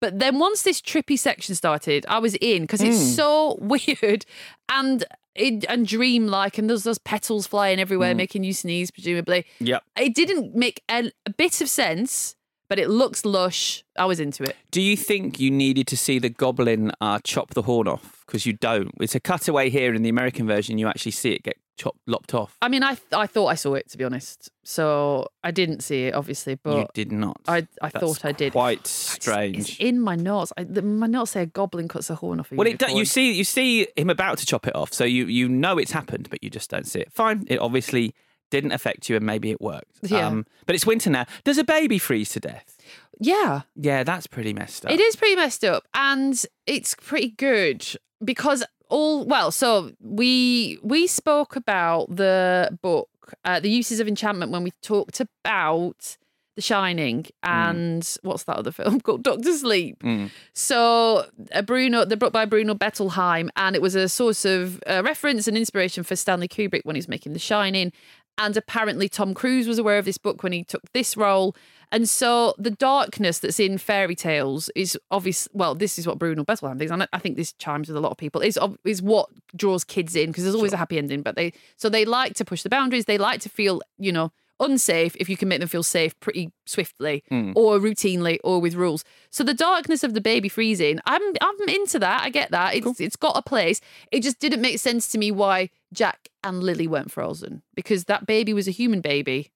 But 0.00 0.18
then 0.18 0.38
once 0.38 0.62
this 0.62 0.80
trippy 0.80 1.18
section 1.18 1.54
started, 1.54 2.06
I 2.08 2.20
was 2.20 2.34
in 2.36 2.62
because 2.62 2.80
it's 2.80 2.96
Mm. 2.96 3.16
so 3.16 3.58
weird 3.60 4.24
and 4.70 5.04
it, 5.34 5.64
and 5.68 5.86
dreamlike, 5.86 6.56
and 6.58 6.70
there's 6.70 6.84
those 6.84 6.98
petals 6.98 7.46
flying 7.46 7.78
everywhere, 7.78 8.14
Mm. 8.14 8.18
making 8.18 8.44
you 8.44 8.52
sneeze, 8.54 8.90
presumably. 8.90 9.44
Yeah, 9.58 9.80
It 9.96 10.14
didn't 10.14 10.54
make 10.54 10.82
a, 10.90 11.12
a 11.26 11.30
bit 11.30 11.60
of 11.60 11.68
sense, 11.68 12.34
but 12.70 12.78
it 12.78 12.88
looks 12.88 13.24
lush. 13.24 13.84
I 13.98 14.06
was 14.06 14.20
into 14.20 14.44
it. 14.44 14.56
Do 14.70 14.80
you 14.80 14.96
think 14.96 15.40
you 15.40 15.50
needed 15.50 15.88
to 15.88 15.96
see 15.96 16.20
the 16.20 16.30
goblin 16.30 16.92
uh, 17.00 17.18
chop 17.24 17.52
the 17.54 17.62
horn 17.62 17.88
off? 17.88 18.22
Because 18.26 18.46
you 18.46 18.52
don't. 18.52 18.92
It's 19.00 19.16
a 19.16 19.20
cutaway 19.20 19.70
here 19.70 19.92
in 19.92 20.02
the 20.02 20.08
American 20.08 20.46
version. 20.46 20.78
You 20.78 20.86
actually 20.86 21.10
see 21.10 21.32
it 21.32 21.42
get 21.42 21.56
chopped, 21.76 21.98
lopped 22.06 22.32
off. 22.32 22.56
I 22.62 22.68
mean, 22.68 22.84
I 22.84 22.96
I 23.12 23.26
thought 23.26 23.48
I 23.48 23.56
saw 23.56 23.74
it 23.74 23.90
to 23.90 23.98
be 23.98 24.04
honest. 24.04 24.50
So 24.62 25.26
I 25.42 25.50
didn't 25.50 25.80
see 25.80 26.04
it, 26.04 26.14
obviously, 26.14 26.54
but 26.54 26.76
you 26.76 26.86
did 26.94 27.10
not. 27.10 27.40
I 27.48 27.66
I 27.82 27.88
That's 27.88 27.98
thought 27.98 28.24
I 28.24 28.30
did. 28.30 28.52
Quite 28.52 28.86
strange. 28.86 29.58
It's 29.58 29.72
strange. 29.72 29.94
in 29.94 30.00
my 30.00 30.14
notes. 30.14 30.52
I, 30.56 30.62
the, 30.62 30.82
my 30.82 31.08
notes 31.08 31.32
say 31.32 31.42
a 31.42 31.46
goblin 31.46 31.88
cuts 31.88 32.08
a 32.08 32.14
horn 32.14 32.38
off. 32.38 32.52
A 32.52 32.54
Well, 32.54 32.68
it, 32.68 32.78
do- 32.78 32.96
you 32.96 33.04
see, 33.04 33.32
you 33.32 33.42
see 33.42 33.88
him 33.96 34.10
about 34.10 34.38
to 34.38 34.46
chop 34.46 34.68
it 34.68 34.76
off, 34.76 34.92
so 34.92 35.02
you 35.02 35.26
you 35.26 35.48
know 35.48 35.76
it's 35.76 35.90
happened, 35.90 36.28
but 36.30 36.44
you 36.44 36.50
just 36.50 36.70
don't 36.70 36.86
see 36.86 37.00
it. 37.00 37.12
Fine, 37.12 37.46
it 37.48 37.58
obviously 37.58 38.14
didn't 38.50 38.72
affect 38.72 39.08
you, 39.08 39.16
and 39.16 39.24
maybe 39.24 39.50
it 39.50 39.60
worked. 39.60 39.90
Um, 40.04 40.08
Yeah. 40.10 40.42
but 40.66 40.74
it's 40.74 40.86
winter 40.86 41.10
now. 41.10 41.26
Does 41.44 41.58
a 41.58 41.64
baby 41.64 41.98
freeze 41.98 42.30
to 42.30 42.40
death? 42.40 42.76
Yeah, 43.18 43.62
Yeah, 43.76 44.02
that's 44.04 44.26
pretty 44.26 44.52
messed 44.54 44.84
up. 44.86 44.92
it 44.92 45.00
is 45.00 45.14
pretty 45.16 45.36
messed 45.36 45.64
up, 45.64 45.84
and 45.94 46.42
it's 46.66 46.94
pretty 46.94 47.30
good 47.30 47.86
because 48.24 48.64
all 48.88 49.24
well. 49.26 49.50
So 49.50 49.92
we 50.00 50.78
we 50.82 51.06
spoke 51.06 51.54
about 51.56 52.14
the 52.16 52.76
book, 52.82 53.08
uh, 53.44 53.60
the 53.60 53.70
uses 53.70 54.00
of 54.00 54.08
enchantment, 54.08 54.50
when 54.52 54.62
we 54.64 54.72
talked 54.82 55.20
about 55.20 56.16
The 56.56 56.62
Shining 56.62 57.26
and 57.44 58.02
what's 58.22 58.44
that 58.44 58.56
other 58.56 58.72
film 58.80 59.00
called 59.00 59.22
Doctor 59.22 59.52
Sleep. 59.52 60.02
Mm. 60.02 60.30
So 60.52 61.26
uh, 61.52 61.62
Bruno, 61.62 62.04
the 62.04 62.16
book 62.16 62.32
by 62.32 62.44
Bruno 62.46 62.74
Bettelheim, 62.74 63.48
and 63.54 63.76
it 63.76 63.82
was 63.82 63.94
a 63.94 64.08
source 64.08 64.44
of 64.44 64.82
uh, 64.86 65.02
reference 65.04 65.46
and 65.46 65.56
inspiration 65.56 66.02
for 66.04 66.16
Stanley 66.16 66.48
Kubrick 66.48 66.80
when 66.84 66.96
he 66.96 66.98
was 66.98 67.08
making 67.08 67.32
The 67.34 67.38
Shining. 67.38 67.92
And 68.38 68.56
apparently 68.56 69.08
Tom 69.08 69.34
Cruise 69.34 69.66
was 69.68 69.78
aware 69.78 69.98
of 69.98 70.04
this 70.06 70.16
book 70.18 70.42
when 70.42 70.52
he 70.52 70.64
took 70.64 70.82
this 70.92 71.16
role. 71.16 71.54
And 71.92 72.08
so 72.08 72.54
the 72.56 72.70
darkness 72.70 73.38
that's 73.40 73.58
in 73.60 73.76
fairy 73.76 74.14
tales 74.14 74.70
is 74.74 74.96
obvious. 75.10 75.48
Well, 75.52 75.74
this 75.74 75.98
is 75.98 76.06
what 76.06 76.18
Bruno 76.18 76.44
Bettelheim 76.44 76.78
thinks, 76.78 76.92
and 76.92 77.06
I- 77.12 77.18
think 77.18 77.36
this 77.36 77.52
chimes 77.54 77.88
with 77.88 77.96
a 77.96 78.00
lot 78.00 78.12
of 78.12 78.16
people. 78.16 78.40
Is 78.40 78.58
is 78.84 79.02
what 79.02 79.28
draws 79.56 79.84
kids 79.84 80.14
in 80.16 80.30
because 80.30 80.44
there's 80.44 80.54
always 80.54 80.72
a 80.72 80.76
happy 80.78 80.96
ending. 80.98 81.22
But 81.22 81.34
they 81.36 81.52
so 81.76 81.88
they 81.88 82.04
like 82.04 82.34
to 82.34 82.44
push 82.44 82.62
the 82.62 82.68
boundaries. 82.70 83.04
They 83.06 83.18
like 83.18 83.40
to 83.40 83.48
feel 83.48 83.82
you 83.98 84.12
know 84.12 84.32
unsafe 84.60 85.16
if 85.18 85.28
you 85.28 85.36
can 85.38 85.48
make 85.48 85.58
them 85.58 85.68
feel 85.68 85.82
safe 85.82 86.18
pretty 86.20 86.52
swiftly 86.66 87.24
Mm. 87.30 87.54
or 87.56 87.78
routinely 87.78 88.38
or 88.44 88.60
with 88.60 88.74
rules. 88.74 89.04
So 89.30 89.42
the 89.42 89.54
darkness 89.54 90.04
of 90.04 90.12
the 90.14 90.20
baby 90.20 90.48
freezing, 90.48 91.00
I'm 91.06 91.22
I'm 91.40 91.68
into 91.68 91.98
that. 91.98 92.22
I 92.22 92.30
get 92.30 92.50
that. 92.52 92.74
It's 92.76 93.00
it's 93.00 93.16
got 93.16 93.36
a 93.36 93.42
place. 93.42 93.80
It 94.12 94.22
just 94.22 94.38
didn't 94.38 94.60
make 94.60 94.78
sense 94.78 95.08
to 95.12 95.18
me 95.18 95.30
why 95.32 95.70
Jack 95.92 96.28
and 96.44 96.62
Lily 96.62 96.86
weren't 96.86 97.10
frozen 97.10 97.62
because 97.74 98.04
that 98.04 98.26
baby 98.26 98.52
was 98.54 98.68
a 98.68 98.72
human 98.72 99.00
baby. 99.00 99.50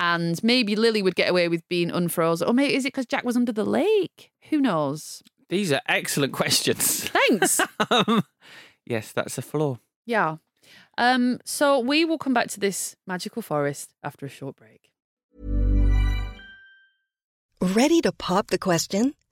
And 0.00 0.42
maybe 0.42 0.74
Lily 0.76 1.02
would 1.02 1.14
get 1.14 1.30
away 1.30 1.48
with 1.48 1.66
being 1.68 1.90
unfrozen. 1.90 2.48
Or 2.48 2.52
maybe 2.52 2.74
is 2.74 2.84
it 2.84 2.88
because 2.88 3.06
Jack 3.06 3.24
was 3.24 3.36
under 3.36 3.52
the 3.52 3.64
lake? 3.64 4.32
Who 4.50 4.60
knows? 4.60 5.22
These 5.48 5.72
are 5.72 5.80
excellent 5.88 6.32
questions. 6.32 7.04
Thanks. 7.08 7.60
um, 7.90 8.22
yes, 8.84 9.12
that's 9.12 9.38
a 9.38 9.42
flaw. 9.42 9.78
yeah. 10.04 10.36
Um, 10.96 11.40
so 11.44 11.78
we 11.78 12.04
will 12.04 12.18
come 12.18 12.32
back 12.32 12.48
to 12.48 12.60
this 12.60 12.96
magical 13.06 13.42
forest 13.42 13.92
after 14.02 14.24
a 14.26 14.28
short 14.30 14.56
break. 14.56 14.90
Ready 17.60 18.00
to 18.02 18.12
pop 18.12 18.48
the 18.48 18.58
question? 18.58 19.14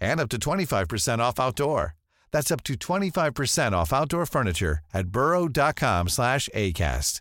and 0.00 0.20
up 0.20 0.28
to 0.30 0.38
25% 0.38 1.18
off 1.18 1.40
outdoor. 1.40 1.94
That's 2.32 2.50
up 2.50 2.62
to 2.64 2.74
25% 2.74 3.72
off 3.72 3.92
outdoor 3.92 4.26
furniture 4.26 4.80
at 4.92 5.08
burrow.com 5.08 6.08
slash 6.08 6.48
ACAST. 6.54 7.20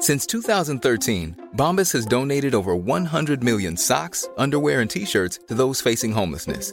Since 0.00 0.26
2013, 0.26 1.48
Bombas 1.56 1.92
has 1.92 2.06
donated 2.06 2.54
over 2.54 2.74
100 2.74 3.44
million 3.44 3.76
socks, 3.76 4.28
underwear, 4.38 4.80
and 4.80 4.90
t-shirts 4.90 5.40
to 5.48 5.54
those 5.54 5.82
facing 5.82 6.12
homelessness. 6.12 6.72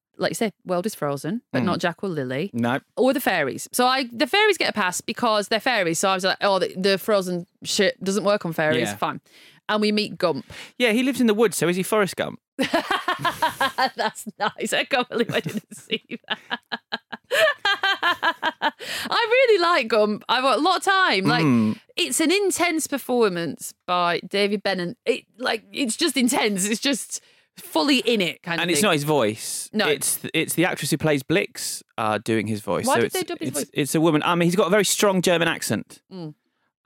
like 0.21 0.31
you 0.31 0.35
say, 0.35 0.51
world 0.65 0.85
is 0.85 0.95
frozen, 0.95 1.41
but 1.51 1.61
Mm. 1.63 1.65
not 1.65 1.79
Jack 1.79 2.03
or 2.03 2.09
Lily. 2.09 2.49
No. 2.53 2.79
Or 2.95 3.11
the 3.13 3.19
fairies. 3.21 3.67
So 3.71 3.85
I 3.85 4.05
the 4.11 4.27
fairies 4.27 4.57
get 4.57 4.69
a 4.69 4.73
pass 4.73 5.01
because 5.01 5.47
they're 5.49 5.59
fairies. 5.59 5.99
So 5.99 6.09
I 6.09 6.13
was 6.15 6.23
like, 6.23 6.37
oh, 6.41 6.59
the, 6.59 6.73
the 6.77 6.97
frozen 6.97 7.45
shit 7.63 8.01
doesn't 8.03 8.23
work 8.23 8.45
on 8.45 8.53
fairies. 8.53 8.89
Yeah. 8.89 8.95
Fine. 8.95 9.19
And 9.69 9.81
we 9.81 9.91
meet 9.91 10.17
Gump. 10.17 10.45
Yeah, 10.77 10.91
he 10.91 11.01
lives 11.03 11.21
in 11.21 11.27
the 11.27 11.33
woods, 11.33 11.55
so 11.57 11.67
is 11.69 11.75
he 11.77 11.83
Forrest 11.83 12.15
Gump? 12.17 12.39
That's 12.57 14.25
nice. 14.37 14.73
I 14.73 14.83
can't 14.83 15.07
believe 15.09 15.33
I 15.33 15.39
didn't 15.39 15.75
see 15.77 16.03
that. 16.27 16.39
I 19.09 19.27
really 19.29 19.61
like 19.61 19.87
Gump. 19.87 20.23
I've 20.29 20.43
got 20.43 20.59
a 20.59 20.61
lot 20.61 20.77
of 20.77 20.83
time. 20.83 21.25
Like 21.25 21.43
Mm. 21.45 21.79
it's 21.95 22.19
an 22.19 22.31
intense 22.31 22.87
performance 22.87 23.73
by 23.87 24.19
David 24.27 24.61
Bennett. 24.63 24.97
It 25.05 25.25
like 25.37 25.63
it's 25.71 25.95
just 25.97 26.17
intense. 26.17 26.65
It's 26.65 26.81
just 26.81 27.21
fully 27.61 27.99
in 27.99 28.21
it 28.21 28.43
kind 28.43 28.59
of 28.59 28.63
and 28.63 28.71
it's 28.71 28.79
thing. 28.79 28.87
not 28.87 28.93
his 28.93 29.03
voice. 29.03 29.69
No. 29.73 29.87
it's 29.87 30.19
it's 30.33 30.53
the 30.55 30.65
actress 30.65 30.91
who 30.91 30.97
plays 30.97 31.23
Blix 31.23 31.83
uh, 31.97 32.17
doing 32.23 32.47
his 32.47 32.61
voice. 32.61 32.85
Why 32.85 32.95
so 32.95 32.99
did 33.01 33.05
it's, 33.05 33.15
they 33.15 33.23
dub 33.23 33.39
his 33.39 33.49
it's, 33.49 33.59
voice? 33.59 33.69
It's 33.73 33.95
a 33.95 34.01
woman. 34.01 34.21
I 34.23 34.35
mean, 34.35 34.47
he's 34.47 34.55
got 34.55 34.67
a 34.67 34.71
very 34.71 34.85
strong 34.85 35.21
German 35.21 35.47
accent. 35.47 36.01
Mm. 36.11 36.33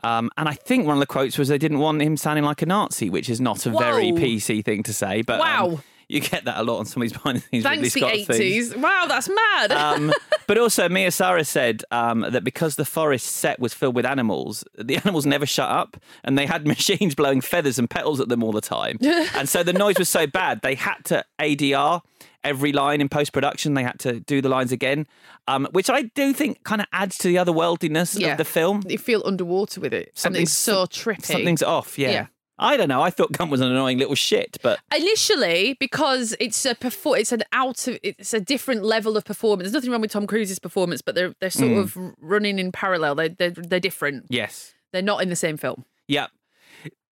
Um, 0.03 0.30
and 0.38 0.47
I 0.47 0.53
think 0.53 0.86
one 0.86 0.95
of 0.95 0.99
the 0.99 1.07
quotes 1.07 1.38
was 1.38 1.47
they 1.47 1.57
didn't 1.57 1.80
want 1.80 2.01
him 2.01 2.15
sounding 2.15 2.43
like 2.43 2.61
a 2.61 2.67
Nazi, 2.67 3.09
which 3.09 3.28
is 3.28 3.41
not 3.41 3.65
a 3.65 3.71
very 3.71 4.11
PC 4.11 4.63
thing 4.63 4.84
to 4.84 4.93
say. 4.93 5.23
But 5.23 5.41
um, 5.41 5.71
Wow. 5.71 5.80
You 6.07 6.19
get 6.19 6.45
that 6.45 6.57
a 6.57 6.63
lot 6.63 6.79
on 6.79 6.85
some 6.85 7.01
of 7.01 7.09
these 7.09 7.13
behind 7.17 7.37
the 7.37 7.41
scenes 7.41 7.63
Thanks 7.63 7.93
the 7.93 8.05
eighties. 8.07 8.75
Wow, 8.75 9.05
that's 9.07 9.29
mad. 9.29 9.71
Um, 9.71 10.13
but 10.47 10.57
also, 10.57 10.87
Mia 10.89 11.11
Sara 11.11 11.43
said 11.43 11.83
um, 11.91 12.21
that 12.21 12.43
because 12.43 12.75
the 12.75 12.85
forest 12.85 13.25
set 13.27 13.59
was 13.59 13.73
filled 13.73 13.95
with 13.95 14.05
animals, 14.05 14.63
the 14.77 14.97
animals 14.97 15.25
never 15.25 15.45
shut 15.45 15.69
up, 15.69 15.97
and 16.23 16.37
they 16.37 16.45
had 16.45 16.67
machines 16.67 17.15
blowing 17.15 17.41
feathers 17.41 17.79
and 17.79 17.89
petals 17.89 18.19
at 18.19 18.29
them 18.29 18.43
all 18.43 18.51
the 18.51 18.61
time. 18.61 18.97
and 19.01 19.47
so 19.49 19.63
the 19.63 19.73
noise 19.73 19.97
was 19.97 20.09
so 20.09 20.27
bad, 20.27 20.61
they 20.61 20.75
had 20.75 20.97
to 21.05 21.23
ADR 21.39 22.01
every 22.43 22.71
line 22.71 23.01
in 23.01 23.09
post 23.09 23.33
production. 23.33 23.73
They 23.73 23.83
had 23.83 23.99
to 24.01 24.19
do 24.19 24.39
the 24.39 24.49
lines 24.49 24.71
again, 24.71 25.07
um, 25.47 25.67
which 25.71 25.89
I 25.89 26.03
do 26.03 26.31
think 26.31 26.63
kind 26.63 26.79
of 26.79 26.87
adds 26.93 27.17
to 27.19 27.27
the 27.27 27.35
otherworldliness 27.37 28.19
Yeah. 28.19 28.33
of 28.33 28.37
the 28.37 28.45
film. 28.45 28.83
you 28.87 28.99
feel 28.99 29.23
underwater 29.25 29.81
with 29.81 29.93
it. 29.93 30.11
and 30.23 30.37
it's 30.37 30.51
so 30.51 30.85
trippy. 30.85 31.25
Something's 31.25 31.63
off, 31.63 31.97
yeah. 31.97 32.09
Yeah. 32.11 32.25
I 32.57 32.77
don't 32.77 32.87
know. 32.87 33.01
I 33.01 33.09
thought 33.09 33.31
Gump 33.33 33.51
was 33.51 33.59
an 33.61 33.69
annoying 33.69 33.97
little 33.97 34.15
shit, 34.15 34.57
but 34.61 34.79
Initially, 34.95 35.75
because 35.79 36.35
it's 36.39 36.65
a 36.65 36.73
perfor- 36.75 37.19
it's 37.19 37.31
an 37.31 37.43
out 37.51 37.87
of 37.87 37.99
it's 38.03 38.33
a 38.33 38.39
different 38.39 38.83
level 38.83 39.17
of 39.17 39.25
performance. 39.25 39.63
There's 39.65 39.73
nothing 39.73 39.91
wrong 39.91 40.01
with 40.01 40.11
Tom 40.11 40.25
Cruise's 40.27 40.59
performance, 40.59 41.01
but 41.01 41.15
they're 41.15 41.33
they're 41.39 41.49
sort 41.49 41.71
Mm. 41.71 41.77
of 41.83 41.97
running 42.19 42.57
in 42.59 42.71
parallel. 42.71 43.15
They 43.15 43.29
they're, 43.29 43.51
they're 43.51 43.79
different. 43.79 44.25
yes. 44.29 44.73
They're 44.93 45.01
not 45.01 45.21
in 45.21 45.29
the 45.29 45.35
same 45.35 45.57
film. 45.57 45.83
Yeah. 46.07 46.27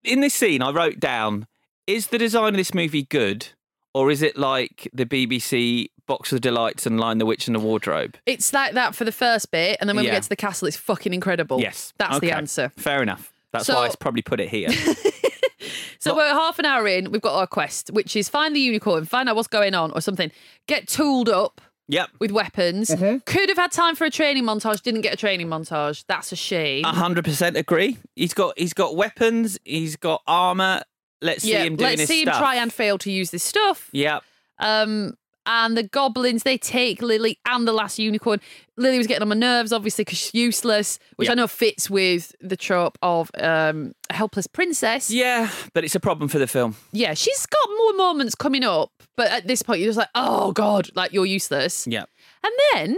In 0.05 0.21
this 0.21 0.33
scene, 0.33 0.61
I 0.61 0.71
wrote 0.71 0.99
down: 1.01 1.47
Is 1.87 2.07
the 2.07 2.17
design 2.17 2.53
of 2.53 2.55
this 2.57 2.73
movie 2.73 3.03
good, 3.03 3.47
or 3.93 4.09
is 4.11 4.21
it 4.21 4.37
like 4.37 4.87
the 4.93 5.05
BBC 5.05 5.87
Box 6.07 6.31
of 6.31 6.39
Delights 6.39 6.85
and 6.85 6.97
Lion 6.99 7.17
the 7.17 7.25
Witch 7.25 7.47
and 7.47 7.55
the 7.55 7.59
Wardrobe? 7.59 8.15
It's 8.25 8.53
like 8.53 8.73
that 8.75 8.95
for 8.95 9.03
the 9.03 9.11
first 9.11 9.51
bit, 9.51 9.77
and 9.81 9.89
then 9.89 9.97
when 9.97 10.05
we 10.05 10.11
get 10.11 10.23
to 10.23 10.29
the 10.29 10.35
castle, 10.37 10.69
it's 10.69 10.77
fucking 10.77 11.13
incredible. 11.13 11.59
Yes, 11.59 11.91
that's 11.97 12.19
the 12.19 12.31
answer. 12.31 12.71
Fair 12.77 13.01
enough. 13.03 13.32
That's 13.53 13.67
So- 13.67 13.75
why 13.75 13.85
I 13.85 13.91
probably 13.97 14.23
put 14.23 14.41
it 14.41 14.49
here. 14.49 14.69
So 16.03 16.13
we're 16.13 16.27
half 16.27 16.59
an 16.59 16.65
hour 16.65 16.85
in. 16.85 17.11
We've 17.11 17.21
got 17.21 17.33
our 17.33 17.47
quest, 17.47 17.89
which 17.91 18.17
is 18.17 18.27
find 18.27 18.53
the 18.53 18.59
unicorn, 18.59 19.05
find 19.05 19.29
out 19.29 19.37
what's 19.37 19.47
going 19.47 19.73
on, 19.73 19.89
or 19.91 20.01
something. 20.01 20.31
Get 20.67 20.85
tooled 20.89 21.29
up 21.29 21.61
yep. 21.87 22.09
with 22.19 22.29
weapons. 22.31 22.93
Could 23.25 23.47
have 23.47 23.57
had 23.57 23.71
time 23.71 23.95
for 23.95 24.03
a 24.03 24.09
training 24.09 24.43
montage. 24.43 24.81
Didn't 24.81 24.99
get 24.99 25.13
a 25.13 25.17
training 25.17 25.47
montage. 25.47 26.03
That's 26.05 26.33
a 26.33 26.35
shame. 26.35 26.83
A 26.83 26.89
hundred 26.89 27.23
percent 27.23 27.55
agree. 27.55 27.97
He's 28.17 28.33
got 28.33 28.59
he's 28.59 28.73
got 28.73 28.97
weapons. 28.97 29.57
He's 29.63 29.95
got 29.95 30.21
armor. 30.27 30.81
Let's 31.21 31.43
see 31.43 31.53
him 31.53 31.77
doing 31.77 31.91
let's 31.91 32.01
his 32.01 32.09
see 32.09 32.23
stuff. 32.23 32.35
him 32.35 32.41
try 32.41 32.55
and 32.55 32.73
fail 32.73 32.97
to 32.97 33.09
use 33.09 33.31
this 33.31 33.43
stuff. 33.43 33.89
Yep. 33.93 34.23
Um, 34.59 35.17
and 35.45 35.75
the 35.77 35.83
goblins 35.83 36.43
they 36.43 36.57
take 36.57 37.01
Lily 37.01 37.37
and 37.45 37.67
the 37.67 37.73
last 37.73 37.99
unicorn. 37.99 38.39
Lily 38.77 38.97
was 38.97 39.07
getting 39.07 39.21
on 39.21 39.29
my 39.29 39.35
nerves, 39.35 39.71
obviously, 39.73 40.03
because 40.03 40.17
she's 40.17 40.33
useless, 40.33 40.99
which 41.17 41.27
Yeah. 41.27 41.33
I 41.33 41.35
know 41.35 41.47
fits 41.47 41.89
with 41.89 42.33
the 42.41 42.57
trope 42.57 42.97
of 43.01 43.29
um, 43.39 43.93
a 44.09 44.13
helpless 44.13 44.47
princess. 44.47 45.11
Yeah, 45.11 45.49
but 45.73 45.83
it's 45.83 45.95
a 45.95 45.99
problem 45.99 46.27
for 46.29 46.39
the 46.39 46.47
film. 46.47 46.75
Yeah, 46.91 47.13
she's 47.13 47.45
got 47.45 47.69
more 47.77 47.93
moments 47.93 48.35
coming 48.35 48.63
up, 48.63 48.91
but 49.17 49.27
at 49.31 49.47
this 49.47 49.61
point, 49.61 49.79
you're 49.79 49.89
just 49.89 49.99
like, 49.99 50.09
oh 50.15 50.51
god, 50.53 50.89
like 50.95 51.13
you're 51.13 51.25
useless. 51.25 51.85
Yeah. 51.87 52.05
And 52.43 52.53
then 52.73 52.97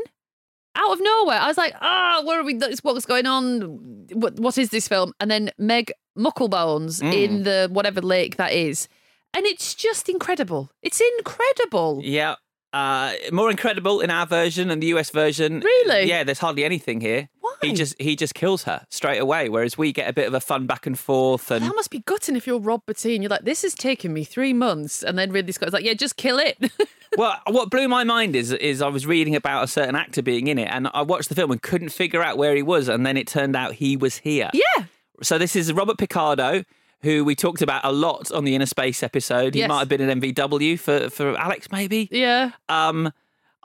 out 0.77 0.91
of 0.93 0.99
nowhere, 1.01 1.39
I 1.39 1.47
was 1.47 1.57
like, 1.57 1.73
ah, 1.81 2.21
where 2.25 2.39
are 2.39 2.43
we? 2.43 2.59
What's 2.83 3.05
going 3.05 3.25
on? 3.25 4.05
What 4.13 4.39
what 4.39 4.57
is 4.57 4.69
this 4.69 4.87
film? 4.87 5.13
And 5.19 5.29
then 5.31 5.49
Meg 5.57 5.91
Mucklebones 6.17 7.01
Mm. 7.01 7.13
in 7.13 7.43
the 7.43 7.69
whatever 7.71 8.01
lake 8.01 8.37
that 8.37 8.53
is, 8.53 8.87
and 9.35 9.45
it's 9.45 9.75
just 9.75 10.09
incredible. 10.09 10.71
It's 10.81 11.01
incredible. 11.17 12.01
Yeah. 12.03 12.35
Uh, 12.73 13.13
more 13.31 13.49
incredible 13.49 14.01
in 14.01 14.09
our 14.09 14.25
version 14.25 14.69
and 14.69 14.83
the 14.83 14.87
US 14.87 15.09
version. 15.09 15.61
Really? 15.61 16.09
Yeah, 16.09 16.25
there's 16.25 16.39
hardly 16.39 16.65
anything 16.65 16.99
here. 16.99 17.29
Why? 17.39 17.53
He 17.61 17.71
just 17.71 17.95
he 18.01 18.17
just 18.17 18.33
kills 18.33 18.63
her 18.63 18.85
straight 18.89 19.19
away, 19.19 19.47
whereas 19.47 19.77
we 19.77 19.93
get 19.93 20.09
a 20.09 20.13
bit 20.13 20.27
of 20.27 20.33
a 20.33 20.41
fun 20.41 20.67
back 20.67 20.85
and 20.85 20.99
forth 20.99 21.51
and 21.51 21.63
That 21.63 21.73
must 21.73 21.89
be 21.89 21.99
gutting 21.99 22.35
if 22.35 22.45
you're 22.45 22.59
Rob 22.59 22.81
Bottin. 22.85 23.21
You're 23.21 23.29
like, 23.29 23.45
this 23.45 23.61
has 23.61 23.73
taken 23.75 24.11
me 24.11 24.25
three 24.25 24.51
months, 24.51 25.03
and 25.03 25.17
then 25.17 25.31
Ridley 25.31 25.53
Scott's 25.53 25.71
like, 25.71 25.85
yeah, 25.85 25.93
just 25.93 26.17
kill 26.17 26.37
it. 26.37 26.69
well, 27.17 27.39
what 27.47 27.69
blew 27.69 27.87
my 27.87 28.03
mind 28.03 28.35
is 28.35 28.51
is 28.51 28.81
I 28.81 28.89
was 28.89 29.05
reading 29.05 29.37
about 29.37 29.63
a 29.63 29.67
certain 29.67 29.95
actor 29.95 30.21
being 30.21 30.47
in 30.47 30.57
it, 30.57 30.67
and 30.69 30.89
I 30.93 31.01
watched 31.01 31.29
the 31.29 31.35
film 31.35 31.51
and 31.51 31.61
couldn't 31.61 31.89
figure 31.89 32.21
out 32.21 32.37
where 32.37 32.55
he 32.55 32.61
was, 32.61 32.89
and 32.89 33.05
then 33.05 33.15
it 33.15 33.27
turned 33.27 33.55
out 33.55 33.75
he 33.75 33.95
was 33.95 34.17
here. 34.17 34.49
Yeah. 34.53 34.85
So 35.21 35.37
this 35.37 35.55
is 35.55 35.71
Robert 35.71 35.97
Picardo, 35.97 36.65
who 37.05 37.23
we 37.23 37.35
talked 37.35 37.61
about 37.61 37.85
a 37.85 37.91
lot 37.93 38.29
on 38.33 38.43
the 38.43 38.57
Innerspace 38.57 39.01
episode. 39.03 39.53
He 39.53 39.61
Yes. 39.61 39.69
might 39.69 39.79
have 39.79 39.87
been 39.87 40.01
an 40.01 40.19
MVW 40.19 40.77
for 40.77 41.09
for 41.09 41.37
Alex, 41.37 41.71
maybe. 41.71 42.09
yeah. 42.11 42.51
Um, 42.67 43.13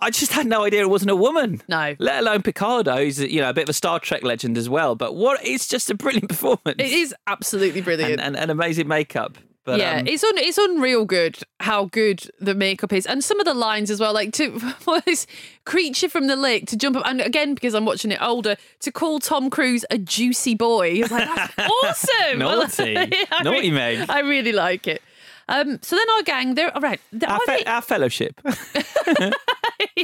I 0.03 0.09
just 0.11 0.33
had 0.33 0.47
no 0.47 0.65
idea 0.65 0.81
it 0.81 0.89
wasn't 0.89 1.11
a 1.11 1.17
woman. 1.17 1.61
No. 1.69 1.95
Let 1.99 2.21
alone 2.21 2.41
Picardo, 2.43 2.97
who's 2.97 3.19
you 3.19 3.41
know 3.43 3.51
a 3.51 3.53
bit 3.53 3.65
of 3.65 3.69
a 3.69 3.73
Star 3.75 3.99
Trek 3.99 4.23
legend 4.23 4.57
as 4.57 4.69
well. 4.69 4.95
But 4.95 5.15
what? 5.15 5.45
It's 5.45 5.67
just 5.69 5.91
a 5.91 5.95
brilliant 5.95 6.29
performance. 6.35 6.77
It 6.79 6.93
is 6.93 7.15
absolutely 7.27 7.81
brilliant. 7.83 8.13
and, 8.13 8.21
and, 8.21 8.37
and 8.37 8.51
amazing 8.51 8.89
makeup. 8.89 9.37
But, 9.65 9.79
yeah, 9.79 9.99
um, 9.99 10.07
it's 10.07 10.25
un- 10.25 10.39
it's 10.39 10.57
unreal 10.59 11.05
good 11.05 11.39
how 11.61 11.85
good 11.85 12.29
the 12.41 12.55
makeup 12.55 12.93
is, 12.93 13.05
and 13.07 13.23
some 13.23 13.39
of 13.41 13.45
the 13.45 13.53
lines 13.55 13.91
as 13.91 14.01
well. 14.01 14.15
Like 14.15 14.33
to 14.35 14.59
for 14.79 15.01
this 15.03 15.27
creature 15.65 16.09
from 16.09 16.29
the 16.29 16.37
lake 16.37 16.67
to 16.69 16.77
jump 16.77 16.97
up, 16.97 17.03
and 17.07 17.21
again 17.21 17.55
because 17.55 17.75
I'm 17.75 17.85
watching 17.85 18.11
it 18.11 18.21
older, 18.23 18.57
to 18.81 18.91
call 18.93 19.19
Tom 19.21 19.51
Cruise 19.51 19.85
a 19.91 19.99
juicy 19.99 20.55
boy. 20.55 20.89
It's 21.03 21.11
like 21.11 21.29
that's 21.57 21.71
awesome. 21.85 22.39
Naughty. 22.39 22.97
I 23.31 23.43
Naughty 23.43 23.71
re- 23.71 23.77
Meg. 23.99 24.09
I 24.09 24.21
really 24.21 24.53
like 24.53 24.87
it. 24.89 25.03
Um, 25.49 25.79
so 25.83 25.97
then 25.97 26.07
our 26.17 26.23
gang, 26.23 26.55
they're 26.55 26.73
all 26.75 26.81
right. 26.81 27.01
They're, 27.13 27.29
our, 27.29 27.41
fe- 27.41 27.65
our 27.65 27.83
fellowship. 27.83 28.41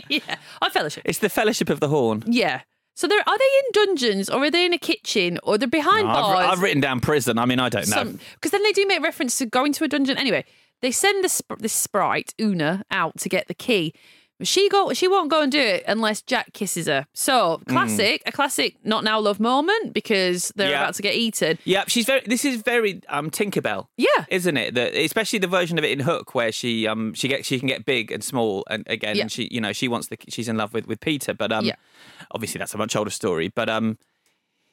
yeah, 0.08 0.36
our 0.60 0.70
fellowship. 0.70 1.02
It's 1.06 1.18
the 1.18 1.28
Fellowship 1.28 1.70
of 1.70 1.80
the 1.80 1.88
Horn. 1.88 2.24
Yeah. 2.26 2.62
So 2.96 3.06
they're 3.06 3.22
are 3.28 3.38
they 3.38 3.44
in 3.44 3.86
dungeons 3.86 4.30
or 4.30 4.44
are 4.44 4.50
they 4.50 4.64
in 4.64 4.72
a 4.72 4.78
kitchen 4.78 5.38
or 5.42 5.58
they're 5.58 5.68
behind 5.68 6.08
I've, 6.08 6.14
bars? 6.14 6.46
I've 6.50 6.62
written 6.62 6.80
down 6.80 7.00
prison. 7.00 7.38
I 7.38 7.44
mean, 7.44 7.60
I 7.60 7.68
don't 7.68 7.88
know. 7.88 8.18
Because 8.34 8.52
then 8.52 8.62
they 8.62 8.72
do 8.72 8.86
make 8.86 9.02
reference 9.02 9.36
to 9.38 9.46
going 9.46 9.74
to 9.74 9.84
a 9.84 9.88
dungeon. 9.88 10.16
Anyway, 10.16 10.46
they 10.80 10.90
send 10.90 11.22
this 11.22 11.42
this 11.58 11.74
sprite 11.74 12.32
Oona 12.40 12.84
out 12.90 13.18
to 13.18 13.28
get 13.28 13.48
the 13.48 13.54
key. 13.54 13.92
She 14.42 14.68
go 14.68 14.92
she 14.92 15.08
won't 15.08 15.30
go 15.30 15.40
and 15.40 15.50
do 15.50 15.58
it 15.58 15.82
unless 15.88 16.20
Jack 16.20 16.52
kisses 16.52 16.86
her. 16.88 17.06
So 17.14 17.62
classic, 17.68 18.22
a 18.26 18.32
classic 18.32 18.76
not 18.84 19.02
now 19.02 19.18
love 19.18 19.40
moment 19.40 19.94
because 19.94 20.52
they're 20.56 20.68
Mm. 20.68 20.70
Yeah. 20.72 20.82
about 20.82 20.94
to 20.96 21.02
get 21.02 21.14
eaten. 21.14 21.58
Yeah, 21.64 21.84
she's 21.88 22.04
very. 22.04 22.20
This 22.26 22.44
is 22.44 22.60
very 22.62 23.00
um, 23.08 23.30
Tinkerbell. 23.30 23.86
Yeah. 23.96 24.26
isn't 24.28 24.56
it? 24.56 24.74
That 24.74 24.94
especially 24.94 25.38
the 25.38 25.46
version 25.46 25.78
of 25.78 25.84
it 25.84 25.90
in 25.90 26.00
Hook 26.00 26.34
where 26.34 26.52
she 26.52 26.86
um 26.86 27.14
she 27.14 27.28
gets 27.28 27.46
she 27.48 27.58
can 27.58 27.68
get 27.68 27.84
big 27.86 28.12
and 28.12 28.22
small 28.22 28.64
and 28.68 28.84
again 28.88 29.16
Yeah. 29.16 29.22
and 29.22 29.32
she 29.32 29.48
you 29.50 29.60
know 29.60 29.72
she 29.72 29.88
wants 29.88 30.08
the 30.08 30.18
she's 30.28 30.48
in 30.48 30.56
love 30.58 30.74
with 30.74 30.86
with 30.86 31.00
Peter, 31.00 31.32
but 31.32 31.50
um 31.52 31.64
Yeah. 31.64 31.76
obviously 32.30 32.58
that's 32.58 32.74
a 32.74 32.78
much 32.78 32.94
older 32.94 33.10
story, 33.10 33.48
but 33.48 33.68
um 33.70 33.96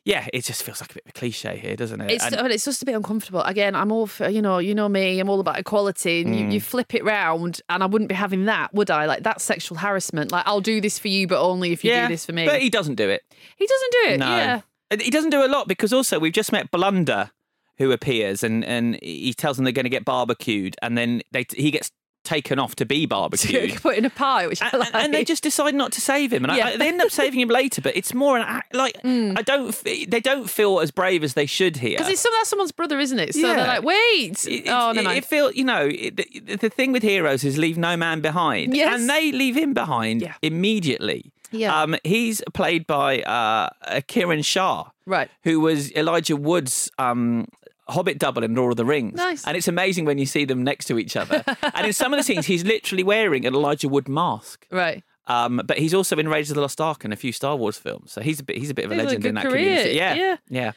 yeah, 0.05 0.27
it 0.33 0.43
just 0.43 0.63
feels 0.63 0.81
like 0.81 0.91
a 0.91 0.93
bit 0.95 1.03
of 1.05 1.09
a 1.11 1.13
cliche 1.13 1.57
here, 1.57 1.75
doesn't 1.75 2.01
it? 2.01 2.11
It's 2.11 2.25
And- 2.25 2.51
it's 2.51 2.65
just 2.65 2.81
a 2.81 2.85
bit 2.85 2.95
uncomfortable. 2.95 3.41
Again, 3.41 3.73
I'm 3.75 3.91
all 3.91 4.05
for, 4.07 4.27
you 4.27 4.41
know, 4.41 4.57
you 4.57 4.75
know 4.75 4.89
me, 4.89 5.19
I'm 5.19 5.29
all 5.29 5.39
about 5.39 5.57
equality. 5.59 6.21
And 6.21 6.35
you, 6.37 6.45
Mm. 6.45 6.51
you 6.53 6.61
flip 6.61 6.93
it 6.93 7.03
round, 7.05 7.61
and 7.69 7.81
I 7.81 7.85
wouldn't 7.85 8.09
be 8.09 8.15
having 8.15 8.45
that, 8.45 8.73
would 8.73 8.91
I? 8.91 9.05
Like 9.05 9.23
that's 9.23 9.43
sexual 9.43 9.77
harassment. 9.77 10.31
Like 10.31 10.43
I'll 10.45 10.61
do 10.61 10.81
this 10.81 10.99
for 10.99 11.07
you, 11.07 11.27
but 11.27 11.41
only 11.41 11.71
if 11.71 11.83
you 11.83 11.91
yeah, 11.91 12.07
do 12.07 12.13
this 12.13 12.25
for 12.25 12.33
me. 12.33 12.45
but 12.45 12.61
he 12.61 12.69
doesn't 12.69 12.95
do 12.95 13.09
it. 13.09 13.21
He 13.55 13.65
doesn't 13.65 13.91
do 13.91 13.99
it. 14.13 14.17
No, 14.19 14.27
Yeah. 14.37 14.61
He 15.01 15.09
doesn't 15.09 15.31
do 15.31 15.43
a 15.43 15.47
lot 15.47 15.67
because 15.67 15.91
also 15.93 16.19
we've 16.19 16.33
just 16.33 16.51
met 16.51 16.69
Blunder, 16.69 17.31
who 17.79 17.91
appears 17.91 18.43
and 18.43 18.63
and 18.63 18.99
he 19.01 19.33
tells 19.33 19.55
them 19.57 19.63
they're 19.63 19.71
going 19.71 19.85
to 19.85 19.89
get 19.89 20.05
barbecued, 20.05 20.75
and 20.83 20.95
then 20.97 21.21
they 21.31 21.45
he 21.55 21.71
gets 21.71 21.89
taken 22.24 22.59
off 22.59 22.76
to 22.78 22.86
be 22.86 23.05
barbecued. 23.05 23.82
Put 23.82 23.97
in 23.97 24.05
a 24.05 24.09
pie, 24.09 24.47
which 24.47 24.61
I 24.61 24.69
and, 24.71 24.80
like. 24.80 24.95
and 24.95 25.13
they 25.13 25.24
just 25.24 25.43
decide 25.43 25.76
not 25.76 25.91
to 25.93 26.01
save 26.01 26.32
him, 26.34 26.45
and 26.45 26.55
Yeah. 26.55 26.67
I, 26.67 26.78
they 26.78 26.88
end 26.88 27.01
up 27.01 27.11
saving 27.11 27.39
him 27.39 27.49
later. 27.49 27.82
But 27.82 27.95
it's 27.97 28.13
more 28.13 28.38
an 28.38 28.43
act 28.47 28.74
like 28.74 29.01
Mm. 29.03 29.38
I 29.38 29.41
don't. 29.41 29.74
They 29.84 30.21
don't 30.21 30.49
feel 30.49 30.80
as 30.80 30.91
brave 30.91 31.24
as 31.24 31.34
they 31.34 31.45
should 31.45 31.78
here. 31.78 31.97
Because 31.97 32.11
it's 32.11 32.21
some, 32.21 32.32
that's 32.38 32.49
someone's 32.49 32.71
brother, 32.71 32.99
isn't 32.99 33.19
it? 33.19 33.34
So 33.34 33.41
Yeah. 33.41 33.55
they're 33.55 33.67
like, 33.67 33.84
wait. 33.84 34.45
It, 34.47 34.67
oh, 34.67 34.91
no, 34.93 35.09
it, 35.11 35.26
feel 35.26 35.51
you 35.51 35.63
know 35.63 35.88
it, 35.91 36.15
the, 36.17 36.55
the 36.55 36.69
thing 36.69 36.91
with 36.91 37.03
heroes 37.03 37.43
is 37.43 37.57
leave 37.57 37.78
no 37.78 37.97
man 37.97 38.21
behind, 38.21 38.76
Yes. 38.76 38.99
and 38.99 39.09
they 39.09 39.32
leave 39.32 39.55
him 39.57 39.74
behind 39.74 40.21
Yeah. 40.21 40.34
immediately. 40.41 41.32
Yeah. 41.51 41.82
Um, 41.84 41.95
he's 42.03 42.41
played 42.53 42.88
by 42.88 43.21
uh, 43.21 43.69
Kiran 44.07 44.43
Shah, 44.43 44.86
Right. 45.05 45.30
who 45.43 45.59
was 45.59 45.91
Elijah 45.91 46.36
Wood's 46.36 46.89
um, 46.97 47.47
Hobbit 47.93 48.19
double 48.19 48.43
in 48.43 48.53
Lord 48.55 48.71
of 48.73 48.77
the 48.77 48.85
Rings. 48.85 49.15
Nice. 49.15 49.45
And 49.45 49.55
it's 49.57 49.67
amazing 49.67 50.05
when 50.05 50.17
you 50.17 50.25
see 50.25 50.45
them 50.45 50.63
next 50.63 50.85
to 50.85 50.99
each 50.99 51.15
other. 51.15 51.43
and 51.73 51.87
in 51.87 51.93
some 51.93 52.13
of 52.13 52.19
the 52.19 52.23
scenes, 52.23 52.45
he's 52.45 52.63
literally 52.63 53.03
wearing 53.03 53.45
an 53.45 53.53
Elijah 53.55 53.87
Wood 53.89 54.07
mask. 54.09 54.67
Right. 54.71 55.03
Um, 55.27 55.61
but 55.65 55.77
he's 55.77 55.93
also 55.93 56.17
in 56.17 56.27
Raiders 56.27 56.51
of 56.51 56.55
the 56.55 56.61
Lost 56.61 56.81
Ark 56.81 57.05
and 57.05 57.13
a 57.13 57.15
few 57.15 57.31
Star 57.31 57.55
Wars 57.55 57.77
films, 57.77 58.11
so 58.11 58.19
he's 58.19 58.41
a 58.41 58.43
bit 58.43 58.57
he's 58.57 58.69
a 58.69 58.73
bit 58.73 58.83
of 58.83 58.91
a 58.91 58.95
He's 58.95 59.03
had 59.03 59.05
a 59.05 59.09
legend 59.11 59.25
in 59.25 59.35
that 59.35 59.45
career, 59.45 59.53
community. 59.77 59.95
Yeah, 59.95 60.13
yeah. 60.15 60.37
yeah. 60.49 60.71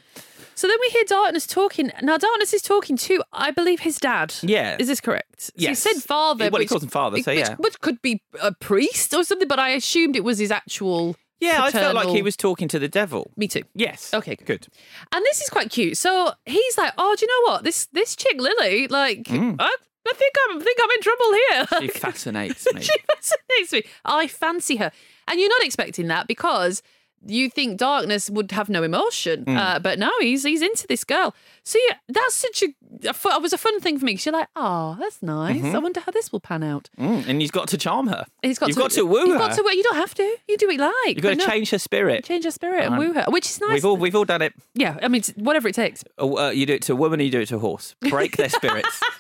So 0.55 0.69
then 0.69 0.77
we 0.81 0.89
hear 0.91 1.03
Darkness 1.05 1.49
talking. 1.49 1.91
Now 2.01 2.17
Darkness 2.17 2.55
is 2.55 2.63
talking 2.63 2.97
to, 2.99 3.23
I 3.33 3.51
believe, 3.51 3.81
his 3.81 3.99
dad. 3.99 4.33
Yeah. 4.43 4.77
Is 4.79 4.87
this 4.87 5.01
correct? 5.01 5.41
So 5.41 5.53
Yes. 5.57 5.83
he 5.83 5.93
said 5.93 6.03
father. 6.03 6.45
Well, 6.49 6.61
he 6.61 6.65
which- 6.65 6.69
calls 6.69 6.85
him 6.85 6.91
father, 6.91 7.21
so 7.23 7.33
which- 7.33 7.41
yeah. 7.41 7.57
Which 7.57 7.81
could 7.81 8.01
be 8.03 8.23
a 8.41 8.53
priest 8.55 9.13
or 9.15 9.25
something, 9.25 9.49
but 9.49 9.59
I 9.59 9.71
assumed 9.71 10.15
it 10.15 10.23
was 10.25 10.39
his 10.39 10.53
actual. 10.53 11.17
Yeah, 11.41 11.63
I 11.65 11.71
felt 11.71 11.95
like 11.95 12.09
he 12.09 12.23
was 12.23 12.37
talking 12.37 12.67
to 12.69 12.79
the 12.79 12.89
devil. 12.89 13.31
Me 13.37 13.47
too. 13.47 13.63
Yes. 13.75 14.13
Okay, 14.15 14.37
good. 14.37 14.67
And 15.13 15.25
this 15.25 15.41
is 15.43 15.51
quite 15.51 15.71
cute. 15.71 15.97
So 15.99 16.33
he's 16.47 16.79
like, 16.79 16.93
"Oh, 16.97 17.15
do 17.19 17.27
you 17.27 17.29
know 17.47 17.53
what? 17.53 17.65
This 17.65 17.87
this 17.93 18.17
chick 18.17 18.41
Lily, 18.41 18.89
like, 18.89 19.25
Mm. 19.25 19.57
I, 19.59 19.65
I 20.09 20.13
think 20.15 20.35
I'm 20.49 20.59
I 20.59 20.65
think 20.65 20.79
I'm 20.83 20.91
in 20.91 21.03
trouble 21.03 21.33
here." 21.33 21.91
She 21.93 21.99
fascinates 22.01 22.67
me. 22.75 22.81
she 22.81 22.99
fascinates 23.15 23.73
me. 23.73 23.83
I 24.05 24.27
fancy 24.29 24.77
her, 24.77 24.91
and 25.29 25.39
you're 25.39 25.51
not 25.51 25.63
expecting 25.65 26.07
that 26.09 26.27
because 26.27 26.83
you 27.25 27.51
think 27.51 27.79
darkness 27.79 28.31
would 28.31 28.53
have 28.53 28.69
no 28.69 28.83
emotion, 28.83 29.45
Mm. 29.45 29.57
uh, 29.57 29.79
but 29.79 29.99
no, 29.99 30.11
he's 30.21 30.45
he's 30.45 30.63
into 30.63 30.87
this 30.87 31.05
girl. 31.05 31.35
So 31.65 31.79
yeah, 31.89 31.97
that's 32.09 32.35
such 32.35 32.63
a, 32.63 33.09
a 33.09 33.13
fu- 33.13 33.31
it 33.31 33.43
was 33.43 33.53
a 33.53 33.59
fun 33.59 33.81
thing 33.81 33.99
for 33.99 34.05
me. 34.05 34.15
'cause 34.15 34.27
you're 34.27 34.33
like, 34.33 34.49
oh, 34.55 34.97
that's 35.01 35.23
nice. 35.23 35.61
Mhm. 35.61 35.75
I 35.75 35.79
wonder 35.79 36.01
how 36.01 36.13
this 36.13 36.31
will 36.33 36.41
pan 36.41 36.63
out. 36.63 36.89
Mm, 36.99 37.27
and 37.29 37.41
he's 37.41 37.51
got 37.51 37.69
to 37.69 37.79
charm 37.79 38.07
her. 38.09 38.25
He's 38.43 38.59
got 38.59 38.69
You've 38.69 38.77
to, 38.77 38.83
got 38.83 38.91
to 38.93 39.03
woo 39.07 39.33
her. 39.33 39.39
Got 39.39 39.55
to, 39.57 39.63
you 39.77 39.83
don't 39.83 39.97
have 39.97 40.15
to. 40.15 40.37
You 40.49 40.57
do 40.57 40.67
what 40.67 40.77
you 40.77 40.81
like. 40.83 41.17
You've 41.17 41.23
got 41.23 41.31
to 41.31 41.37
no, 41.37 41.47
change 41.47 41.71
her 41.71 41.79
spirit. 41.79 42.25
change 42.25 42.45
her 42.45 42.51
spirit 42.51 42.85
and 42.85 42.95
Um, 42.95 42.99
woo 43.01 43.13
her, 43.15 43.25
which 43.29 43.47
is 43.47 43.61
nice. 43.61 43.73
We've 43.75 43.85
all 43.85 43.97
we've 43.97 44.15
all 44.15 44.25
done 44.25 44.43
it. 44.43 44.53
yeah, 44.75 44.99
I 45.03 45.09
mean, 45.09 45.23
whatever 45.37 45.69
it 45.69 45.75
takes. 45.75 46.05
Oh, 46.19 46.39
uh, 46.39 46.51
you 46.51 46.67
do 46.67 46.75
it 46.75 46.83
to 46.83 46.93
a 46.93 46.97
woman, 46.97 47.21
or 47.21 47.25
you 47.25 47.31
do 47.31 47.41
it 47.41 47.49
to 47.49 47.57
a 47.57 47.61
horse. 47.61 47.95
Break 48.09 48.37
their 48.37 48.49
spirits. 48.51 49.01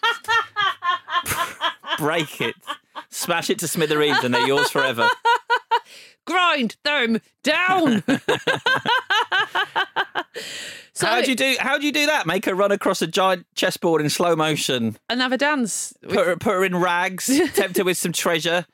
Break 1.98 2.40
it. 2.40 2.54
Smash 3.10 3.50
it 3.50 3.58
to 3.60 3.68
smithereens, 3.68 4.22
and 4.22 4.34
they're 4.34 4.46
yours 4.46 4.70
forever. 4.70 5.08
Grind 6.26 6.76
them 6.84 7.20
down. 7.42 8.02
So 10.96 11.06
how 11.06 11.20
do 11.20 11.28
you 11.28 11.36
do? 11.36 11.56
How 11.60 11.76
do 11.76 11.84
you 11.84 11.92
do 11.92 12.06
that? 12.06 12.26
Make 12.26 12.46
her 12.46 12.54
run 12.54 12.72
across 12.72 13.02
a 13.02 13.06
giant 13.06 13.46
chessboard 13.54 14.00
in 14.00 14.08
slow 14.08 14.34
motion. 14.34 14.96
and 15.10 15.20
have 15.20 15.30
a 15.30 15.36
dance. 15.36 15.92
Put 16.02 16.26
her, 16.26 16.36
put 16.36 16.52
her 16.52 16.64
in 16.64 16.74
rags. 16.74 17.26
tempt 17.54 17.76
her 17.76 17.84
with 17.84 17.98
some 17.98 18.12
treasure. 18.12 18.64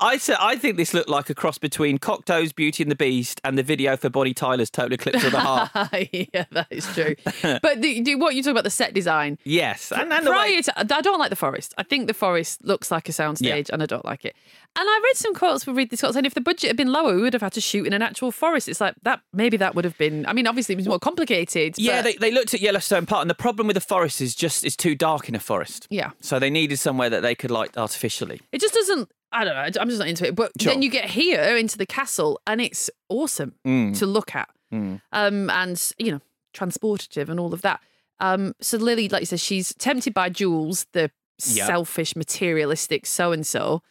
I 0.00 0.16
say, 0.18 0.34
I 0.38 0.56
think 0.56 0.76
this 0.76 0.94
looked 0.94 1.08
like 1.08 1.30
a 1.30 1.34
cross 1.34 1.58
between 1.58 1.98
Cocteau's 1.98 2.52
Beauty 2.52 2.82
and 2.82 2.90
the 2.90 2.96
Beast 2.96 3.40
and 3.44 3.56
the 3.58 3.62
video 3.62 3.96
for 3.96 4.08
Bonnie 4.10 4.34
Tyler's 4.34 4.70
Total 4.70 4.92
Eclipse 4.94 5.24
of 5.24 5.32
the 5.32 5.40
Heart. 5.40 5.70
yeah, 6.12 6.44
that 6.52 6.66
is 6.70 6.86
true. 6.94 7.14
but 7.62 7.80
the, 7.82 8.00
the, 8.02 8.14
what 8.16 8.34
you 8.34 8.42
talk 8.42 8.52
about 8.52 8.64
the 8.64 8.70
set 8.70 8.94
design. 8.94 9.38
yes, 9.44 9.92
and, 9.92 10.12
and 10.12 10.26
the 10.26 10.30
way 10.32 10.60
to, 10.62 10.78
I 10.78 11.00
don't 11.02 11.18
like 11.18 11.30
the 11.30 11.36
forest. 11.36 11.74
I 11.78 11.82
think 11.82 12.06
the 12.06 12.14
forest 12.14 12.64
looks 12.64 12.90
like 12.90 13.08
a 13.08 13.12
soundstage, 13.12 13.70
and 13.70 13.82
I 13.82 13.86
don't 13.86 14.04
like 14.04 14.24
it. 14.24 14.34
And 14.74 14.88
I 14.88 15.00
read 15.04 15.16
some 15.16 15.34
quotes 15.34 15.66
with 15.66 15.76
Ridley 15.76 15.98
Scott 15.98 16.14
saying 16.14 16.24
if 16.24 16.32
the 16.32 16.40
budget 16.40 16.68
had 16.68 16.76
been 16.78 16.90
lower, 16.90 17.14
we 17.14 17.20
would 17.20 17.34
have 17.34 17.42
had 17.42 17.52
to 17.52 17.60
shoot 17.60 17.86
in 17.86 17.92
an 17.92 18.00
actual 18.00 18.32
forest. 18.32 18.68
It's 18.68 18.80
like 18.80 18.94
that. 19.02 19.20
Maybe 19.34 19.58
that 19.58 19.74
would 19.74 19.84
have 19.84 19.98
been. 19.98 20.24
I 20.24 20.32
mean, 20.32 20.46
obviously 20.46 20.72
it 20.74 20.76
was 20.76 20.88
more 20.88 20.98
complicated. 20.98 21.74
Yeah, 21.76 21.98
but- 22.00 22.04
they, 22.04 22.30
they 22.30 22.30
looked 22.30 22.54
at 22.54 22.60
Yellowstone 22.60 23.04
Park, 23.04 23.20
and 23.22 23.28
the 23.30 23.34
problem 23.34 23.66
with 23.66 23.74
the 23.74 23.80
forest 23.82 24.20
is 24.22 24.34
just 24.34 24.64
it's 24.64 24.76
too 24.76 24.94
dark 24.94 25.28
in 25.28 25.34
a 25.34 25.40
forest. 25.40 25.86
yeah. 25.90 26.12
So 26.20 26.38
they 26.38 26.48
needed 26.50 26.78
somewhere 26.78 27.10
that 27.10 27.20
they 27.20 27.34
could 27.34 27.50
light 27.50 27.76
artificially. 27.76 28.40
It 28.52 28.60
just 28.60 28.72
doesn't. 28.74 29.10
I 29.32 29.44
don't 29.44 29.54
know. 29.54 29.80
I'm 29.80 29.88
just 29.88 29.98
not 29.98 30.08
into 30.08 30.26
it. 30.26 30.34
But 30.36 30.52
Sure. 30.60 30.72
then 30.72 30.82
you 30.82 30.90
get 30.90 31.06
here 31.10 31.56
into 31.56 31.78
the 31.78 31.86
castle, 31.86 32.40
and 32.46 32.60
it's 32.60 32.90
awesome 33.08 33.54
Mm. 33.66 33.98
to 33.98 34.06
look 34.06 34.34
at. 34.34 34.48
Mm. 34.72 35.00
um, 35.12 35.50
and 35.50 35.92
you 35.98 36.12
know, 36.12 36.20
transportative 36.54 37.28
and 37.28 37.38
all 37.38 37.52
of 37.52 37.62
that. 37.62 37.80
Um, 38.20 38.54
so 38.60 38.78
Lily, 38.78 39.08
like 39.08 39.20
you 39.20 39.26
said, 39.26 39.40
she's 39.40 39.74
tempted 39.74 40.14
by 40.14 40.28
Jules, 40.30 40.86
the 40.92 41.10
Yep. 41.44 41.66
selfish, 41.66 42.14
materialistic 42.14 43.04
so 43.04 43.32
and 43.32 43.44
so, 43.46 43.82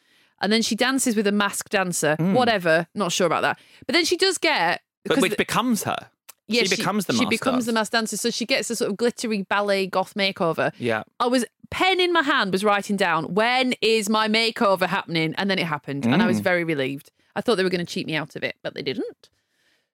and 0.41 0.51
then 0.53 0.61
she 0.61 0.73
dances 0.75 1.15
with 1.15 1.27
a 1.27 1.31
masked 1.31 1.71
dancer. 1.71 2.15
Mm. 2.19 2.33
Whatever, 2.33 2.87
not 2.95 3.11
sure 3.11 3.27
about 3.27 3.41
that. 3.41 3.59
But 3.85 3.93
then 3.93 4.05
she 4.05 4.15
does 4.17 4.37
get 4.37 4.81
But 5.05 5.17
which 5.19 5.31
the- 5.31 5.35
becomes 5.37 5.83
her. 5.83 6.09
yeah, 6.47 6.63
she 6.63 6.75
becomes 6.77 7.05
the 7.07 7.13
she 7.13 7.25
becomes 7.25 7.65
the 7.65 7.71
dance. 7.71 7.81
masked 7.81 7.91
dancer. 7.93 8.17
So 8.17 8.29
she 8.31 8.45
gets 8.45 8.69
a 8.69 8.75
sort 8.75 8.89
of 8.91 8.97
glittery 8.97 9.43
ballet 9.43 9.85
goth 9.87 10.13
makeover. 10.15 10.71
Yeah. 10.79 11.03
I 11.19 11.27
was 11.27 11.45
pen 11.71 11.99
in 11.99 12.13
my 12.13 12.21
hand 12.21 12.51
was 12.51 12.63
writing 12.63 12.95
down 12.97 13.33
when 13.33 13.73
is 13.81 14.09
my 14.09 14.27
makeover 14.27 14.87
happening, 14.87 15.33
and 15.37 15.49
then 15.49 15.57
it 15.57 15.65
happened, 15.65 16.05
and 16.05 16.21
I 16.21 16.27
was 16.27 16.39
Mm. 16.39 16.43
very 16.43 16.63
relieved. 16.63 17.11
I 17.35 17.41
thought 17.41 17.55
they 17.55 17.63
were 17.63 17.69
going 17.69 17.85
to 17.85 17.91
cheat 17.91 18.05
me 18.05 18.15
out 18.15 18.35
of 18.35 18.43
it, 18.43 18.55
but 18.61 18.73
they 18.75 18.81
didn't. 18.81 19.29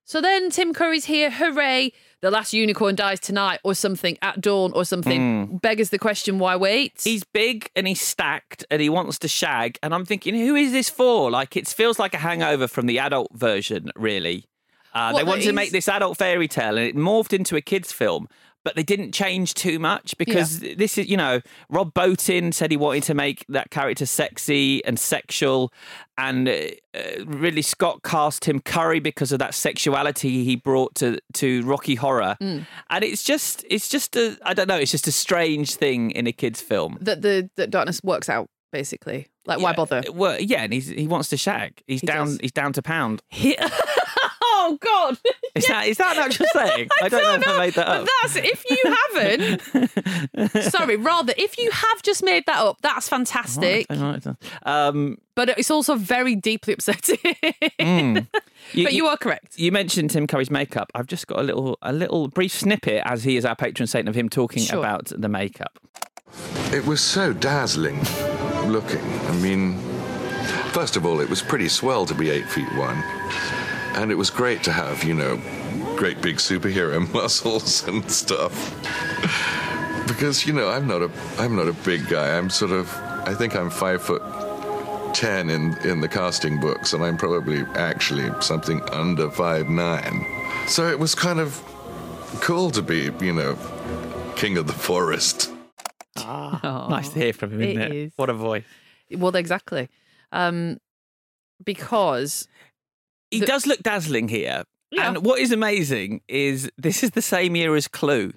So 0.03 0.21
then 0.21 0.49
Tim 0.49 0.73
Curry's 0.73 1.05
here, 1.05 1.29
hooray! 1.29 1.91
The 2.21 2.31
last 2.31 2.53
unicorn 2.53 2.95
dies 2.95 3.19
tonight, 3.19 3.59
or 3.63 3.75
something 3.75 4.17
at 4.21 4.39
dawn, 4.41 4.71
or 4.73 4.85
something. 4.85 5.57
Beggars 5.61 5.89
the 5.89 5.99
question, 5.99 6.39
why 6.39 6.55
wait? 6.55 6.95
Mm. 6.95 7.03
He's 7.03 7.23
big 7.25 7.69
and 7.75 7.87
he's 7.87 8.01
stacked 8.01 8.65
and 8.71 8.81
he 8.81 8.89
wants 8.89 9.19
to 9.19 9.27
shag. 9.27 9.77
And 9.83 9.93
I'm 9.93 10.05
thinking, 10.05 10.33
who 10.33 10.55
is 10.55 10.71
this 10.71 10.89
for? 10.89 11.29
Like, 11.29 11.55
it 11.57 11.67
feels 11.67 11.99
like 11.99 12.13
a 12.13 12.17
hangover 12.19 12.67
from 12.67 12.85
the 12.87 12.97
adult 12.99 13.31
version, 13.35 13.91
really. 13.95 14.45
Uh, 14.93 15.11
What, 15.11 15.19
they 15.19 15.23
wanted 15.29 15.43
to 15.43 15.53
make 15.53 15.71
this 15.71 15.87
adult 15.89 16.17
fairy 16.17 16.47
tale 16.47 16.77
and 16.77 16.87
it 16.87 16.95
morphed 16.95 17.33
into 17.33 17.55
a 17.57 17.61
kid's 17.61 17.91
film. 17.91 18.27
But 18.67 18.75
they 18.75 18.83
didn't 18.83 19.13
change 19.13 19.53
too 19.53 19.79
much 19.79 20.17
because 20.17 20.59
this 20.59 20.97
is, 20.97 21.07
you 21.07 21.15
know, 21.15 21.39
Rob 21.69 21.93
Bottin 21.93 22.53
said 22.53 22.69
he 22.69 22.75
wanted 22.75 23.03
to 23.03 23.13
make 23.13 23.45
that 23.47 23.71
character 23.71 24.05
sexy 24.05 24.83
and 24.83 24.99
sexual. 24.99 25.71
And 26.17 26.49
uh, 26.49 26.51
uh, 26.93 27.23
Ridley 27.25 27.61
Scott 27.61 28.03
cast 28.03 28.43
him 28.43 28.59
Curry 28.59 28.99
because 28.99 29.31
of 29.31 29.39
that 29.39 29.53
sexuality 29.53 30.43
he 30.43 30.57
brought 30.57 30.95
to, 30.95 31.17
to 31.35 31.63
Rocky 31.63 31.95
Horror. 31.95 32.35
Mm. 32.41 32.65
And 32.89 33.03
it's 33.05 33.23
just, 33.23 33.63
it's 33.69 33.87
just 33.87 34.17
a, 34.17 34.37
I 34.43 34.53
don't 34.53 34.67
know, 34.67 34.75
it's 34.75 34.91
just 34.91 35.07
a 35.07 35.13
strange 35.13 35.75
thing 35.75 36.11
in 36.11 36.27
a 36.27 36.33
kid's 36.33 36.59
film. 36.59 36.97
that 36.99 37.21
the 37.21 37.49
that 37.55 37.69
darkness 37.69 38.01
works 38.03 38.27
out 38.27 38.49
basically. 38.73 39.27
Like, 39.45 39.61
why 39.61 39.71
bother? 39.71 40.03
Well, 40.11 40.41
yeah, 40.41 40.63
and 40.63 40.73
he's, 40.73 40.89
he 40.89 41.07
wants 41.07 41.29
to 41.29 41.37
shag. 41.37 41.81
He's 41.87 42.01
He 42.01 42.07
down. 42.07 42.25
does. 42.25 42.37
He's 42.41 42.51
down 42.51 42.73
to 42.73 42.81
pound. 42.81 43.21
oh 44.67 44.77
God! 44.77 45.17
Is 45.55 45.65
that 45.67 45.87
is 45.87 45.97
that 45.97 46.17
an 46.17 46.23
actual 46.23 46.45
saying? 46.53 46.87
I 47.01 47.09
don't 47.09 47.23
know 47.23 47.33
if 47.35 47.47
I 47.47 47.57
made 47.57 47.73
that 47.73 47.87
But 47.87 48.01
up. 48.01 48.07
that's 48.21 48.35
if 48.35 48.63
you 48.69 48.77
haven't. 50.45 50.71
sorry, 50.71 50.95
rather 50.97 51.33
if 51.35 51.57
you 51.57 51.71
have 51.71 52.03
just 52.03 52.23
made 52.23 52.45
that 52.45 52.57
up, 52.59 52.77
that's 52.81 53.09
fantastic. 53.09 53.87
Right, 53.89 54.23
right. 54.23 54.35
Um, 54.63 55.17
But 55.33 55.49
it's 55.57 55.71
also 55.71 55.95
very 55.95 56.35
deeply 56.35 56.73
upsetting. 56.73 57.17
mm. 57.79 58.27
but 58.75 58.93
you 58.93 59.07
are 59.07 59.17
correct. 59.17 59.57
You 59.57 59.71
mentioned 59.71 60.11
Tim 60.11 60.27
Curry's 60.27 60.51
makeup. 60.51 60.91
I've 60.93 61.07
just 61.07 61.25
got 61.25 61.39
a 61.39 61.43
little 61.43 61.79
a 61.81 61.91
little 61.91 62.27
brief 62.27 62.51
snippet 62.51 63.01
as 63.05 63.23
he 63.23 63.35
is 63.35 63.43
our 63.45 63.55
patron 63.55 63.87
saint 63.87 64.07
of 64.07 64.13
him 64.15 64.29
talking 64.29 64.61
Sure. 64.63 64.77
about 64.79 65.11
the 65.17 65.29
makeup. 65.29 65.79
It 66.71 66.85
was 66.85 67.01
so 67.01 67.33
dazzling 67.33 67.99
looking. 68.67 69.01
I 69.27 69.31
mean, 69.37 69.79
first 70.71 70.95
of 70.97 71.05
all, 71.05 71.19
it 71.19 71.29
was 71.29 71.41
pretty 71.41 71.67
swell 71.69 72.05
to 72.05 72.13
be 72.13 72.29
eight 72.29 72.47
feet 72.49 72.71
one. 72.75 73.01
And 73.97 74.11
it 74.11 74.15
was 74.15 74.29
great 74.29 74.63
to 74.63 74.71
have, 74.71 75.03
you 75.03 75.13
know, 75.13 75.37
great 75.97 76.21
big 76.21 76.37
superhero 76.37 77.11
muscles 77.13 77.85
and 77.87 78.09
stuff. 78.09 78.53
Because, 80.07 80.45
you 80.45 80.53
know, 80.53 80.69
I'm 80.69 80.87
not 80.87 81.01
a 81.01 81.11
I'm 81.37 81.55
not 81.55 81.67
a 81.67 81.73
big 81.73 82.07
guy. 82.07 82.37
I'm 82.37 82.49
sort 82.49 82.71
of 82.71 82.93
I 83.27 83.33
think 83.33 83.55
I'm 83.55 83.69
five 83.69 84.01
foot 84.01 84.21
ten 85.13 85.49
in, 85.49 85.75
in 85.79 85.99
the 86.01 86.07
casting 86.07 86.59
books, 86.59 86.93
and 86.93 87.03
I'm 87.03 87.17
probably 87.17 87.61
actually 87.75 88.29
something 88.41 88.81
under 88.91 89.29
five 89.31 89.67
nine. 89.67 90.25
So 90.67 90.87
it 90.87 90.99
was 90.99 91.15
kind 91.15 91.39
of 91.39 91.61
cool 92.41 92.69
to 92.71 92.81
be, 92.81 93.09
you 93.19 93.33
know, 93.33 93.57
king 94.35 94.57
of 94.57 94.67
the 94.67 94.73
forest. 94.73 95.51
Nice 96.27 97.09
to 97.09 97.19
hear 97.19 97.33
from 97.33 97.53
him, 97.53 97.61
isn't 97.61 97.81
It 97.81 97.91
it? 97.91 97.95
is. 97.95 98.13
What 98.15 98.29
a 98.29 98.33
voice. 98.33 98.63
Well, 99.11 99.35
exactly. 99.35 99.87
Um, 100.31 100.77
because 101.63 102.47
He 103.31 103.39
The- 103.39 103.45
does 103.45 103.65
look 103.67 103.81
dazzling 103.83 104.27
here. 104.29 104.63
Yeah. 104.91 105.09
And 105.09 105.25
what 105.25 105.39
is 105.39 105.51
amazing 105.51 106.21
is 106.29 106.69
this 106.77 107.03
is 107.03 107.11
the 107.11 107.21
same 107.21 107.55
year 107.55 107.75
as 107.75 107.87
Clue. 107.87 108.33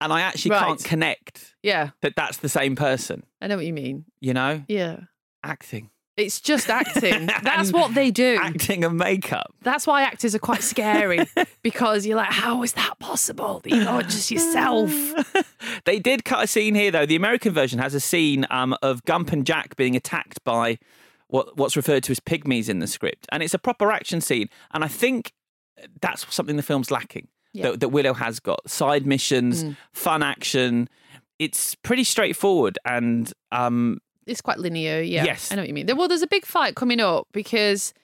And 0.00 0.12
I 0.12 0.22
actually 0.22 0.50
can't 0.56 0.82
connect 0.82 1.54
yeah, 1.62 1.90
that 2.00 2.14
that's 2.16 2.38
the 2.38 2.48
same 2.48 2.74
person, 2.74 3.22
I 3.40 3.46
know 3.46 3.56
what 3.56 3.66
you 3.66 3.72
mean. 3.72 4.04
you 4.20 4.34
know? 4.34 4.64
Yeah, 4.66 5.00
Acting. 5.44 5.90
it's 6.16 6.40
just 6.40 6.68
acting. 6.70 7.26
That's 7.42 7.72
what 7.72 7.94
they 7.94 8.10
do. 8.10 8.36
Acting 8.40 8.84
and 8.84 8.96
makeup. 8.98 9.54
That's 9.62 9.86
why 9.86 10.02
actors 10.02 10.34
are 10.34 10.40
quite 10.40 10.62
scary 10.64 11.26
because 11.62 12.04
you're 12.04 12.16
like, 12.16 12.32
how 12.32 12.62
is 12.64 12.72
that 12.72 12.98
possible? 12.98 13.60
That 13.60 13.70
you're 13.70 13.84
not 13.84 14.04
just 14.04 14.30
yourself. 14.30 14.90
They 15.84 15.98
did 16.00 16.24
cut 16.24 16.42
a 16.44 16.46
scene 16.46 16.74
here, 16.74 16.90
though. 16.90 17.06
The 17.06 17.16
American 17.16 17.52
version 17.52 17.78
has 17.78 17.94
a 17.94 18.00
scene 18.00 18.44
um, 18.50 18.76
of 18.82 19.04
Gump 19.04 19.32
and 19.32 19.46
Jack 19.46 19.74
being 19.76 19.94
attacked 19.96 20.42
by 20.44 20.78
what, 21.32 21.56
what's 21.56 21.76
referred 21.76 22.02
to 22.04 22.10
as 22.12 22.20
pygmies 22.20 22.68
in 22.68 22.78
the 22.78 22.86
script. 22.86 23.26
And 23.32 23.42
it's 23.42 23.54
a 23.54 23.58
proper 23.58 23.90
action 23.90 24.20
scene. 24.20 24.48
And 24.72 24.84
I 24.84 24.88
think 24.88 25.32
that's 26.00 26.32
something 26.32 26.56
the 26.56 26.62
film's 26.62 26.90
lacking 26.90 27.28
Yeah. 27.54 27.70
that, 27.70 27.80
that 27.80 27.88
Willow 27.88 28.12
has 28.12 28.38
got. 28.38 28.68
Side 28.70 29.06
missions, 29.06 29.64
Mm. 29.64 29.76
fun 29.94 30.22
action. 30.22 30.88
It's 31.38 31.74
pretty 31.74 32.04
straightforward. 32.04 32.78
And 32.84 33.32
um, 33.50 34.00
It's 34.26 34.42
quite 34.42 34.58
linear. 34.58 35.00
Yeah. 35.00 35.24
Yes. 35.24 35.50
I 35.50 35.54
know 35.56 35.62
what 35.62 35.68
you 35.68 35.74
mean. 35.74 35.88
Well, 35.96 36.06
there's 36.06 36.22
a 36.22 36.26
big 36.26 36.44
fight 36.44 36.76
coming 36.76 37.00
up 37.00 37.26
because 37.32 37.94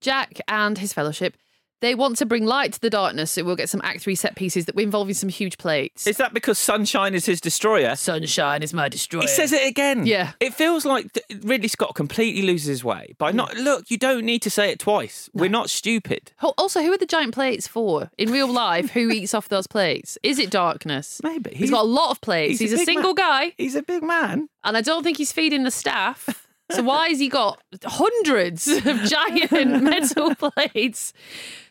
Jack 0.00 0.40
and 0.48 0.76
his 0.78 0.92
fellowship. 0.92 1.36
They 1.82 1.94
want 1.94 2.16
to 2.18 2.26
bring 2.26 2.46
light 2.46 2.72
to 2.72 2.80
the 2.80 2.88
darkness, 2.88 3.32
so 3.32 3.44
we'll 3.44 3.56
get 3.56 3.68
some 3.68 3.82
Act 3.84 4.00
Three 4.00 4.14
set 4.14 4.34
pieces 4.36 4.64
that 4.64 4.74
we 4.74 4.82
involving 4.84 5.14
some 5.14 5.28
huge 5.28 5.58
plates. 5.58 6.06
Is 6.06 6.16
that 6.16 6.32
because 6.32 6.58
Sunshine 6.58 7.14
is 7.14 7.26
his 7.26 7.40
destroyer? 7.40 7.94
Sunshine 7.96 8.62
is 8.62 8.72
my 8.72 8.88
destroyer. 8.88 9.22
He 9.22 9.28
says 9.28 9.52
it 9.52 9.66
again. 9.66 10.06
Yeah. 10.06 10.32
It 10.40 10.54
feels 10.54 10.84
like 10.86 11.12
th- 11.12 11.42
Ridley 11.44 11.68
Scott 11.68 11.94
completely 11.94 12.42
loses 12.42 12.68
his 12.68 12.84
way 12.84 13.14
by 13.18 13.32
not. 13.32 13.54
Look, 13.56 13.90
you 13.90 13.98
don't 13.98 14.24
need 14.24 14.40
to 14.42 14.50
say 14.50 14.70
it 14.70 14.78
twice. 14.78 15.28
We're 15.34 15.50
not 15.50 15.68
stupid. 15.68 16.32
Also, 16.56 16.80
who 16.82 16.92
are 16.92 16.98
the 16.98 17.04
giant 17.04 17.34
plates 17.34 17.66
for 17.66 18.10
in 18.16 18.30
real 18.30 18.48
life? 18.50 18.90
Who 18.92 19.10
eats 19.10 19.34
off 19.34 19.48
those 19.50 19.66
plates? 19.66 20.16
Is 20.22 20.38
it 20.38 20.50
darkness? 20.50 21.20
Maybe 21.22 21.50
he's 21.54 21.70
got 21.70 21.82
a 21.82 21.88
lot 21.88 22.10
of 22.12 22.20
plates. 22.20 22.60
he's 22.60 22.70
He's, 22.70 22.78
a 22.78 22.82
a, 22.82 22.86
single 22.86 23.14
man. 23.14 23.48
guy, 23.48 23.52
He's 23.58 23.74
a 23.74 23.82
big 23.82 24.02
man. 24.02 24.48
and 24.62 24.76
I 24.76 24.80
don't 24.80 25.02
think 25.02 25.18
he's 25.18 25.32
feeding 25.32 25.64
the 25.64 25.70
staff. 25.72 26.46
So 26.70 26.82
why 26.82 27.08
has 27.08 27.18
he 27.18 27.28
got 27.28 27.60
hundreds 27.84 28.66
of 28.68 28.84
giant 29.04 29.82
metal 29.82 30.34
plates? 30.34 31.12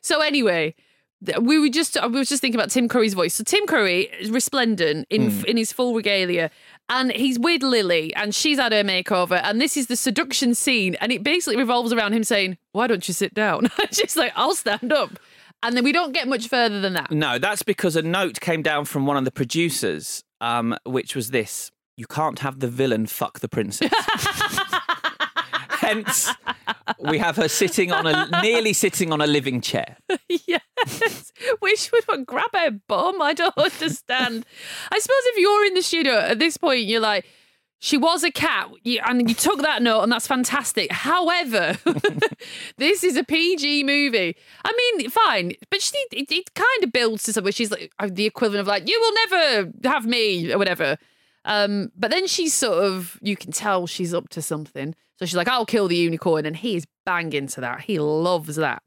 So 0.01 0.19
anyway, 0.21 0.75
we 1.41 1.57
were 1.59 1.69
just 1.69 1.97
I 1.97 2.05
was 2.07 2.29
just 2.29 2.41
thinking 2.41 2.59
about 2.59 2.69
Tim 2.69 2.87
Curry's 2.87 3.13
voice. 3.15 3.33
So 3.33 3.43
Tim 3.43 3.65
Curry 3.65 4.09
is 4.19 4.29
resplendent 4.29 5.07
in 5.09 5.31
Hmm. 5.31 5.45
in 5.45 5.57
his 5.57 5.71
full 5.71 5.95
regalia. 5.95 6.51
And 6.89 7.09
he's 7.13 7.39
with 7.39 7.63
Lily, 7.63 8.13
and 8.15 8.35
she's 8.35 8.59
had 8.59 8.73
her 8.73 8.83
makeover. 8.83 9.39
And 9.41 9.61
this 9.61 9.77
is 9.77 9.87
the 9.87 9.95
seduction 9.95 10.53
scene, 10.53 10.95
and 10.99 11.09
it 11.09 11.23
basically 11.23 11.55
revolves 11.55 11.93
around 11.93 12.11
him 12.11 12.25
saying, 12.25 12.57
"Why 12.73 12.87
don't 12.87 13.07
you 13.07 13.13
sit 13.13 13.33
down?" 13.33 13.69
She's 13.93 14.17
like, 14.17 14.33
"I'll 14.35 14.55
stand 14.55 14.91
up," 14.91 15.17
and 15.63 15.77
then 15.77 15.85
we 15.85 15.93
don't 15.93 16.11
get 16.11 16.27
much 16.27 16.49
further 16.49 16.81
than 16.81 16.93
that. 16.95 17.09
No, 17.09 17.39
that's 17.39 17.63
because 17.63 17.95
a 17.95 18.01
note 18.01 18.41
came 18.41 18.61
down 18.61 18.83
from 18.83 19.05
one 19.05 19.15
of 19.15 19.23
the 19.23 19.31
producers, 19.31 20.21
um, 20.41 20.75
which 20.85 21.15
was 21.15 21.29
this: 21.31 21.71
"You 21.95 22.07
can't 22.07 22.39
have 22.39 22.59
the 22.59 22.67
villain 22.67 23.05
fuck 23.07 23.39
the 23.39 23.47
princess." 23.47 23.89
We 26.99 27.17
have 27.17 27.35
her 27.37 27.47
sitting 27.47 27.91
on 27.91 28.07
a 28.07 28.41
nearly 28.41 28.73
sitting 28.73 29.11
on 29.11 29.21
a 29.21 29.27
living 29.27 29.61
chair. 29.61 29.97
yes. 30.47 31.31
Which 31.59 31.91
would 32.07 32.25
grab 32.25 32.49
her 32.53 32.71
bum? 32.87 33.21
I 33.21 33.33
don't 33.33 33.57
understand. 33.57 34.45
I 34.91 34.99
suppose 34.99 35.23
if 35.25 35.37
you're 35.37 35.65
in 35.65 35.73
the 35.73 35.81
studio 35.81 36.13
at 36.13 36.39
this 36.39 36.57
point, 36.57 36.81
you're 36.81 37.01
like, 37.01 37.25
she 37.83 37.97
was 37.97 38.23
a 38.23 38.31
cat, 38.31 38.69
you, 38.83 39.01
and 39.03 39.27
you 39.27 39.33
took 39.33 39.63
that 39.63 39.81
note, 39.81 40.03
and 40.03 40.11
that's 40.11 40.27
fantastic. 40.27 40.91
However, 40.91 41.75
this 42.77 43.03
is 43.03 43.17
a 43.17 43.23
PG 43.23 43.83
movie. 43.85 44.37
I 44.63 44.93
mean, 44.97 45.09
fine, 45.09 45.53
but 45.71 45.81
she, 45.81 45.97
it, 46.11 46.31
it 46.31 46.53
kind 46.53 46.83
of 46.83 46.91
builds 46.91 47.23
to 47.23 47.33
something. 47.33 47.51
She's 47.51 47.71
like 47.71 47.91
uh, 47.97 48.07
the 48.11 48.27
equivalent 48.27 48.61
of 48.61 48.67
like, 48.67 48.87
"You 48.87 48.99
will 49.01 49.13
never 49.13 49.71
have 49.85 50.05
me" 50.05 50.53
or 50.53 50.59
whatever. 50.59 50.97
Um, 51.45 51.91
but 51.95 52.11
then 52.11 52.27
she's 52.27 52.53
sort 52.53 52.83
of, 52.83 53.17
you 53.21 53.35
can 53.35 53.51
tell 53.51 53.87
she's 53.87 54.13
up 54.13 54.29
to 54.29 54.41
something. 54.41 54.95
So 55.21 55.27
she's 55.27 55.35
like, 55.35 55.47
"I'll 55.47 55.67
kill 55.67 55.87
the 55.87 55.95
unicorn," 55.95 56.47
and 56.47 56.57
he 56.57 56.75
is 56.75 56.85
banging 57.05 57.45
to 57.47 57.61
that. 57.61 57.81
He 57.81 57.99
loves 57.99 58.55
that. 58.55 58.81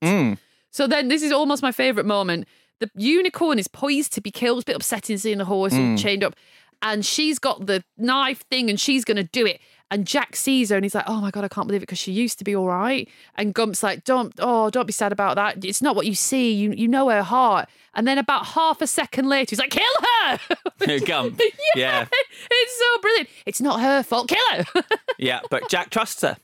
So 0.71 0.89
then 0.89 1.07
this 1.07 1.23
is 1.23 1.31
almost 1.31 1.63
my 1.63 1.71
favourite 1.71 2.07
moment. 2.07 2.49
The 2.81 2.91
unicorn 2.97 3.61
is 3.61 3.69
poised 3.69 4.13
to 4.15 4.21
be 4.21 4.33
killed. 4.33 4.59
It's 4.59 4.65
a 4.65 4.67
bit 4.67 4.77
upsetting 4.77 5.17
seeing 5.19 5.39
the 5.39 5.45
horse 5.45 5.73
Mm. 5.73 5.97
chained 5.97 6.25
up. 6.25 6.35
And 6.83 7.07
she's 7.07 7.39
got 7.39 7.67
the 7.67 7.85
knife 7.97 8.43
thing 8.51 8.69
and 8.69 8.79
she's 8.81 9.05
going 9.05 9.17
to 9.17 9.23
do 9.23 9.47
it. 9.47 9.61
And 9.91 10.07
Jack 10.07 10.35
sees 10.35 10.71
her 10.71 10.77
and 10.77 10.85
he's 10.85 10.95
like, 10.95 11.05
oh 11.07 11.21
my 11.21 11.31
God, 11.31 11.45
I 11.45 11.49
can't 11.49 11.69
believe 11.69 11.81
it 11.83 11.87
because 11.87 11.99
she 11.99 12.11
used 12.11 12.39
to 12.39 12.45
be 12.45 12.57
all 12.57 12.67
right. 12.67 13.09
And 13.37 13.55
Gump's 13.55 13.83
like, 13.83 14.03
don't, 14.05 14.33
oh, 14.39 14.71
don't 14.71 14.87
be 14.87 14.93
sad 14.93 15.13
about 15.13 15.37
that. 15.37 15.65
It's 15.65 15.83
not 15.83 15.95
what 15.95 16.07
you 16.07 16.15
see. 16.15 16.53
You, 16.53 16.73
you 16.73 16.89
know 16.89 17.09
her 17.11 17.23
heart. 17.23 17.69
And 17.95 18.09
then 18.09 18.19
about 18.19 18.47
half 18.47 18.81
a 18.81 18.87
second 18.87 19.29
later, 19.29 19.51
he's 19.51 19.59
like, 19.61 19.71
kill 19.71 19.85
her. 20.25 20.99
Gump. 21.07 21.41
Yeah. 21.77 22.07
It's 22.51 22.79
so 22.79 23.01
brilliant. 23.03 23.29
It's 23.47 23.61
not 23.61 23.81
her 23.81 24.03
fault. 24.03 24.29
Kill 24.29 24.39
her. 24.75 24.83
Yeah, 25.19 25.41
but 25.51 25.69
Jack 25.69 25.91
trusts 25.91 26.23
her. 26.23 26.37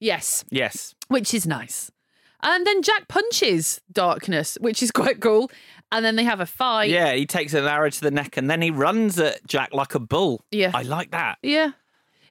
yes 0.00 0.44
Yes. 0.50 0.94
which 1.08 1.34
is 1.34 1.46
nice. 1.46 1.90
And 2.42 2.66
then 2.66 2.82
Jack 2.82 3.08
punches 3.08 3.80
Darkness, 3.92 4.56
which 4.60 4.82
is 4.82 4.90
quite 4.90 5.20
cool. 5.20 5.50
And 5.92 6.04
then 6.04 6.16
they 6.16 6.24
have 6.24 6.40
a 6.40 6.46
fight. 6.46 6.90
Yeah, 6.90 7.12
he 7.14 7.26
takes 7.26 7.54
an 7.54 7.64
arrow 7.64 7.90
to 7.90 8.00
the 8.00 8.10
neck 8.10 8.36
and 8.36 8.48
then 8.50 8.60
he 8.62 8.70
runs 8.70 9.18
at 9.18 9.46
Jack 9.46 9.72
like 9.74 9.94
a 9.94 10.00
bull. 10.00 10.44
Yeah. 10.50 10.70
I 10.74 10.82
like 10.82 11.10
that. 11.12 11.38
Yeah. 11.42 11.72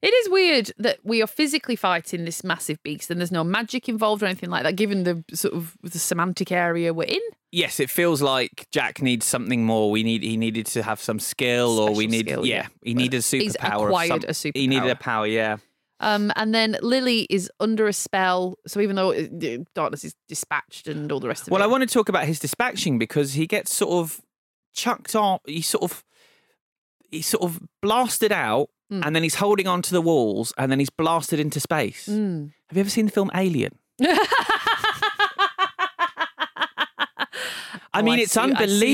It 0.03 0.13
is 0.13 0.29
weird 0.29 0.71
that 0.79 0.99
we 1.03 1.21
are 1.23 1.27
physically 1.27 1.77
fighting 1.77 2.25
this 2.25 2.43
massive 2.43 2.81
beast 2.83 3.09
and 3.09 3.21
there's 3.21 3.31
no 3.31 3.43
magic 3.45 3.87
involved 3.87 4.21
or 4.21 4.25
anything 4.25 4.49
like 4.49 4.63
that, 4.63 4.75
given 4.75 5.03
the 5.03 5.23
sort 5.33 5.53
of 5.53 5.77
the 5.81 5.97
semantic 5.97 6.51
area 6.51 6.93
we're 6.93 7.07
in. 7.07 7.21
Yes, 7.53 7.79
it 7.79 7.89
feels 7.89 8.21
like 8.21 8.67
Jack 8.71 9.01
needs 9.01 9.25
something 9.25 9.63
more. 9.65 9.89
We 9.89 10.03
need 10.03 10.21
he 10.21 10.35
needed 10.35 10.65
to 10.67 10.83
have 10.83 10.99
some 11.01 11.19
skill, 11.19 11.79
or 11.79 11.91
we 11.91 12.03
Special 12.03 12.09
need 12.09 12.27
skill, 12.27 12.45
yeah, 12.45 12.55
yeah. 12.55 12.67
he 12.83 12.93
needed 12.95 13.17
a 13.17 13.21
superpower. 13.21 13.41
He's 13.41 13.55
acquired 13.55 14.35
some- 14.35 14.51
a 14.53 14.59
He 14.59 14.67
needed 14.67 14.89
a 14.89 14.95
power. 14.97 15.25
Yeah. 15.25 15.57
Um, 15.99 16.33
and 16.35 16.53
then 16.53 16.75
Lily 16.81 17.25
is 17.29 17.49
under 17.61 17.87
a 17.87 17.93
spell. 17.93 18.57
So 18.67 18.81
even 18.81 18.97
though 18.97 19.13
uh, 19.13 19.57
Darkness 19.73 20.03
is 20.03 20.15
dispatched 20.27 20.87
and 20.87 21.09
all 21.13 21.21
the 21.21 21.29
rest 21.29 21.43
of 21.43 21.51
Well, 21.51 21.61
it. 21.61 21.61
Well, 21.61 21.69
I 21.69 21.71
want 21.71 21.87
to 21.87 21.93
talk 21.93 22.09
about 22.09 22.25
his 22.25 22.39
dispatching 22.39 22.99
because 22.99 23.33
he 23.35 23.47
gets 23.47 23.73
sort 23.73 23.91
of 24.03 24.19
chucked 24.73 25.15
off. 25.15 25.39
He 25.45 25.61
sort 25.61 25.83
of 25.89 26.03
he 27.09 27.21
sort 27.21 27.43
of 27.43 27.61
blasted 27.81 28.33
out, 28.33 28.69
Hmm. 28.89 29.01
and 29.03 29.15
then 29.15 29.23
he's 29.23 29.35
holding 29.35 29.67
on 29.67 29.81
to 29.83 29.91
the 29.91 30.01
walls, 30.01 30.53
and 30.57 30.71
then 30.71 30.79
he's 30.79 30.89
blasted 30.89 31.39
into 31.39 31.59
space. 31.59 32.07
Mm. 32.07 32.51
Have 32.67 32.77
you 32.77 32.81
ever 32.81 32.89
seen 32.89 33.05
the 33.05 33.11
film 33.11 33.31
Alien? 33.33 33.77
I 37.95 37.99
Oh, 37.99 38.01
mean, 38.01 38.19
I 38.19 38.23
it's 38.23 38.31
see- 38.33 38.39
I 38.39 38.45
see 38.45 38.49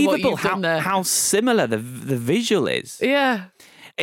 what 0.08 0.16
unbelievable 0.16 0.36
how, 0.36 0.80
how 0.80 1.04
similar 1.04 1.68
the 1.68 1.78
the 1.78 2.18
visual 2.18 2.68
is. 2.68 3.00
Yeah. 3.02 3.46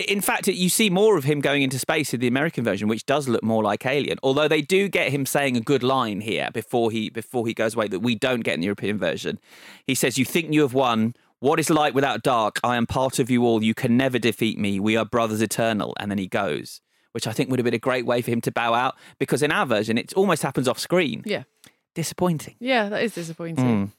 In 0.09 0.21
fact, 0.21 0.47
you 0.47 0.69
see 0.69 0.91
more 0.91 1.17
of 1.17 1.25
him 1.25 1.41
going 1.41 1.63
into 1.63 1.79
space 1.79 2.13
in 2.13 2.21
the 2.21 2.27
American 2.27 2.65
version, 2.65 2.87
which 2.87 3.07
does 3.07 3.29
look 3.29 3.43
more 3.43 3.63
like 3.63 3.87
Alien. 3.87 4.19
Although 4.23 4.47
they 4.49 4.61
do 4.61 4.89
get 4.89 5.11
him 5.11 5.25
saying 5.25 5.57
a 5.57 5.61
good 5.61 5.83
line 5.83 6.21
here 6.21 6.51
before 6.53 6.91
he 6.91 7.09
before 7.11 7.47
he 7.47 7.55
goes 7.55 7.75
away 7.75 7.89
that 7.89 8.01
we 8.01 8.15
don't 8.15 8.41
get 8.41 8.55
in 8.55 8.61
the 8.61 8.67
European 8.67 8.99
version. 8.99 9.39
He 9.87 9.95
says, 9.95 10.19
"You 10.19 10.25
think 10.25 10.53
you 10.53 10.61
have 10.63 10.75
won." 10.75 11.15
What 11.47 11.61
is 11.61 11.71
light 11.71 11.95
without 11.95 12.25
dark? 12.25 12.59
I 12.65 12.75
am 12.75 12.87
part 12.87 13.21
of 13.21 13.31
you 13.31 13.45
all. 13.45 13.63
You 13.63 13.73
can 13.73 13.97
never 13.97 14.19
defeat 14.19 14.59
me. 14.59 14.81
We 14.81 14.97
are 14.97 15.05
brothers 15.05 15.41
eternal. 15.41 15.95
And 16.01 16.11
then 16.11 16.19
he 16.19 16.27
goes, 16.27 16.81
which 17.13 17.29
I 17.29 17.33
think 17.33 17.51
would 17.51 17.61
have 17.61 17.65
been 17.65 17.73
a 17.73 17.79
great 17.79 18.05
way 18.05 18.21
for 18.21 18.33
him 18.33 18.41
to 18.41 18.51
bow 18.51 18.75
out 18.75 18.97
because 19.21 19.45
in 19.45 19.53
our 19.53 19.65
version, 19.65 19.97
it 19.97 20.13
almost 20.15 20.43
happens 20.43 20.67
off 20.67 20.81
screen. 20.81 21.23
Yeah. 21.25 21.45
Disappointing. 21.95 22.57
Yeah, 22.59 22.89
that 22.89 23.01
is 23.01 23.15
disappointing. 23.15 23.65
Mm. 23.65 23.91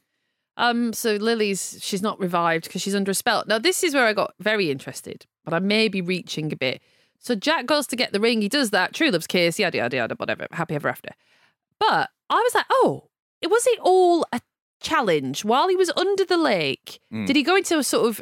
Um, 0.58 0.92
so 0.92 1.16
Lily's 1.16 1.78
she's 1.80 2.02
not 2.02 2.20
revived 2.20 2.66
because 2.66 2.82
she's 2.82 2.94
under 2.94 3.12
a 3.12 3.16
spell. 3.16 3.46
Now 3.48 3.60
this 3.60 3.82
is 3.82 3.94
where 3.94 4.06
I 4.06 4.12
got 4.12 4.34
very 4.42 4.70
interested, 4.70 5.26
but 5.46 5.54
I 5.54 5.60
may 5.60 5.88
be 5.88 6.02
reaching 6.02 6.52
a 6.52 6.58
bit. 6.58 6.82
So 7.18 7.34
Jack 7.34 7.66
goes 7.66 7.88
to 7.88 7.96
get 7.96 8.12
the 8.12 8.20
ring. 8.20 8.42
He 8.42 8.50
does 8.50 8.72
that. 8.72 8.94
True 8.94 9.10
love's 9.10 9.26
kiss. 9.26 9.58
Yada 9.58 9.78
yada 9.78 9.96
yada. 9.96 10.16
Whatever. 10.16 10.48
Happy 10.52 10.76
ever 10.76 10.90
after. 10.90 11.12
But 11.80 12.10
I 12.30 12.36
was 12.36 12.54
like, 12.54 12.66
oh, 12.70 13.08
it 13.42 13.48
was 13.48 13.66
it 13.68 13.80
all 13.80 14.26
a 14.34 14.42
challenge 14.80 15.44
while 15.44 15.68
he 15.68 15.76
was 15.76 15.92
under 15.96 16.26
the 16.26 16.38
lake? 16.38 17.00
Mm. 17.14 17.28
Did 17.28 17.36
he 17.36 17.44
go 17.44 17.56
into 17.56 17.78
a 17.78 17.84
sort 17.84 18.08
of 18.08 18.22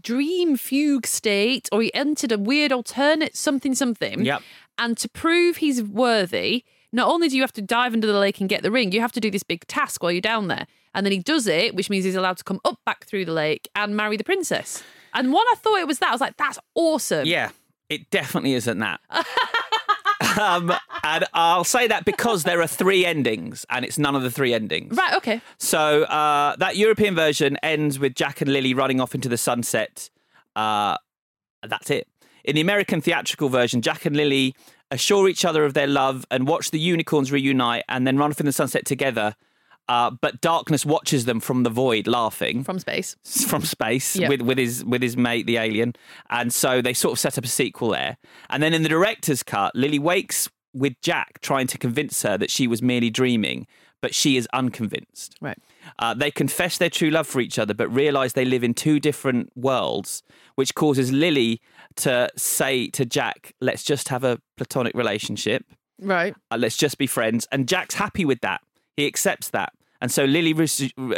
dream 0.00 0.56
fugue 0.56 1.06
state, 1.06 1.68
or 1.72 1.82
he 1.82 1.92
entered 1.94 2.32
a 2.32 2.38
weird 2.38 2.72
alternate 2.72 3.36
something 3.36 3.74
something? 3.74 4.24
Yep. 4.24 4.42
And 4.78 4.96
to 4.98 5.08
prove 5.08 5.58
he's 5.58 5.82
worthy, 5.82 6.64
not 6.92 7.08
only 7.08 7.28
do 7.28 7.36
you 7.36 7.42
have 7.42 7.52
to 7.52 7.62
dive 7.62 7.94
into 7.94 8.06
the 8.06 8.18
lake 8.18 8.40
and 8.40 8.48
get 8.48 8.62
the 8.62 8.70
ring, 8.70 8.92
you 8.92 9.00
have 9.00 9.12
to 9.12 9.20
do 9.20 9.30
this 9.30 9.42
big 9.42 9.66
task 9.66 10.02
while 10.02 10.12
you're 10.12 10.20
down 10.20 10.48
there. 10.48 10.66
And 10.94 11.06
then 11.06 11.12
he 11.12 11.20
does 11.20 11.46
it, 11.46 11.74
which 11.74 11.88
means 11.88 12.04
he's 12.04 12.16
allowed 12.16 12.36
to 12.38 12.44
come 12.44 12.60
up 12.64 12.78
back 12.84 13.06
through 13.06 13.24
the 13.24 13.32
lake 13.32 13.68
and 13.74 13.96
marry 13.96 14.16
the 14.16 14.24
princess. 14.24 14.82
And 15.14 15.32
when 15.32 15.42
I 15.52 15.54
thought 15.56 15.78
it 15.78 15.86
was 15.86 15.98
that, 16.00 16.10
I 16.10 16.12
was 16.12 16.20
like, 16.20 16.36
that's 16.36 16.58
awesome. 16.74 17.26
Yeah, 17.26 17.50
it 17.88 18.10
definitely 18.10 18.54
isn't 18.54 18.78
that. 18.78 19.00
um, 20.42 20.72
and 21.04 21.24
I'll 21.32 21.64
say 21.64 21.86
that 21.86 22.04
because 22.04 22.44
there 22.44 22.60
are 22.60 22.66
three 22.66 23.06
endings, 23.06 23.64
and 23.70 23.84
it's 23.84 23.98
none 23.98 24.14
of 24.14 24.22
the 24.22 24.30
three 24.30 24.52
endings. 24.52 24.96
Right, 24.96 25.14
okay. 25.14 25.40
So 25.58 26.02
uh, 26.04 26.56
that 26.56 26.76
European 26.76 27.14
version 27.14 27.56
ends 27.62 27.98
with 27.98 28.14
Jack 28.14 28.40
and 28.40 28.52
Lily 28.52 28.74
running 28.74 29.00
off 29.00 29.14
into 29.14 29.28
the 29.28 29.38
sunset. 29.38 30.10
Uh, 30.56 30.96
that's 31.66 31.90
it. 31.90 32.08
In 32.44 32.56
the 32.56 32.60
American 32.60 33.00
theatrical 33.00 33.48
version, 33.48 33.82
Jack 33.82 34.04
and 34.04 34.16
Lily 34.16 34.54
assure 34.90 35.28
each 35.28 35.44
other 35.44 35.64
of 35.64 35.74
their 35.74 35.86
love 35.86 36.26
and 36.30 36.46
watch 36.46 36.70
the 36.70 36.78
unicorns 36.78 37.32
reunite 37.32 37.84
and 37.88 38.06
then 38.06 38.18
run 38.18 38.30
off 38.30 38.40
in 38.40 38.46
the 38.46 38.52
sunset 38.52 38.84
together. 38.84 39.34
Uh, 39.92 40.10
but 40.24 40.40
darkness 40.40 40.86
watches 40.86 41.24
them 41.26 41.38
from 41.40 41.64
the 41.64 41.70
void, 41.84 42.06
laughing 42.06 42.64
from 42.64 42.78
space. 42.78 43.14
From 43.46 43.62
space 43.62 44.16
Yep. 44.16 44.28
with 44.30 44.42
with 44.42 44.58
his 44.58 44.84
with 44.92 45.02
his 45.02 45.16
mate, 45.16 45.44
the 45.46 45.58
alien, 45.58 45.90
and 46.30 46.48
so 46.62 46.80
they 46.80 46.94
sort 46.94 47.12
of 47.12 47.18
set 47.18 47.36
up 47.38 47.44
a 47.44 47.48
sequel 47.48 47.90
there. 47.90 48.16
And 48.48 48.62
then 48.62 48.72
in 48.72 48.82
the 48.82 48.88
director's 48.88 49.42
cut, 49.42 49.70
Lily 49.76 49.98
wakes 49.98 50.48
with 50.72 50.94
Jack, 51.02 51.40
trying 51.42 51.66
to 51.66 51.76
convince 51.78 52.22
her 52.22 52.38
that 52.38 52.50
she 52.50 52.66
was 52.66 52.80
merely 52.80 53.10
dreaming, 53.10 53.66
but 54.00 54.14
she 54.14 54.38
is 54.38 54.48
unconvinced. 54.54 55.36
Right. 55.42 55.58
Uh, 55.98 56.14
they 56.14 56.30
confess 56.30 56.78
their 56.78 56.88
true 56.98 57.10
love 57.10 57.26
for 57.26 57.40
each 57.42 57.58
other, 57.58 57.74
but 57.74 57.88
realize 57.92 58.32
they 58.32 58.46
live 58.46 58.64
in 58.64 58.72
two 58.72 58.98
different 58.98 59.52
worlds, 59.54 60.22
which 60.54 60.74
causes 60.74 61.12
Lily 61.12 61.60
to 61.96 62.30
say 62.36 62.88
to 62.90 63.04
Jack, 63.04 63.52
"Let's 63.60 63.84
just 63.92 64.08
have 64.08 64.24
a 64.24 64.38
platonic 64.56 64.94
relationship." 64.94 65.62
Right. 66.00 66.34
uh, 66.50 66.56
let's 66.56 66.78
just 66.78 66.96
be 66.96 67.06
friends. 67.06 67.46
And 67.52 67.68
Jack's 67.68 67.96
happy 67.96 68.24
with 68.24 68.40
that. 68.40 68.60
He 68.96 69.06
accepts 69.06 69.50
that. 69.50 69.72
And 70.02 70.10
so 70.12 70.24
Lily 70.24 70.52
re- 70.52 70.68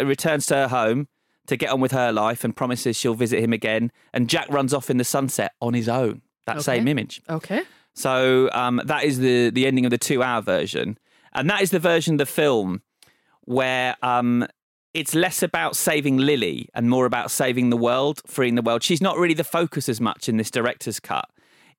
returns 0.05 0.47
to 0.47 0.55
her 0.55 0.68
home 0.68 1.09
to 1.49 1.57
get 1.57 1.70
on 1.70 1.80
with 1.80 1.93
her 1.93 2.12
life 2.12 2.45
and 2.45 2.55
promises 2.55 2.97
she'll 2.97 3.14
visit 3.14 3.43
him 3.43 3.53
again. 3.53 3.91
And 4.12 4.28
Jack 4.28 4.49
runs 4.51 4.72
off 4.72 4.89
in 4.91 4.99
the 4.99 5.05
sunset 5.05 5.53
on 5.61 5.74
his 5.74 5.89
own. 5.89 6.22
That 6.47 6.57
Okay. 6.57 6.62
same 6.76 6.87
image. 6.89 7.20
Okay. 7.28 7.62
So 7.95 8.49
um, 8.53 8.80
that 8.85 9.03
is 9.05 9.18
the 9.18 9.51
the 9.51 9.66
ending 9.66 9.85
of 9.87 9.91
the 9.91 9.99
two 9.99 10.22
hour 10.22 10.43
version, 10.43 10.99
and 11.32 11.49
that 11.51 11.62
is 11.62 11.70
the 11.70 11.78
version 11.78 12.14
of 12.14 12.18
the 12.18 12.26
film 12.26 12.82
where 13.45 13.97
um, 14.03 14.47
it's 14.93 15.14
less 15.14 15.43
about 15.43 15.76
saving 15.76 16.16
Lily 16.18 16.68
and 16.74 16.89
more 16.91 17.07
about 17.07 17.30
saving 17.30 17.70
the 17.70 17.76
world, 17.76 18.20
freeing 18.26 18.55
the 18.55 18.62
world. 18.62 18.82
She's 18.82 19.01
not 19.01 19.16
really 19.16 19.35
the 19.35 19.45
focus 19.45 19.89
as 19.89 20.01
much 20.01 20.28
in 20.28 20.37
this 20.37 20.51
director's 20.51 21.01
cut. 21.01 21.28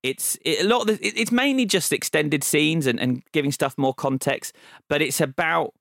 It's 0.03 0.37
it, 0.45 0.65
a 0.65 0.67
lot 0.67 0.81
of 0.81 0.87
the, 0.87 1.05
it- 1.07 1.17
it's 1.17 1.31
mainly 1.31 1.65
just 1.65 1.91
extended 1.93 2.43
scenes 2.43 2.87
and, 2.87 2.99
and 2.99 3.23
giving 3.31 3.51
stuff 3.51 3.77
more 3.77 3.93
context, 3.93 4.55
but 4.89 5.01
it's 5.01 5.21
about 5.21 5.73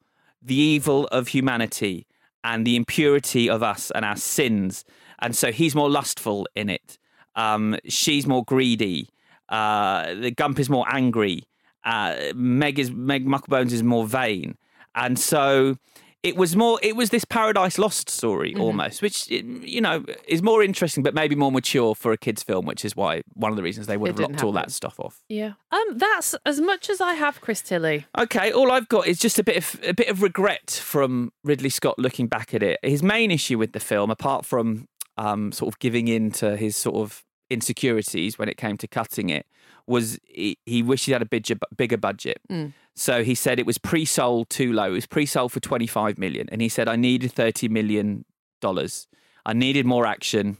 the 0.44 0.54
evil 0.54 1.06
of 1.06 1.28
humanity 1.28 2.06
and 2.42 2.66
the 2.66 2.76
impurity 2.76 3.48
of 3.48 3.62
us 3.62 3.90
and 3.92 4.04
our 4.04 4.16
sins. 4.16 4.84
And 5.20 5.34
so 5.34 5.50
he's 5.50 5.74
more 5.74 5.90
lustful 5.90 6.46
in 6.54 6.68
it. 6.68 6.98
Um, 7.34 7.76
she's 7.86 8.26
more 8.26 8.44
greedy. 8.44 9.08
Uh, 9.48 10.14
the 10.14 10.30
Gump 10.30 10.58
is 10.58 10.68
more 10.68 10.86
angry. 10.88 11.44
Uh, 11.84 12.16
Meg 12.34 12.78
is 12.78 12.90
Meg 12.90 13.26
Mucklebones 13.26 13.72
is 13.72 13.82
more 13.82 14.06
vain, 14.06 14.56
and 14.94 15.18
so 15.18 15.76
it 16.24 16.36
was 16.36 16.56
more. 16.56 16.80
It 16.82 16.96
was 16.96 17.10
this 17.10 17.24
Paradise 17.24 17.78
Lost 17.78 18.08
story 18.10 18.54
Mhm. 18.54 18.60
almost, 18.60 19.02
which 19.02 19.30
you 19.30 19.80
know 19.80 20.04
is 20.26 20.42
more 20.42 20.62
interesting, 20.64 21.02
but 21.04 21.14
maybe 21.14 21.36
more 21.36 21.52
mature 21.52 21.94
for 21.94 22.10
a 22.12 22.16
kids' 22.16 22.42
film, 22.42 22.64
which 22.66 22.84
is 22.84 22.96
why 22.96 23.22
one 23.34 23.52
of 23.52 23.56
the 23.56 23.62
reasons 23.62 23.86
they 23.86 23.96
would 23.98 24.10
It 24.10 24.18
have 24.18 24.30
locked 24.30 24.42
all 24.42 24.52
that 24.52 24.72
stuff 24.72 24.98
off. 24.98 25.20
Yeah. 25.28 25.52
Um, 25.70 25.98
that's 25.98 26.34
as 26.46 26.60
much 26.60 26.88
as 26.90 27.00
I 27.00 27.12
have, 27.14 27.40
Chris 27.40 27.60
Tilly. 27.60 28.06
Okay, 28.18 28.50
all 28.50 28.72
I've 28.72 28.88
got 28.88 29.06
is 29.06 29.18
just 29.18 29.38
a 29.38 29.44
bit 29.44 29.58
of 29.58 29.80
a 29.84 29.92
bit 29.94 30.08
of 30.08 30.22
regret 30.22 30.70
from 30.82 31.32
Ridley 31.44 31.70
Scott 31.70 31.98
looking 31.98 32.26
back 32.26 32.54
at 32.54 32.62
it. 32.62 32.80
His 32.82 33.02
main 33.02 33.30
issue 33.30 33.58
with 33.58 33.72
the 33.72 33.80
film, 33.80 34.10
apart 34.10 34.46
from 34.46 34.88
um, 35.16 35.52
sort 35.52 35.72
of 35.72 35.78
giving 35.78 36.08
in 36.08 36.32
to 36.32 36.56
his 36.56 36.76
sort 36.76 36.96
of 36.96 37.22
insecurities 37.50 38.38
when 38.38 38.48
it 38.48 38.56
came 38.56 38.76
to 38.78 38.88
cutting 38.88 39.28
it, 39.30 39.46
was 39.86 40.18
he, 40.24 40.58
he 40.64 40.82
wished 40.82 41.06
he 41.06 41.12
had 41.12 41.22
a 41.22 41.26
bigger, 41.26 41.56
bigger 41.76 41.96
budget. 41.96 42.40
Mm. 42.50 42.72
So 42.94 43.24
he 43.24 43.34
said 43.34 43.58
it 43.58 43.66
was 43.66 43.78
pre-sold 43.78 44.50
too 44.50 44.72
low. 44.72 44.86
It 44.86 44.90
was 44.90 45.06
pre-sold 45.06 45.52
for 45.52 45.60
25 45.60 46.18
million, 46.18 46.48
and 46.50 46.60
he 46.60 46.68
said 46.68 46.88
I 46.88 46.96
needed 46.96 47.32
30 47.32 47.68
million 47.68 48.24
dollars. 48.60 49.06
I 49.44 49.52
needed 49.52 49.84
more 49.84 50.06
action. 50.06 50.58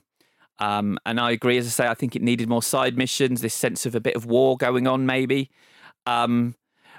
Um, 0.59 0.99
and 1.05 1.19
I 1.19 1.33
agree, 1.33 1.59
as 1.59 1.67
I 1.67 1.71
say, 1.71 1.87
I 1.89 1.95
think 1.95 2.15
it 2.15 2.23
needed 2.23 2.49
more 2.49 2.63
side 2.63 2.97
missions, 2.97 3.41
this 3.41 3.55
sense 3.55 3.87
of 3.87 3.95
a 3.95 4.01
bit 4.01 4.15
of 4.15 4.27
war 4.27 4.57
going 4.57 4.87
on, 4.87 5.05
maybe. 5.05 5.51
Um, 6.07 6.55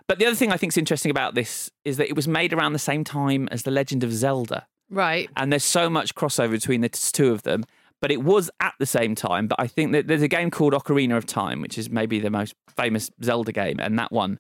but 0.08 0.20
the 0.20 0.26
other 0.26 0.36
thing 0.36 0.52
I 0.52 0.58
think 0.58 0.74
is 0.74 0.78
interesting 0.78 1.10
about 1.10 1.36
this 1.36 1.72
is 1.84 1.98
that 1.98 2.10
it 2.10 2.16
was 2.16 2.28
made 2.28 2.54
around 2.54 2.74
the 2.74 2.80
same 2.80 3.04
time 3.04 3.48
as 3.52 3.64
The 3.64 3.72
Legend 3.72 4.04
of 4.04 4.12
Zelda. 4.14 4.68
Right. 4.90 5.30
And 5.36 5.52
there's 5.52 5.64
so 5.64 5.90
much 5.90 6.16
crossover 6.16 6.52
between 6.52 6.82
the 6.82 6.90
two 6.90 7.32
of 7.32 7.44
them. 7.44 7.64
But 8.06 8.12
it 8.12 8.22
was 8.22 8.52
at 8.60 8.76
the 8.78 8.86
same 8.86 9.16
time. 9.16 9.48
But 9.48 9.60
I 9.60 9.66
think 9.66 9.92
that 9.94 10.06
there's 10.06 10.22
a 10.22 10.28
game 10.28 10.52
called 10.52 10.74
Ocarina 10.74 11.18
of 11.18 11.26
Time, 11.26 11.60
which 11.60 11.76
is 11.76 11.90
maybe 11.90 12.20
the 12.20 12.30
most 12.30 12.54
famous 12.78 13.10
Zelda 13.24 13.52
game. 13.52 13.80
And 13.80 13.98
that 13.98 14.12
one 14.12 14.38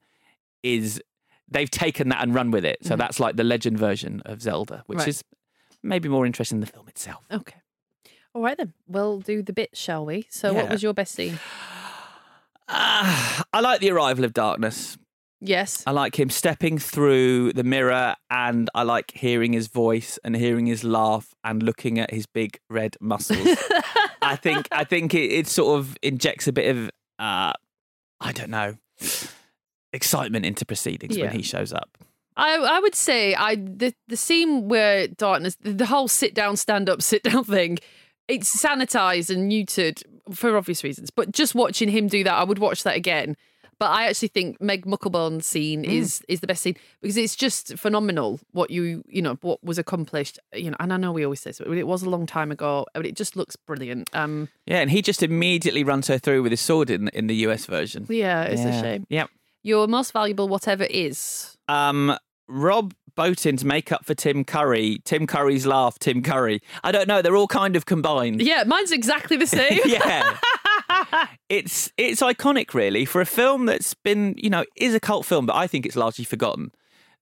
is, 0.62 1.02
they've 1.50 1.72
taken 1.72 2.10
that 2.10 2.22
and 2.22 2.36
run 2.36 2.52
with 2.52 2.64
it. 2.64 2.78
So 2.86 2.94
Mhm. 2.94 3.00
that's 3.00 3.20
like 3.20 3.38
the 3.38 3.44
legend 3.44 3.80
version 3.80 4.22
of 4.24 4.40
Zelda, 4.44 4.84
which 4.86 5.00
Right. 5.00 5.08
is 5.08 5.24
maybe 5.82 6.08
more 6.08 6.28
interesting 6.28 6.60
than 6.60 6.68
the 6.68 6.72
film 6.72 6.88
itself. 6.90 7.24
Okay. 7.32 7.56
All 8.36 8.44
right 8.44 8.56
then. 8.56 8.74
We'll 8.88 9.20
do 9.22 9.42
the 9.42 9.52
bit, 9.52 9.76
shall 9.76 10.06
we? 10.06 10.28
So, 10.30 10.54
what 10.54 10.70
was 10.70 10.84
your 10.84 10.94
best 10.94 11.16
scene? 11.16 11.40
I 12.68 13.62
like 13.62 13.80
the 13.80 13.90
arrival 13.90 14.26
of 14.26 14.34
darkness. 14.34 14.96
Yes. 15.48 15.84
I 15.88 15.92
like 15.92 16.20
him 16.20 16.30
stepping 16.30 16.78
through 16.78 17.54
the 17.54 17.64
mirror 17.64 18.16
and 18.30 18.70
I 18.74 18.84
like 18.84 19.12
hearing 19.16 19.54
his 19.54 19.68
voice 19.68 20.18
and 20.24 20.36
hearing 20.36 20.66
his 20.66 20.84
laugh 20.84 21.34
and 21.44 21.62
looking 21.64 22.00
at 22.00 22.12
his 22.12 22.26
big 22.26 22.60
red 22.70 22.98
muscles. 23.00 23.48
I 24.22 24.36
think 24.36 24.68
I 24.72 24.84
think 24.84 25.14
it, 25.14 25.32
it 25.32 25.48
sort 25.48 25.78
of 25.80 25.98
injects 26.02 26.48
a 26.48 26.54
bit 26.54 26.76
of 26.76 26.90
uh, 27.20 27.54
I 28.20 28.32
don't 28.34 28.50
know 28.50 28.76
excitement 29.94 30.46
into 30.46 30.66
proceedings 30.66 31.16
Yeah. 31.18 31.26
when 31.26 31.36
he 31.36 31.42
shows 31.42 31.72
up. 31.72 31.98
I 32.38 32.56
I 32.58 32.80
would 32.80 32.96
say 32.96 33.34
I 33.36 33.56
the 33.56 33.94
the 34.08 34.18
scene 34.18 34.68
where 34.68 35.08
darkness 35.08 35.56
the, 35.62 35.72
the 35.72 35.86
whole 35.86 36.08
sit 36.08 36.34
down 36.34 36.58
stand 36.58 36.90
up 36.90 37.02
sit 37.02 37.24
down 37.24 37.44
thing 37.46 37.78
it's 38.28 38.54
sanitized 38.62 39.30
and 39.34 39.50
neutered 39.50 40.02
for 40.34 40.58
obvious 40.58 40.84
reasons 40.84 41.12
but 41.12 41.32
just 41.32 41.56
watching 41.56 41.88
him 41.88 42.08
do 42.08 42.24
that 42.26 42.34
I 42.34 42.44
would 42.44 42.60
watch 42.60 42.84
that 42.84 42.98
again 42.98 43.38
but 43.80 43.90
I 43.92 44.08
actually 44.08 44.30
think 44.30 44.62
Meg 44.62 44.86
Mucklebone's 44.86 45.46
scene 45.46 45.84
Mm. 45.84 45.90
is 46.00 46.22
is 46.28 46.40
the 46.40 46.48
best 46.48 46.62
scene 46.64 46.76
because 47.02 47.18
it's 47.18 47.36
just 47.36 47.78
phenomenal 47.78 48.40
what 48.52 48.72
you 48.72 49.04
you 49.08 49.22
know 49.22 49.38
what 49.42 49.64
was 49.64 49.78
accomplished 49.78 50.40
you 50.54 50.70
know 50.72 50.78
and 50.80 50.92
I 50.94 50.98
know 50.98 51.12
we 51.12 51.24
always 51.24 51.42
say 51.42 51.50
this 51.50 51.60
but 51.60 51.78
it 51.78 51.88
was 51.88 52.04
a 52.04 52.10
long 52.10 52.26
time 52.26 52.52
ago 52.52 52.86
but 52.94 53.06
it 53.06 53.16
just 53.16 53.36
looks 53.36 53.56
brilliant 53.56 54.10
um 54.14 54.50
Yeah, 54.66 54.80
and 54.80 54.90
he 54.92 55.02
just 55.02 55.22
immediately 55.24 55.84
runs 55.84 56.08
her 56.08 56.18
through 56.18 56.44
with 56.44 56.52
his 56.52 56.62
sword 56.62 56.90
in 56.90 57.10
in 57.10 57.28
the 57.28 57.36
US 57.48 57.66
version. 57.66 58.06
yeah 58.10 58.44
it's 58.44 58.62
Yeah. 58.62 58.70
a 58.80 58.82
shame 58.82 59.06
Yep. 59.10 59.30
your 59.64 59.88
most 59.88 60.12
valuable 60.14 60.48
whatever 60.48 60.84
is 60.86 61.58
Um, 61.68 62.16
Rob 62.48 62.94
Bottin's 63.18 63.64
makeup 63.66 64.06
for 64.06 64.14
Tim 64.14 64.44
Curry, 64.44 65.00
Tim 65.06 65.26
Curry's 65.26 65.66
laugh, 65.66 65.98
Tim 66.00 66.22
Curry. 66.22 66.62
I 66.84 66.92
don't 66.92 67.08
know. 67.08 67.22
They're 67.22 67.36
all 67.36 67.48
kind 67.48 67.76
of 67.78 67.86
combined. 67.86 68.42
yeah 68.42 68.64
mine's 68.68 68.92
exactly 68.92 69.38
the 69.38 69.48
same 69.60 69.80
yeah. 69.86 70.38
It's 71.50 71.92
it's 71.98 72.22
iconic 72.22 72.74
really 72.74 73.06
for 73.06 73.22
a 73.22 73.26
film 73.26 73.66
that's 73.66 73.94
been, 73.94 74.36
you 74.38 74.50
know, 74.50 74.66
is 74.76 74.94
a 74.94 75.00
cult 75.00 75.26
film, 75.26 75.46
but 75.46 75.56
I 75.56 75.68
think 75.68 75.86
it's 75.86 75.96
largely 75.96 76.26
forgotten. 76.26 76.72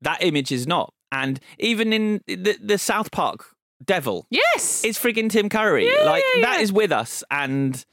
That 0.02 0.24
image 0.24 0.52
is 0.52 0.68
not. 0.68 0.94
And 1.12 1.40
even 1.60 1.94
in 1.94 2.22
the, 2.28 2.58
the 2.62 2.78
South 2.78 3.12
Park 3.12 3.46
Devil, 3.84 4.26
yes, 4.30 4.84
it's 4.84 4.98
frigging 5.00 5.30
Tim 5.30 5.50
Curry. 5.50 5.88
Yeah, 5.88 6.04
like 6.04 6.24
yeah, 6.36 6.42
that 6.42 6.56
yeah. 6.58 6.62
is 6.64 6.72
with 6.74 6.92
us 6.92 7.24
and 7.30 7.86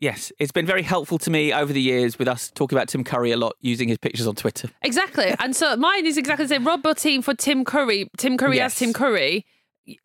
yes, 0.00 0.32
it's 0.38 0.52
been 0.52 0.66
very 0.66 0.82
helpful 0.82 1.18
to 1.18 1.30
me 1.30 1.52
over 1.52 1.72
the 1.72 1.80
years 1.80 2.18
with 2.18 2.28
us 2.28 2.50
talking 2.50 2.76
about 2.76 2.88
Tim 2.88 3.04
Curry 3.04 3.30
a 3.32 3.36
lot 3.36 3.54
using 3.60 3.88
his 3.88 3.98
pictures 3.98 4.26
on 4.26 4.34
Twitter. 4.34 4.68
Exactly. 4.82 5.34
And 5.38 5.54
so 5.56 5.76
mine 5.76 6.06
is 6.06 6.16
exactly 6.18 6.44
the 6.46 6.54
same. 6.54 6.66
Rob 6.66 6.82
Bottin 6.82 7.22
for 7.22 7.34
Tim 7.34 7.64
Curry. 7.64 8.10
Tim 8.16 8.36
Curry 8.36 8.56
Yes. 8.56 8.72
as 8.72 8.78
Tim 8.78 8.92
Curry. 8.92 9.46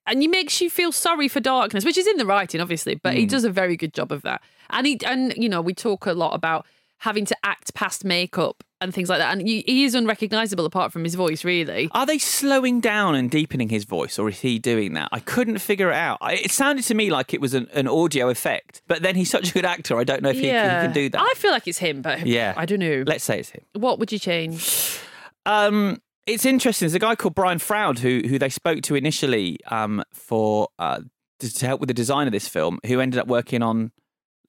And 0.06 0.22
he 0.22 0.28
makes 0.28 0.60
you 0.62 0.70
feel 0.70 0.92
sorry 0.92 1.28
for 1.28 1.40
darkness, 1.40 1.86
which 1.86 1.98
is 1.98 2.08
in 2.08 2.18
the 2.18 2.26
writing, 2.26 2.60
obviously, 2.62 2.96
but 2.96 3.14
he 3.14 3.26
Mm. 3.26 3.30
does 3.30 3.44
a 3.46 3.50
very 3.50 3.78
good 3.78 3.94
job 3.94 4.12
of 4.12 4.22
that. 4.24 4.42
And 4.70 4.86
he 4.86 5.00
and 5.06 5.34
you 5.38 5.48
know, 5.50 5.62
we 5.62 5.74
talk 5.74 6.06
a 6.06 6.14
lot 6.14 6.34
about 6.36 6.66
having 7.04 7.24
to 7.26 7.36
act 7.44 7.74
past 7.74 8.04
makeup 8.04 8.62
and 8.82 8.94
things 8.94 9.08
like 9.10 9.20
that. 9.20 9.32
And 9.32 9.48
he, 9.48 9.62
he 9.66 9.86
is 9.86 9.96
unrecognizable 9.96 10.66
apart 10.66 10.92
from 10.92 11.04
his 11.06 11.16
voice, 11.16 11.46
really. 11.46 11.88
Are 11.94 12.06
they 12.06 12.18
slowing 12.18 12.82
down 12.82 13.16
and 13.16 13.30
deepening 13.32 13.70
his 13.70 13.86
voice, 13.86 14.20
or 14.20 14.28
is 14.30 14.40
he 14.42 14.60
doing 14.60 14.94
that? 14.94 15.08
I 15.14 15.20
couldn't 15.20 15.60
figure 15.60 15.92
it 15.92 15.96
out. 15.96 16.18
I, 16.22 16.34
it 16.36 16.52
sounded 16.52 16.84
to 16.86 16.94
me 16.96 17.10
like 17.10 17.34
it 17.34 17.40
was 17.40 17.54
an, 17.54 17.68
an 17.74 17.88
audio 17.88 18.30
effect, 18.30 18.82
but 18.88 19.02
then 19.02 19.16
he's 19.16 19.30
such 19.38 19.50
a 19.52 19.54
good 19.54 19.66
actor. 19.66 19.98
I 19.98 20.04
don't 20.04 20.22
know 20.22 20.30
if 20.30 20.36
he, 20.40 20.48
he 20.48 20.52
can 20.52 20.92
do 20.92 21.08
that. 21.10 21.22
I 21.22 21.34
feel 21.38 21.52
like 21.52 21.68
it's 21.70 21.78
him, 21.78 22.02
but 22.02 22.26
yeah, 22.28 22.54
I 22.58 22.66
don't 22.66 22.80
know. 22.80 23.04
Let's 23.08 23.24
say 23.24 23.40
it's 23.40 23.50
him. 23.52 23.62
What 23.74 23.98
would 24.00 24.12
you 24.12 24.20
change? 24.20 25.00
Um, 25.46 26.02
it's 26.26 26.46
interesting. 26.46 26.86
There's 26.86 26.96
a 26.96 27.00
guy 27.00 27.16
called 27.16 27.36
Brian 27.36 27.60
Froud 27.60 28.00
who 28.00 28.22
who 28.28 28.40
they 28.40 28.50
spoke 28.50 28.82
to 28.84 28.96
initially 28.96 29.58
um, 29.68 30.04
for 30.14 30.70
uh, 30.78 31.02
to, 31.40 31.54
to 31.54 31.68
help 31.68 31.80
with 31.80 31.88
the 31.88 31.94
design 31.94 32.28
of 32.28 32.34
this 32.34 32.48
film, 32.48 32.80
who 32.86 33.00
ended 33.00 33.20
up 33.20 33.28
working 33.28 33.62
on 33.62 33.92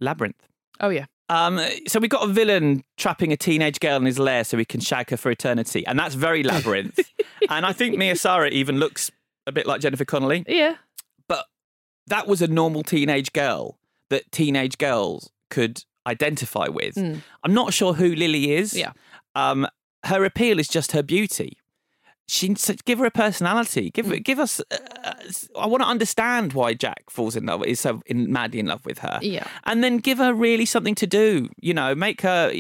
Labyrinth. 0.01 0.49
Oh 0.81 0.91
yeah. 0.91 1.07
Um, 1.29 1.61
so 1.87 2.01
we've 2.01 2.11
got 2.11 2.29
a 2.29 2.33
villain 2.33 2.83
trapping 2.97 3.33
a 3.33 3.37
teenage 3.37 3.79
girl 3.79 3.97
in 3.99 4.05
his 4.05 4.19
lair 4.19 4.43
so 4.43 4.59
he 4.59 4.65
can 4.65 4.81
shag 4.81 5.11
her 5.11 5.17
for 5.17 5.31
eternity, 5.31 5.87
and 5.87 5.99
that's 5.99 6.15
very 6.15 6.43
labyrinth. 6.43 6.99
and 7.49 7.65
I 7.65 7.73
think 7.73 7.97
Mia 7.97 8.17
Sara 8.17 8.49
even 8.49 8.79
looks 8.79 9.13
a 9.47 9.53
bit 9.53 9.67
like 9.67 9.81
Jennifer 9.81 10.05
Connelly. 10.05 10.45
Yeah. 10.49 10.77
But 11.29 11.47
that 12.09 12.27
was 12.27 12.43
a 12.43 12.49
normal 12.49 12.83
teenage 12.83 13.33
girl 13.33 13.79
that 14.09 14.31
teenage 14.33 14.77
girls 14.77 15.31
could 15.51 15.85
identify 16.07 16.67
with. 16.67 16.97
Mm. 16.97 17.23
I'm 17.45 17.55
not 17.55 17.73
sure 17.73 17.95
who 17.95 18.15
Lily 18.15 18.53
is. 18.53 18.75
Yeah. 18.75 18.93
Um, 19.37 19.69
her 20.05 20.25
appeal 20.25 20.59
is 20.59 20.67
just 20.69 20.93
her 20.93 21.03
beauty. 21.03 21.59
She 22.33 22.55
so 22.55 22.75
give 22.85 23.01
her 23.01 23.07
a 23.07 23.11
personality. 23.11 23.91
Give 23.91 24.07
Mm. 24.07 24.23
give 24.23 24.39
us. 24.39 24.61
Uh, 24.71 25.15
I 25.59 25.67
want 25.67 25.83
to 25.83 25.89
understand 25.89 26.53
why 26.53 26.75
Jack 26.75 27.11
falls 27.11 27.35
in 27.35 27.45
love 27.47 27.65
is 27.65 27.81
so 27.81 28.03
in, 28.07 28.31
madly 28.33 28.61
in 28.61 28.67
love 28.67 28.87
with 28.87 28.99
her. 29.01 29.19
Yeah. 29.21 29.47
and 29.65 29.83
then 29.83 29.97
give 29.99 30.19
her 30.19 30.33
really 30.33 30.65
something 30.65 30.95
to 30.95 31.07
do. 31.09 31.49
You 31.61 31.75
know, 31.75 31.95
make 31.97 32.21
her. 32.21 32.53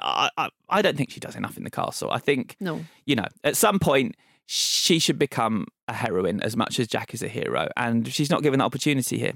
I, 0.00 0.30
I, 0.38 0.48
I 0.70 0.80
don't 0.80 0.96
think 0.96 1.10
she 1.10 1.20
does 1.20 1.36
enough 1.36 1.58
in 1.58 1.64
the 1.64 1.70
castle. 1.70 2.10
I 2.10 2.18
think 2.20 2.56
No. 2.58 2.84
you 3.04 3.16
know 3.16 3.26
at 3.44 3.54
some 3.56 3.78
point 3.78 4.14
she 4.46 4.98
should 4.98 5.18
become 5.18 5.66
a 5.88 5.92
heroine 5.92 6.40
as 6.40 6.56
much 6.56 6.80
as 6.80 6.86
Jack 6.88 7.12
is 7.12 7.22
a 7.22 7.28
hero, 7.28 7.68
and 7.76 8.08
she's 8.10 8.30
not 8.30 8.42
given 8.42 8.60
that 8.60 8.64
opportunity 8.64 9.18
here. 9.18 9.34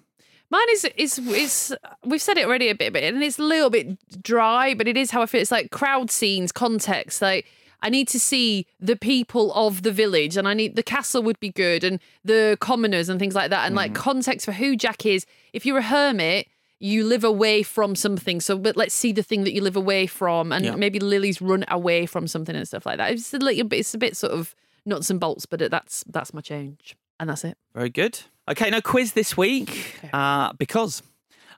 Mine 0.49 0.70
is 0.70 0.86
is 0.97 1.18
is 1.18 1.76
we've 2.03 2.22
said 2.22 2.38
it 2.38 2.47
already 2.47 2.68
a 2.70 2.74
bit, 2.74 2.95
but 2.95 3.03
and 3.03 3.22
it's 3.22 3.38
a 3.38 3.43
little 3.43 3.68
bit 3.68 3.99
dry, 4.22 4.72
but 4.72 4.88
it 4.88 4.97
is 4.97 5.11
how 5.11 5.20
I 5.20 5.26
feel. 5.26 5.43
It's 5.43 5.51
like 5.53 5.70
crowd 5.70 6.11
scenes, 6.11 6.51
context. 6.51 7.20
Like 7.20 7.45
I 7.83 7.89
need 7.91 8.09
to 8.09 8.20
see 8.20 8.66
the 8.80 8.97
people 8.97 9.53
of 9.55 9.83
the 9.83 9.93
village, 9.93 10.37
and 10.37 10.47
I 10.47 10.55
need 10.55 10.76
the 10.76 10.83
castle 10.83 11.22
would 11.24 11.41
be 11.41 11.51
good, 11.51 11.83
and 11.85 11.99
the 12.24 12.57
commoners 12.61 13.09
and 13.09 13.18
things 13.20 13.35
like 13.35 13.51
that, 13.51 13.66
and 13.66 13.74
like 13.74 13.95
context 13.95 14.47
for 14.47 14.53
who 14.53 14.76
Jack 14.76 15.05
is. 15.05 15.26
If 15.53 15.66
you're 15.66 15.78
a 15.78 15.83
hermit, 15.83 16.47
you 16.78 17.05
live 17.05 17.22
away 17.24 17.62
from 17.62 17.95
something. 17.95 18.41
So, 18.41 18.57
but 18.59 18.76
let's 18.76 18.95
see 18.95 19.12
the 19.12 19.22
thing 19.22 19.45
that 19.45 19.53
you 19.53 19.61
live 19.62 19.76
away 19.76 20.07
from, 20.07 20.53
and 20.53 20.64
Yeah. 20.64 20.74
maybe 20.76 20.99
Lily's 21.01 21.41
run 21.43 21.64
away 21.68 22.07
from 22.07 22.26
something 22.26 22.55
and 22.57 22.66
stuff 22.66 22.87
like 22.87 22.99
that. 22.99 23.12
It's 23.12 23.35
a 23.35 23.39
little 23.39 23.64
bit. 23.68 23.80
It's 23.80 23.95
a 23.95 23.99
bit 23.99 24.16
sort 24.16 24.33
of 24.33 24.55
nuts 24.87 25.11
and 25.11 25.20
bolts, 25.20 25.47
but 25.47 25.59
that's 25.70 26.05
that's 26.09 26.33
my 26.33 26.41
change, 26.41 26.97
and 27.20 27.28
that's 27.30 27.45
it. 27.45 27.57
Very 27.74 27.91
good. 27.91 28.20
Okay, 28.49 28.70
no 28.70 28.80
quiz 28.80 29.12
this 29.12 29.37
week 29.37 29.97
uh, 30.12 30.53
because. 30.55 31.03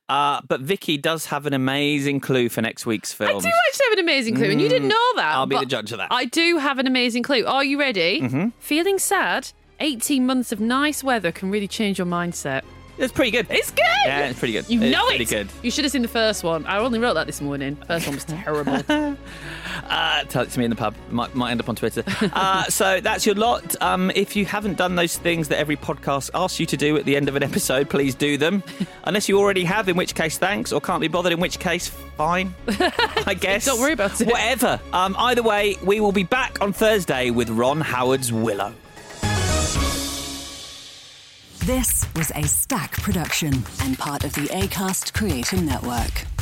Uh, 0.08 0.40
but 0.46 0.60
Vicky 0.60 0.98
does 0.98 1.26
have 1.26 1.46
an 1.46 1.54
amazing 1.54 2.20
clue 2.20 2.48
for 2.50 2.60
next 2.60 2.84
week's 2.84 3.12
film. 3.12 3.30
I 3.30 3.32
do 3.40 3.48
actually 3.68 3.86
have 3.90 3.92
an 3.94 4.04
amazing 4.04 4.34
clue, 4.36 4.50
and 4.50 4.60
you 4.60 4.68
didn't 4.68 4.88
Mm, 4.88 4.90
know 4.90 5.12
that. 5.16 5.34
I'll 5.34 5.46
be 5.46 5.56
but 5.56 5.60
the 5.60 5.66
judge 5.66 5.92
of 5.92 5.98
that. 5.98 6.08
I 6.10 6.26
do 6.26 6.58
have 6.58 6.78
an 6.78 6.86
amazing 6.86 7.22
clue. 7.22 7.44
Are 7.46 7.64
you 7.64 7.78
ready? 7.80 8.20
Mhm. 8.20 8.52
Feeling 8.58 8.98
sad? 8.98 9.52
18 9.80 10.26
months 10.26 10.52
of 10.52 10.60
nice 10.60 11.02
weather 11.02 11.32
can 11.32 11.50
really 11.50 11.66
change 11.66 11.98
your 11.98 12.06
mindset. 12.06 12.62
It's 12.96 13.12
pretty 13.12 13.30
good. 13.30 13.46
It's 13.50 13.70
good. 13.70 13.84
Yeah, 14.06 14.28
it's 14.28 14.38
pretty 14.38 14.52
good. 14.52 14.68
You 14.68 14.78
know 14.78 15.06
It's 15.08 15.16
pretty 15.16 15.24
good. 15.24 15.48
You 15.62 15.70
should 15.70 15.84
have 15.84 15.92
seen 15.92 16.02
the 16.02 16.08
first 16.08 16.44
one. 16.44 16.64
I 16.66 16.78
only 16.78 16.98
wrote 16.98 17.14
that 17.14 17.26
this 17.26 17.40
morning. 17.40 17.76
First 17.86 18.06
one 18.06 18.14
was 18.14 18.24
terrible. 18.26 19.16
Uh, 19.88 20.22
tell 20.24 20.42
it 20.42 20.50
to 20.50 20.58
me 20.58 20.64
in 20.64 20.70
the 20.70 20.76
pub. 20.76 20.94
Might, 21.10 21.34
might 21.34 21.50
end 21.50 21.60
up 21.60 21.68
on 21.68 21.76
Twitter. 21.76 22.04
Uh, 22.20 22.64
so 22.68 23.00
that's 23.00 23.26
your 23.26 23.34
lot. 23.34 23.80
Um, 23.82 24.10
if 24.14 24.36
you 24.36 24.44
haven't 24.46 24.76
done 24.78 24.94
those 24.94 25.16
things 25.18 25.48
that 25.48 25.58
every 25.58 25.76
podcast 25.76 26.30
asks 26.34 26.60
you 26.60 26.66
to 26.66 26.76
do 26.76 26.96
at 26.96 27.04
the 27.04 27.16
end 27.16 27.28
of 27.28 27.36
an 27.36 27.42
episode, 27.42 27.90
please 27.90 28.14
do 28.14 28.36
them. 28.36 28.62
Unless 29.04 29.28
you 29.28 29.38
already 29.38 29.64
have, 29.64 29.88
in 29.88 29.96
which 29.96 30.14
case, 30.14 30.38
thanks. 30.38 30.72
Or 30.72 30.80
can't 30.80 31.00
be 31.00 31.08
bothered, 31.08 31.32
in 31.32 31.40
which 31.40 31.58
case, 31.58 31.88
fine. 31.88 32.54
I 32.68 33.34
guess. 33.38 33.64
Don't 33.64 33.80
worry 33.80 33.92
about 33.92 34.20
it. 34.20 34.28
Whatever. 34.28 34.80
Um, 34.92 35.16
either 35.18 35.42
way, 35.42 35.76
we 35.82 36.00
will 36.00 36.12
be 36.12 36.24
back 36.24 36.60
on 36.60 36.72
Thursday 36.72 37.30
with 37.30 37.50
Ron 37.50 37.80
Howard's 37.80 38.32
Willow. 38.32 38.72
This 41.66 42.06
was 42.14 42.30
a 42.34 42.42
Stack 42.42 42.92
production 43.00 43.54
and 43.80 43.98
part 43.98 44.24
of 44.24 44.34
the 44.34 44.48
ACAST 44.48 45.14
Creator 45.14 45.62
Network. 45.62 46.33